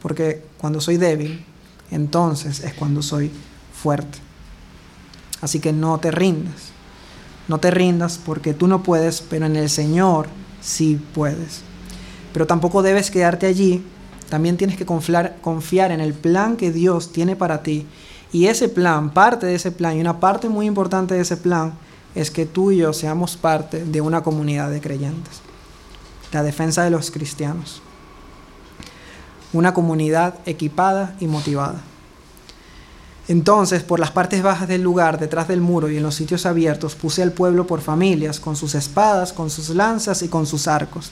Porque 0.02 0.42
cuando 0.58 0.80
soy 0.80 0.96
débil, 0.96 1.44
entonces 1.90 2.60
es 2.60 2.74
cuando 2.74 3.02
soy 3.02 3.30
fuerte. 3.72 4.18
Así 5.40 5.60
que 5.60 5.72
no 5.72 5.98
te 5.98 6.10
rindas. 6.10 6.72
No 7.48 7.58
te 7.58 7.70
rindas 7.70 8.18
porque 8.18 8.54
tú 8.54 8.66
no 8.66 8.82
puedes, 8.82 9.20
pero 9.22 9.46
en 9.46 9.56
el 9.56 9.70
Señor 9.70 10.26
sí 10.60 11.00
puedes. 11.14 11.62
Pero 12.32 12.46
tampoco 12.46 12.82
debes 12.82 13.10
quedarte 13.10 13.46
allí. 13.46 13.84
También 14.28 14.56
tienes 14.56 14.76
que 14.76 14.84
confiar, 14.84 15.36
confiar 15.40 15.92
en 15.92 16.00
el 16.00 16.12
plan 16.12 16.56
que 16.56 16.72
Dios 16.72 17.12
tiene 17.12 17.36
para 17.36 17.62
ti. 17.62 17.86
Y 18.32 18.46
ese 18.46 18.68
plan, 18.68 19.10
parte 19.10 19.46
de 19.46 19.54
ese 19.54 19.70
plan, 19.70 19.96
y 19.96 20.00
una 20.00 20.20
parte 20.20 20.48
muy 20.48 20.66
importante 20.66 21.14
de 21.14 21.20
ese 21.20 21.36
plan, 21.36 21.74
es 22.14 22.30
que 22.30 22.46
tú 22.46 22.72
y 22.72 22.78
yo 22.78 22.92
seamos 22.92 23.36
parte 23.36 23.84
de 23.84 24.00
una 24.00 24.22
comunidad 24.22 24.70
de 24.70 24.80
creyentes. 24.80 25.40
La 26.32 26.42
defensa 26.42 26.82
de 26.82 26.90
los 26.90 27.10
cristianos. 27.10 27.82
Una 29.52 29.72
comunidad 29.74 30.34
equipada 30.46 31.14
y 31.20 31.26
motivada. 31.26 31.80
Entonces, 33.28 33.82
por 33.82 33.98
las 33.98 34.12
partes 34.12 34.42
bajas 34.42 34.68
del 34.68 34.82
lugar, 34.82 35.18
detrás 35.18 35.48
del 35.48 35.60
muro 35.60 35.90
y 35.90 35.96
en 35.96 36.02
los 36.02 36.14
sitios 36.14 36.46
abiertos, 36.46 36.94
puse 36.94 37.22
al 37.22 37.32
pueblo 37.32 37.66
por 37.66 37.80
familias, 37.80 38.38
con 38.38 38.54
sus 38.54 38.74
espadas, 38.74 39.32
con 39.32 39.50
sus 39.50 39.70
lanzas 39.70 40.22
y 40.22 40.28
con 40.28 40.46
sus 40.46 40.68
arcos. 40.68 41.10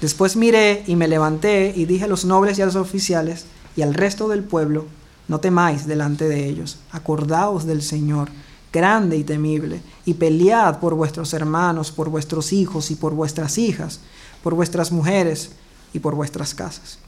Después 0.00 0.36
miré 0.36 0.82
y 0.86 0.96
me 0.96 1.08
levanté 1.08 1.74
y 1.76 1.84
dije 1.84 2.04
a 2.04 2.08
los 2.08 2.24
nobles 2.24 2.58
y 2.58 2.62
a 2.62 2.66
los 2.66 2.76
oficiales 2.76 3.44
y 3.76 3.82
al 3.82 3.92
resto 3.92 4.28
del 4.28 4.42
pueblo, 4.42 4.86
no 5.30 5.38
temáis 5.38 5.86
delante 5.86 6.28
de 6.28 6.48
ellos, 6.48 6.78
acordaos 6.90 7.64
del 7.64 7.82
Señor 7.82 8.30
grande 8.72 9.16
y 9.16 9.22
temible, 9.22 9.80
y 10.04 10.14
pelead 10.14 10.80
por 10.80 10.94
vuestros 10.94 11.32
hermanos, 11.34 11.92
por 11.92 12.08
vuestros 12.08 12.52
hijos 12.52 12.90
y 12.90 12.96
por 12.96 13.14
vuestras 13.14 13.56
hijas, 13.56 14.00
por 14.42 14.56
vuestras 14.56 14.90
mujeres 14.90 15.52
y 15.92 16.00
por 16.00 16.16
vuestras 16.16 16.52
casas. 16.52 16.98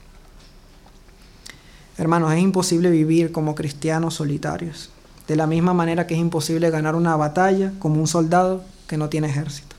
Hermanos, 1.99 2.33
es 2.33 2.39
imposible 2.39 2.91
vivir 2.91 3.33
como 3.33 3.57
cristianos 3.57 4.15
solitarios, 4.15 4.91
de 5.27 5.35
la 5.35 5.49
misma 5.49 5.75
manera 5.75 6.07
que 6.07 6.15
es 6.15 6.21
imposible 6.21 6.71
ganar 6.71 6.95
una 6.95 7.17
batalla 7.17 7.73
como 7.81 8.01
un 8.01 8.07
soldado 8.07 8.63
que 8.87 8.97
no 8.97 9.09
tiene 9.09 9.31
ejército. 9.31 9.75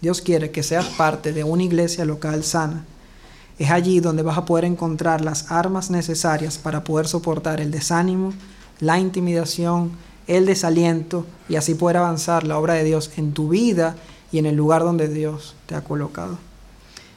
Dios 0.00 0.20
quiere 0.20 0.50
que 0.50 0.64
seas 0.64 0.86
parte 0.86 1.32
de 1.32 1.44
una 1.44 1.62
iglesia 1.62 2.04
local 2.04 2.42
sana. 2.42 2.84
Es 3.58 3.70
allí 3.70 4.00
donde 4.00 4.22
vas 4.22 4.38
a 4.38 4.44
poder 4.44 4.64
encontrar 4.64 5.20
las 5.20 5.50
armas 5.50 5.90
necesarias 5.90 6.58
para 6.58 6.82
poder 6.82 7.06
soportar 7.06 7.60
el 7.60 7.70
desánimo, 7.70 8.32
la 8.80 8.98
intimidación, 8.98 9.92
el 10.26 10.46
desaliento 10.46 11.26
y 11.48 11.56
así 11.56 11.74
poder 11.74 11.98
avanzar 11.98 12.44
la 12.44 12.58
obra 12.58 12.74
de 12.74 12.84
Dios 12.84 13.10
en 13.16 13.32
tu 13.32 13.48
vida 13.48 13.94
y 14.32 14.38
en 14.38 14.46
el 14.46 14.56
lugar 14.56 14.82
donde 14.82 15.08
Dios 15.08 15.54
te 15.66 15.74
ha 15.74 15.82
colocado. 15.82 16.38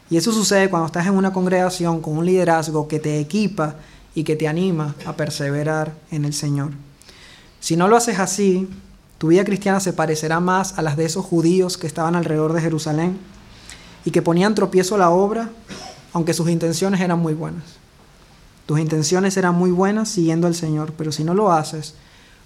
Y 0.10 0.18
eso 0.18 0.32
sucede 0.32 0.70
cuando 0.70 0.86
estás 0.86 1.08
en 1.08 1.16
una 1.16 1.34
congregación 1.34 2.02
con 2.02 2.18
un 2.18 2.26
liderazgo 2.26 2.88
que 2.88 3.00
te 3.00 3.20
equipa 3.20 3.76
y 4.14 4.24
que 4.24 4.36
te 4.36 4.48
anima 4.48 4.96
a 5.06 5.14
perseverar 5.14 5.94
en 6.12 6.26
el 6.26 6.34
Señor. 6.34 6.72
Si 7.60 7.76
no 7.76 7.88
lo 7.88 7.98
haces 7.98 8.20
así, 8.20 8.70
tu 9.18 9.28
vida 9.28 9.44
cristiana 9.44 9.80
se 9.80 9.94
parecerá 9.94 10.40
más 10.40 10.78
a 10.78 10.82
las 10.82 10.96
de 10.96 11.06
esos 11.06 11.26
judíos 11.26 11.78
que 11.78 11.88
estaban 11.88 12.16
alrededor 12.16 12.54
de 12.54 12.62
Jerusalén 12.62 13.18
y 14.06 14.12
que 14.12 14.22
ponían 14.22 14.56
tropiezo 14.56 14.96
a 14.96 15.00
la 15.00 15.10
obra, 15.10 15.50
aunque 16.18 16.34
sus 16.34 16.50
intenciones 16.50 17.00
eran 17.00 17.20
muy 17.20 17.36
buenas. 17.36 17.64
Tus 18.66 18.80
intenciones 18.80 19.38
eran 19.38 19.54
muy 19.54 19.70
buenas 19.70 20.10
siguiendo 20.10 20.48
al 20.48 20.56
Señor, 20.56 20.94
pero 20.98 21.12
si 21.12 21.24
no 21.24 21.36
lo 21.36 21.52
haces 21.52 21.94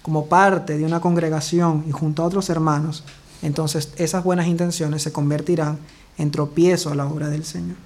como 0.02 0.26
parte 0.26 0.76
de 0.76 0.84
una 0.84 1.00
congregación 1.00 1.82
y 1.88 1.90
junto 1.90 2.22
a 2.22 2.26
otros 2.26 2.50
hermanos, 2.50 3.02
entonces 3.40 3.94
esas 3.96 4.24
buenas 4.24 4.46
intenciones 4.46 5.02
se 5.02 5.10
convertirán 5.10 5.78
en 6.18 6.30
tropiezo 6.30 6.90
a 6.90 6.94
la 6.94 7.06
obra 7.06 7.30
del 7.30 7.46
Señor. 7.46 7.78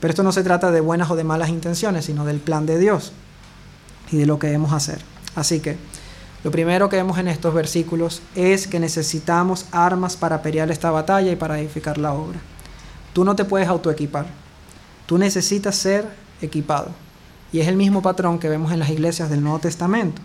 Pero 0.00 0.10
esto 0.10 0.24
no 0.24 0.32
se 0.32 0.42
trata 0.42 0.72
de 0.72 0.80
buenas 0.80 1.12
o 1.12 1.14
de 1.14 1.22
malas 1.22 1.50
intenciones, 1.50 2.06
sino 2.06 2.24
del 2.24 2.40
plan 2.40 2.66
de 2.66 2.80
Dios 2.80 3.12
y 4.10 4.16
de 4.16 4.26
lo 4.26 4.40
que 4.40 4.48
debemos 4.48 4.72
hacer. 4.72 5.00
Así 5.36 5.60
que 5.60 5.76
lo 6.42 6.50
primero 6.50 6.88
que 6.88 6.96
vemos 6.96 7.18
en 7.18 7.28
estos 7.28 7.54
versículos 7.54 8.20
es 8.34 8.66
que 8.66 8.80
necesitamos 8.80 9.66
armas 9.70 10.16
para 10.16 10.42
pelear 10.42 10.72
esta 10.72 10.90
batalla 10.90 11.30
y 11.30 11.36
para 11.36 11.60
edificar 11.60 11.98
la 11.98 12.14
obra. 12.14 12.40
Tú 13.12 13.24
no 13.24 13.34
te 13.36 13.44
puedes 13.44 13.68
autoequipar. 13.68 14.26
Tú 15.06 15.18
necesitas 15.18 15.76
ser 15.76 16.08
equipado. 16.40 16.88
Y 17.52 17.60
es 17.60 17.68
el 17.68 17.76
mismo 17.76 18.02
patrón 18.02 18.38
que 18.38 18.48
vemos 18.48 18.72
en 18.72 18.78
las 18.78 18.90
iglesias 18.90 19.28
del 19.30 19.42
Nuevo 19.42 19.58
Testamento. 19.58 20.22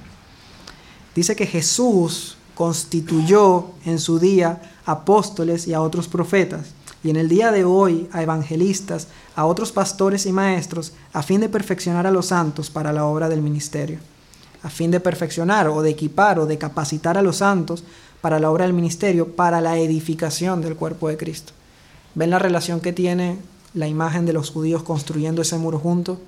Dice 1.16 1.36
que 1.36 1.48
Jesús 1.48 2.38
constituyó 2.54 3.72
en 3.86 4.00
su 4.00 4.20
día 4.20 4.62
apóstoles 4.86 5.68
y 5.68 5.74
a 5.74 5.82
otros 5.82 6.08
profetas, 6.08 6.68
y 7.04 7.10
en 7.10 7.16
el 7.18 7.30
día 7.30 7.52
de 7.52 7.64
hoy 7.64 8.10
a 8.12 8.24
evangelistas, 8.24 9.08
a 9.36 9.46
otros 9.46 9.72
pastores 9.72 10.26
y 10.26 10.32
maestros, 10.32 10.94
a 11.14 11.22
fin 11.22 11.42
de 11.42 11.50
perfeccionar 11.50 12.08
a 12.08 12.12
los 12.12 12.28
santos 12.28 12.70
para 12.70 12.94
la 12.94 13.06
obra 13.06 13.30
del 13.30 13.42
ministerio, 13.42 14.00
a 14.64 14.70
fin 14.70 14.92
de 14.92 15.00
perfeccionar 15.00 15.68
o 15.68 15.82
de 15.82 15.92
equipar 15.92 16.40
o 16.40 16.46
de 16.46 16.58
capacitar 16.58 17.18
a 17.18 17.22
los 17.22 17.38
santos 17.38 17.84
para 18.22 18.40
la 18.40 18.50
obra 18.50 18.66
del 18.66 18.74
ministerio, 18.74 19.36
para 19.36 19.62
la 19.62 19.78
edificación 19.78 20.62
del 20.62 20.76
cuerpo 20.76 21.10
de 21.10 21.18
Cristo. 21.18 21.54
¿Ven 22.16 22.30
la 22.30 22.40
relación 22.40 22.80
que 22.80 22.94
tiene 22.94 23.38
la 23.74 23.88
imagen 23.88 24.26
de 24.26 24.34
los 24.34 24.50
judíos 24.50 24.84
construyendo 24.84 25.42
ese 25.42 25.58
muro 25.58 25.80
junto 25.80 26.20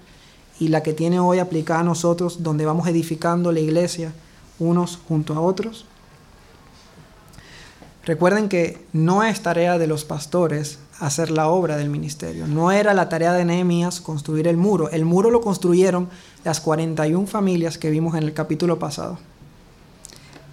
y 0.59 0.67
la 0.67 0.83
que 0.83 0.93
tiene 0.93 1.19
hoy 1.19 1.39
aplicada 1.39 1.79
a 1.79 1.83
nosotros 1.83 2.43
donde 2.43 2.65
vamos 2.65 2.87
edificando 2.87 3.51
la 3.51 3.61
iglesia 3.61 4.13
unos 4.59 4.99
junto 5.07 5.33
a 5.33 5.39
otros? 5.39 5.85
Recuerden 8.05 8.47
que 8.47 8.85
no 8.93 9.23
es 9.23 9.41
tarea 9.41 9.77
de 9.77 9.87
los 9.87 10.05
pastores 10.05 10.79
hacer 10.99 11.29
la 11.29 11.49
obra 11.49 11.77
del 11.77 11.89
ministerio. 11.89 12.47
No 12.47 12.71
era 12.71 12.93
la 12.93 13.09
tarea 13.09 13.33
de 13.33 13.45
Nehemías 13.45 14.01
construir 14.01 14.47
el 14.47 14.57
muro. 14.57 14.89
El 14.89 15.05
muro 15.05 15.29
lo 15.29 15.41
construyeron 15.41 16.09
las 16.43 16.61
41 16.61 17.27
familias 17.27 17.77
que 17.77 17.89
vimos 17.89 18.15
en 18.15 18.23
el 18.23 18.33
capítulo 18.33 18.79
pasado. 18.79 19.19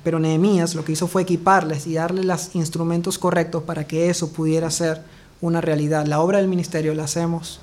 Pero 0.03 0.19
Nehemías 0.19 0.75
lo 0.75 0.85
que 0.85 0.93
hizo 0.93 1.07
fue 1.07 1.23
equiparles 1.23 1.87
y 1.87 1.95
darles 1.95 2.25
los 2.25 2.55
instrumentos 2.55 3.19
correctos 3.19 3.63
para 3.63 3.87
que 3.87 4.11
eso 4.11 4.33
pudiera 4.33 4.71
ser 4.71 5.03
una 5.45 5.61
realidad. 5.61 6.07
La 6.07 6.21
obra 6.21 6.39
del 6.39 6.49
ministerio 6.49 6.95
la 6.95 7.05
hacemos 7.05 7.61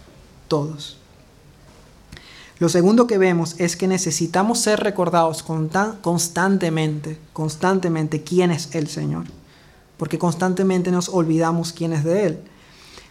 todos. 0.48 0.98
Lo 2.60 2.70
segundo 2.70 3.08
que 3.08 3.18
vemos 3.18 3.56
es 3.58 3.76
que 3.76 3.88
necesitamos 3.88 4.60
ser 4.60 4.82
recordados 4.82 5.44
constantemente, 5.44 7.18
constantemente 7.34 8.22
quién 8.22 8.52
es 8.52 8.76
el 8.76 8.88
Señor, 8.88 9.26
porque 9.98 10.20
constantemente 10.20 10.92
nos 10.92 11.10
olvidamos 11.10 11.74
quién 11.74 11.92
es 11.94 12.04
de 12.04 12.28
Él. 12.28 12.40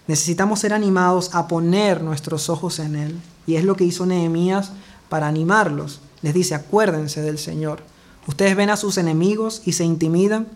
Necesitamos 0.07 0.61
ser 0.61 0.73
animados 0.73 1.35
a 1.35 1.49
poner 1.49 2.01
nuestros 2.03 2.49
ojos 2.49 2.79
en 2.79 2.95
Él, 2.95 3.21
y 3.49 3.57
es 3.57 3.65
lo 3.65 3.75
que 3.75 3.85
hizo 3.85 4.07
Nehemías 4.07 4.71
para 5.09 5.27
animarlos. 5.27 6.01
Les 6.23 6.33
dice, 6.33 6.55
acuérdense 6.55 7.21
del 7.21 7.39
Señor. 7.39 7.83
Ustedes 8.29 8.55
ven 8.55 8.71
a 8.71 8.77
sus 8.77 8.99
enemigos 8.99 9.63
y 9.65 9.73
se 9.73 9.85
intimidan, 9.85 10.47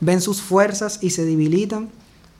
ven 0.00 0.20
sus 0.20 0.42
fuerzas 0.42 0.98
y 1.00 1.10
se 1.10 1.24
debilitan, 1.24 1.88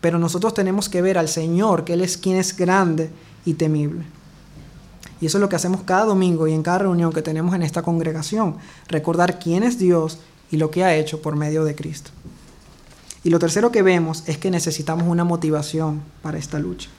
pero 0.05 0.18
nosotros 0.18 0.52
tenemos 0.52 0.90
que 0.90 1.00
ver 1.00 1.16
al 1.16 1.28
Señor, 1.28 1.82
que 1.84 1.94
Él 1.94 2.02
es 2.02 2.18
quien 2.18 2.36
es 2.36 2.55
grande 2.55 3.09
y 3.46 3.55
temible. 3.55 4.05
Y 5.18 5.24
eso 5.24 5.38
es 5.38 5.40
lo 5.40 5.48
que 5.48 5.57
hacemos 5.57 5.80
cada 5.84 6.05
domingo 6.05 6.46
y 6.46 6.52
en 6.52 6.62
cada 6.62 6.80
reunión 6.80 7.11
que 7.11 7.22
tenemos 7.22 7.55
en 7.55 7.62
esta 7.62 7.80
congregación, 7.80 8.59
recordar 8.86 9.38
quién 9.38 9.62
es 9.62 9.78
Dios 9.78 10.18
y 10.50 10.59
lo 10.59 10.70
que 10.70 10.84
ha 10.84 10.94
hecho 10.94 11.22
por 11.22 11.36
medio 11.36 11.64
de 11.64 11.74
Cristo. 11.74 12.11
Y 13.22 13.30
lo 13.30 13.38
tercero 13.38 13.72
que 13.72 13.80
vemos 13.80 14.24
es 14.26 14.36
que 14.36 14.50
necesitamos 14.50 15.09
una 15.09 15.24
motivación 15.24 16.02
para 16.20 16.36
esta 16.36 16.59
lucha. 16.59 16.90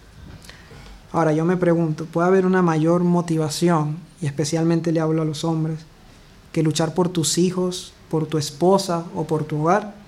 Ahora 1.11 1.31
yo 1.31 1.45
me 1.45 1.57
pregunto, 1.57 2.05
¿puede 2.05 2.27
haber 2.27 2.47
una 2.47 2.63
mayor 2.63 3.03
motivación, 3.03 3.97
y 4.19 4.25
especialmente 4.25 4.91
le 4.91 4.99
hablo 4.99 5.21
a 5.21 5.25
los 5.25 5.43
hombres, 5.43 5.81
que 6.51 6.63
luchar 6.63 6.95
por 6.95 7.09
tus 7.09 7.37
hijos, 7.37 7.93
por 8.09 8.25
tu 8.25 8.39
esposa 8.39 9.05
o 9.13 9.25
por 9.27 9.43
tu 9.43 9.61
hogar? 9.61 10.04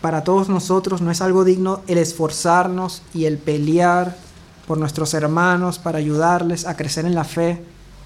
Para 0.00 0.22
todos 0.22 0.48
nosotros 0.48 1.00
no 1.02 1.10
es 1.10 1.20
algo 1.20 1.44
digno 1.44 1.82
el 1.88 1.98
esforzarnos 1.98 3.02
y 3.14 3.24
el 3.24 3.38
pelear 3.38 4.16
por 4.66 4.78
nuestros 4.78 5.14
hermanos 5.14 5.78
para 5.78 5.98
ayudarles 5.98 6.66
a 6.66 6.76
crecer 6.76 7.04
en 7.04 7.14
la 7.14 7.24
fe 7.24 7.62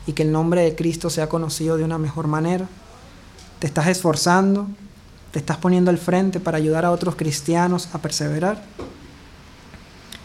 y 0.06 0.12
que 0.12 0.22
el 0.22 0.32
nombre 0.32 0.62
de 0.62 0.74
Cristo 0.74 1.10
sea 1.10 1.28
conocido 1.28 1.76
de 1.76 1.84
una 1.84 1.98
mejor 1.98 2.28
manera. 2.28 2.66
Te 3.58 3.66
estás 3.66 3.88
esforzando, 3.88 4.68
te 5.32 5.38
estás 5.38 5.58
poniendo 5.58 5.90
al 5.90 5.98
frente 5.98 6.40
para 6.40 6.58
ayudar 6.58 6.84
a 6.84 6.90
otros 6.90 7.16
cristianos 7.16 7.88
a 7.92 7.98
perseverar. 7.98 8.62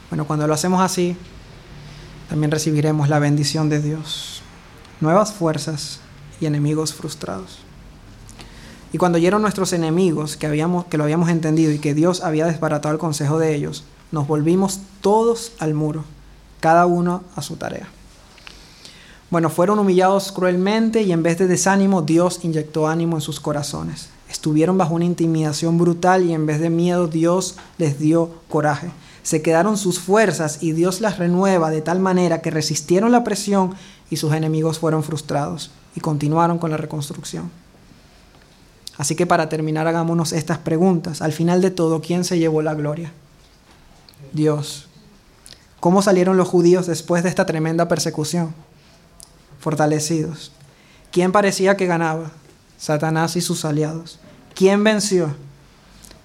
Bueno, 0.09 0.25
cuando 0.25 0.47
lo 0.47 0.53
hacemos 0.53 0.81
así, 0.81 1.17
también 2.29 2.51
recibiremos 2.51 3.09
la 3.09 3.19
bendición 3.19 3.69
de 3.69 3.81
Dios, 3.81 4.41
nuevas 5.01 5.33
fuerzas 5.33 5.99
y 6.39 6.45
enemigos 6.45 6.93
frustrados. 6.93 7.66
Y 8.93 8.97
cuando 8.97 9.17
oyeron 9.17 9.41
nuestros 9.41 9.73
enemigos 9.73 10.37
que, 10.37 10.47
habíamos, 10.47 10.85
que 10.85 10.97
lo 10.97 11.03
habíamos 11.03 11.29
entendido 11.29 11.71
y 11.71 11.79
que 11.79 11.93
Dios 11.93 12.21
había 12.21 12.45
desbaratado 12.45 12.93
el 12.93 12.99
consejo 12.99 13.37
de 13.37 13.53
ellos, 13.53 13.83
nos 14.11 14.27
volvimos 14.27 14.79
todos 15.01 15.51
al 15.59 15.73
muro, 15.73 16.05
cada 16.59 16.85
uno 16.85 17.23
a 17.35 17.41
su 17.41 17.57
tarea. 17.57 17.87
Bueno, 19.29 19.49
fueron 19.49 19.79
humillados 19.79 20.31
cruelmente 20.31 21.01
y 21.01 21.11
en 21.11 21.21
vez 21.21 21.37
de 21.37 21.47
desánimo, 21.47 22.01
Dios 22.01 22.39
inyectó 22.43 22.87
ánimo 22.87 23.17
en 23.17 23.21
sus 23.21 23.41
corazones. 23.41 24.07
Estuvieron 24.29 24.77
bajo 24.77 24.95
una 24.95 25.03
intimidación 25.03 25.77
brutal 25.77 26.23
y 26.23 26.33
en 26.33 26.45
vez 26.45 26.61
de 26.61 26.69
miedo, 26.69 27.07
Dios 27.07 27.57
les 27.77 27.99
dio 27.99 28.31
coraje. 28.47 28.89
Se 29.23 29.41
quedaron 29.41 29.77
sus 29.77 29.99
fuerzas 29.99 30.63
y 30.63 30.71
Dios 30.71 31.01
las 31.01 31.17
renueva 31.17 31.69
de 31.69 31.81
tal 31.81 31.99
manera 31.99 32.41
que 32.41 32.51
resistieron 32.51 33.11
la 33.11 33.25
presión 33.25 33.75
y 34.09 34.15
sus 34.15 34.31
enemigos 34.31 34.79
fueron 34.79 35.03
frustrados 35.03 35.71
y 35.93 35.99
continuaron 35.99 36.57
con 36.57 36.71
la 36.71 36.77
reconstrucción. 36.77 37.51
Así 38.97 39.15
que 39.15 39.27
para 39.27 39.49
terminar 39.49 39.87
hagámonos 39.87 40.33
estas 40.33 40.57
preguntas. 40.57 41.21
Al 41.21 41.31
final 41.31 41.61
de 41.61 41.71
todo, 41.71 42.01
¿quién 42.01 42.23
se 42.23 42.39
llevó 42.39 42.61
la 42.61 42.73
gloria? 42.73 43.11
Dios. 44.33 44.87
¿Cómo 45.79 46.01
salieron 46.01 46.37
los 46.37 46.47
judíos 46.47 46.87
después 46.87 47.23
de 47.23 47.29
esta 47.29 47.45
tremenda 47.45 47.87
persecución? 47.87 48.53
Fortalecidos. 49.59 50.51
¿Quién 51.11 51.31
parecía 51.31 51.77
que 51.77 51.85
ganaba? 51.85 52.31
Satanás 52.77 53.35
y 53.35 53.41
sus 53.41 53.65
aliados. 53.65 54.19
¿Quién 54.55 54.83
venció? 54.83 55.35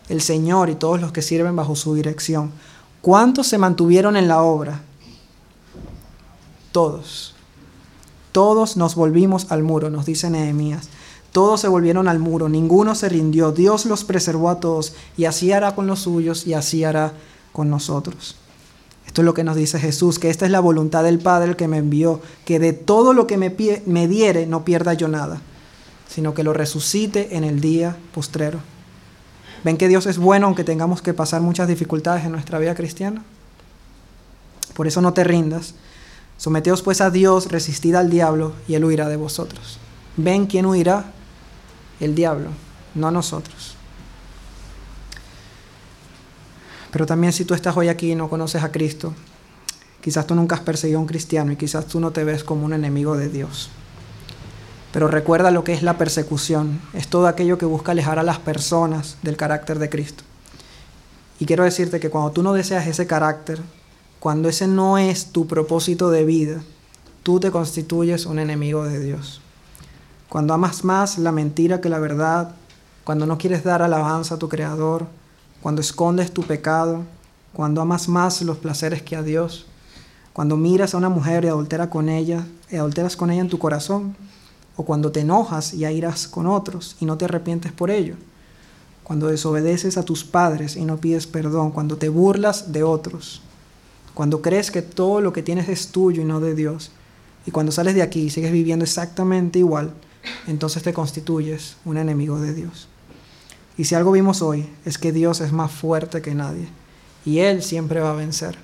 El 0.09 0.23
Señor 0.23 0.71
y 0.71 0.75
todos 0.75 1.01
los 1.01 1.13
que 1.13 1.23
sirven 1.23 1.55
bajo 1.55 1.77
su 1.77 1.95
dirección. 1.95 2.53
¿Cuántos 3.03 3.47
se 3.47 3.59
mantuvieron 3.59 4.17
en 4.17 4.29
la 4.29 4.43
obra? 4.43 4.81
Todos. 6.73 7.35
Todos 8.33 8.79
nos 8.79 8.95
volvimos 8.95 9.51
al 9.51 9.63
muro, 9.63 9.91
nos 9.91 10.07
dice 10.07 10.31
Nehemías. 10.31 10.89
Todos 11.33 11.63
se 11.63 11.69
volvieron 11.69 12.09
al 12.09 12.19
muro, 12.19 12.51
ninguno 12.51 12.95
se 12.95 13.09
rindió, 13.09 13.53
Dios 13.53 13.87
los 13.87 14.05
preservó 14.05 14.51
a 14.51 14.61
todos 14.61 14.95
y 15.17 15.25
así 15.25 15.51
hará 15.51 15.75
con 15.75 15.87
los 15.87 16.01
suyos 16.01 16.47
y 16.47 16.53
así 16.53 16.85
hará 16.85 17.15
con 17.53 17.71
nosotros. 17.71 18.37
Esto 19.07 19.23
es 19.23 19.25
lo 19.25 19.35
que 19.35 19.45
nos 19.45 19.57
dice 19.57 19.79
Jesús, 19.79 20.19
que 20.19 20.31
esta 20.31 20.45
es 20.45 20.51
la 20.53 20.61
voluntad 20.61 21.05
del 21.05 21.19
Padre 21.19 21.57
que 21.57 21.69
me 21.69 21.79
envió, 21.79 22.21
que 22.45 22.59
de 22.59 22.75
todo 22.75 23.15
lo 23.15 23.27
que 23.27 23.39
me, 23.39 23.55
me 23.87 24.09
diere 24.09 24.47
no 24.47 24.65
pierda 24.65 24.93
yo 24.93 25.09
nada, 25.09 25.41
sino 26.09 26.35
que 26.35 26.43
lo 26.43 26.53
resucite 26.53 27.35
en 27.37 27.45
el 27.45 27.61
día 27.61 27.97
postrero. 28.15 28.61
¿Ven 29.65 29.79
que 29.79 29.89
Dios 29.89 30.07
es 30.07 30.19
bueno 30.19 30.47
aunque 30.47 30.65
tengamos 30.65 31.01
que 31.03 31.15
pasar 31.15 31.41
muchas 31.41 31.67
dificultades 31.67 32.25
en 32.25 32.33
nuestra 32.33 32.59
vida 32.59 32.75
cristiana? 32.75 33.23
Por 34.75 34.87
eso 34.87 35.01
no 35.01 35.13
te 35.13 35.25
rindas. 35.25 35.75
Someteos 36.37 36.83
pues 36.83 37.01
a 37.01 37.11
Dios, 37.11 37.51
resistid 37.51 37.95
al 37.95 38.11
diablo 38.11 38.53
y 38.67 38.75
él 38.75 38.85
huirá 38.85 39.09
de 39.09 39.17
vosotros. 39.17 39.79
¿Ven 40.17 40.47
quién 40.47 40.67
huirá? 40.67 41.13
El 42.01 42.15
diablo, 42.15 42.51
no 42.95 43.11
nosotros. 43.11 43.77
Pero 46.91 47.07
también 47.07 47.33
si 47.33 47.45
tú 47.45 47.55
estás 47.55 47.77
hoy 47.77 47.89
aquí 47.89 48.13
y 48.13 48.15
no 48.15 48.29
conoces 48.29 48.63
a 48.63 48.71
Cristo, 48.71 49.15
quizás 50.03 50.27
tú 50.27 50.35
nunca 50.35 50.57
has 50.57 50.61
perseguido 50.61 50.99
a 50.99 51.03
un 51.03 51.09
cristiano 51.09 51.53
y 51.53 51.57
quizás 51.57 51.87
tú 51.87 52.01
no 52.01 52.11
te 52.11 52.25
ves 52.25 52.45
como 52.45 52.67
un 52.67 52.75
enemigo 52.75 53.17
de 53.17 53.29
Dios. 53.29 53.71
Pero 54.93 55.09
recuerda 55.09 55.51
lo 55.51 55.65
que 55.65 55.73
es 55.73 55.83
la 55.83 55.97
persecución. 55.97 56.83
Es 56.93 57.09
todo 57.09 57.29
aquello 57.29 57.57
que 57.57 57.65
busca 57.65 57.93
alejar 57.93 58.19
a 58.19 58.23
las 58.23 58.39
personas 58.39 59.17
del 59.23 59.39
carácter 59.39 59.79
de 59.79 59.89
Cristo. 59.89 60.23
Y 61.41 61.47
quiero 61.47 61.65
decirte 61.65 61.99
que 61.99 62.11
cuando 62.11 62.31
tú 62.33 62.43
no 62.43 62.53
deseas 62.53 62.87
ese 62.87 63.07
carácter, 63.07 63.61
cuando 64.21 64.51
ese 64.51 64.67
no 64.67 64.99
es 64.99 65.33
tu 65.33 65.47
propósito 65.47 66.11
de 66.11 66.27
vida, 66.27 66.63
tú 67.23 67.41
te 67.41 67.51
constituyes 67.51 68.27
un 68.27 68.39
enemigo 68.39 68.85
de 68.85 69.01
Dios 69.01 69.41
cuando 70.33 70.55
amas 70.55 70.83
más 70.83 71.19
la 71.19 71.31
mentira 71.31 71.83
que 71.83 71.91
la 71.91 71.99
verdad, 71.99 72.55
cuando 73.05 73.27
no 73.27 73.37
quieres 73.37 73.65
dar 73.65 73.83
alabanza 73.83 74.37
a 74.37 74.39
tu 74.39 74.49
Creador, 74.49 75.07
cuando 75.61 75.83
escondes 75.83 76.33
tu 76.33 76.43
pecado, 76.43 77.03
cuando 77.53 77.83
amas 77.83 78.09
más 78.09 78.41
los 78.41 78.57
placeres 78.57 79.03
que 79.03 79.15
a 79.15 79.23
Dios, 79.23 79.67
cuando 80.33 80.57
miras 80.57 80.95
a 80.95 80.97
una 80.97 81.11
mujer 81.11 81.45
y 81.45 81.49
adulteras 81.49 81.89
con 81.89 82.09
ella, 82.09 82.47
y 82.71 82.77
adulteras 82.77 83.15
con 83.15 83.31
ella 83.31 83.43
en 83.43 83.51
tu 83.51 83.59
corazón, 83.59 84.17
o 84.77 84.87
cuando 84.87 85.13
te 85.13 85.21
enojas 85.21 85.75
y 85.75 85.85
airas 85.85 86.27
con 86.29 86.47
otros 86.47 86.97
y 86.99 87.05
no 87.05 87.19
te 87.19 87.27
arrepientes 87.27 87.71
por 87.71 87.91
ello, 87.91 88.15
cuando 89.05 89.27
desobedeces 89.27 89.99
a 89.99 90.03
tus 90.03 90.25
padres 90.25 90.77
y 90.77 90.87
no 90.87 90.97
pides 90.97 91.27
perdón, 91.27 91.73
cuando 91.73 91.99
te 91.99 92.09
burlas 92.09 92.73
de 92.73 92.83
otros, 92.83 93.43
cuando 94.15 94.41
crees 94.41 94.71
que 94.71 94.81
todo 94.81 95.21
lo 95.21 95.35
que 95.35 95.43
tienes 95.43 95.69
es 95.69 95.89
tuyo 95.89 96.23
y 96.23 96.25
no 96.25 96.41
de 96.41 96.55
Dios, 96.55 96.91
y 97.45 97.51
cuando 97.51 97.71
sales 97.71 97.95
de 97.95 98.01
aquí 98.01 98.21
y 98.21 98.31
sigues 98.31 98.51
viviendo 98.51 98.87
exactamente 98.87 99.59
igual, 99.59 99.93
entonces 100.47 100.83
te 100.83 100.93
constituyes 100.93 101.77
un 101.85 101.97
enemigo 101.97 102.41
de 102.41 102.55
Dios. 102.55 102.89
Y 103.77 103.85
si 103.85 103.95
algo 103.95 104.13
vimos 104.13 104.43
hoy 104.43 104.69
es 104.85 104.99
que 104.99 105.13
Dios 105.13 105.41
es 105.41 105.53
más 105.53 105.71
fuerte 105.71 106.23
que 106.23 106.35
nadie 106.35 106.69
y 107.25 107.39
Él 107.39 107.63
siempre 107.63 108.01
va 108.01 108.11
a 108.11 108.17
vencer. 108.17 108.57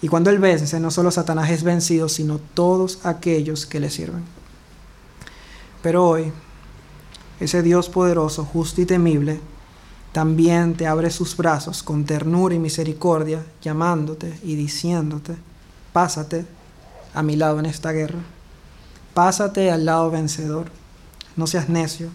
Y 0.00 0.08
cuando 0.08 0.30
Él 0.30 0.38
vence, 0.38 0.80
no 0.80 0.90
solo 0.90 1.10
Satanás 1.10 1.50
es 1.50 1.62
vencido, 1.62 2.08
sino 2.08 2.38
todos 2.38 3.04
aquellos 3.04 3.66
que 3.66 3.80
le 3.80 3.90
sirven. 3.90 4.24
Pero 5.82 6.08
hoy, 6.08 6.32
ese 7.38 7.62
Dios 7.62 7.88
poderoso, 7.88 8.44
justo 8.44 8.80
y 8.80 8.86
temible, 8.86 9.40
también 10.12 10.74
te 10.74 10.86
abre 10.86 11.10
sus 11.10 11.36
brazos 11.36 11.82
con 11.82 12.04
ternura 12.04 12.54
y 12.54 12.58
misericordia, 12.58 13.44
llamándote 13.62 14.38
y 14.42 14.56
diciéndote, 14.56 15.36
pásate 15.92 16.44
a 17.14 17.22
mi 17.22 17.36
lado 17.36 17.60
en 17.60 17.66
esta 17.66 17.92
guerra. 17.92 18.20
Pásate 19.14 19.70
al 19.70 19.84
lado 19.84 20.10
vencedor. 20.10 20.66
No 21.36 21.46
seas 21.46 21.68
necio. 21.68 22.08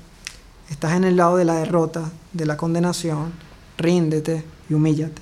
Estás 0.70 0.93
en 0.93 1.04
el 1.04 1.18
lado 1.18 1.38
de 1.38 1.45
la 1.45 1.56
derrota, 1.56 2.12
de 2.34 2.45
la 2.45 2.58
condenación. 2.58 3.34
Ríndete 3.78 4.43
y 4.70 4.74
humíllate. 4.74 5.22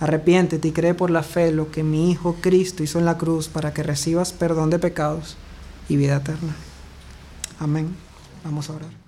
Arrepiéntete 0.00 0.68
y 0.68 0.72
cree 0.72 0.94
por 0.94 1.10
la 1.10 1.22
fe 1.22 1.52
lo 1.52 1.70
que 1.70 1.82
mi 1.82 2.10
Hijo 2.10 2.36
Cristo 2.40 2.82
hizo 2.82 2.98
en 2.98 3.04
la 3.04 3.16
cruz 3.16 3.48
para 3.48 3.72
que 3.72 3.82
recibas 3.82 4.32
perdón 4.32 4.70
de 4.70 4.78
pecados 4.78 5.36
y 5.88 5.96
vida 5.96 6.16
eterna. 6.16 6.54
Amén. 7.60 7.94
Vamos 8.42 8.68
a 8.70 8.74
orar. 8.74 9.03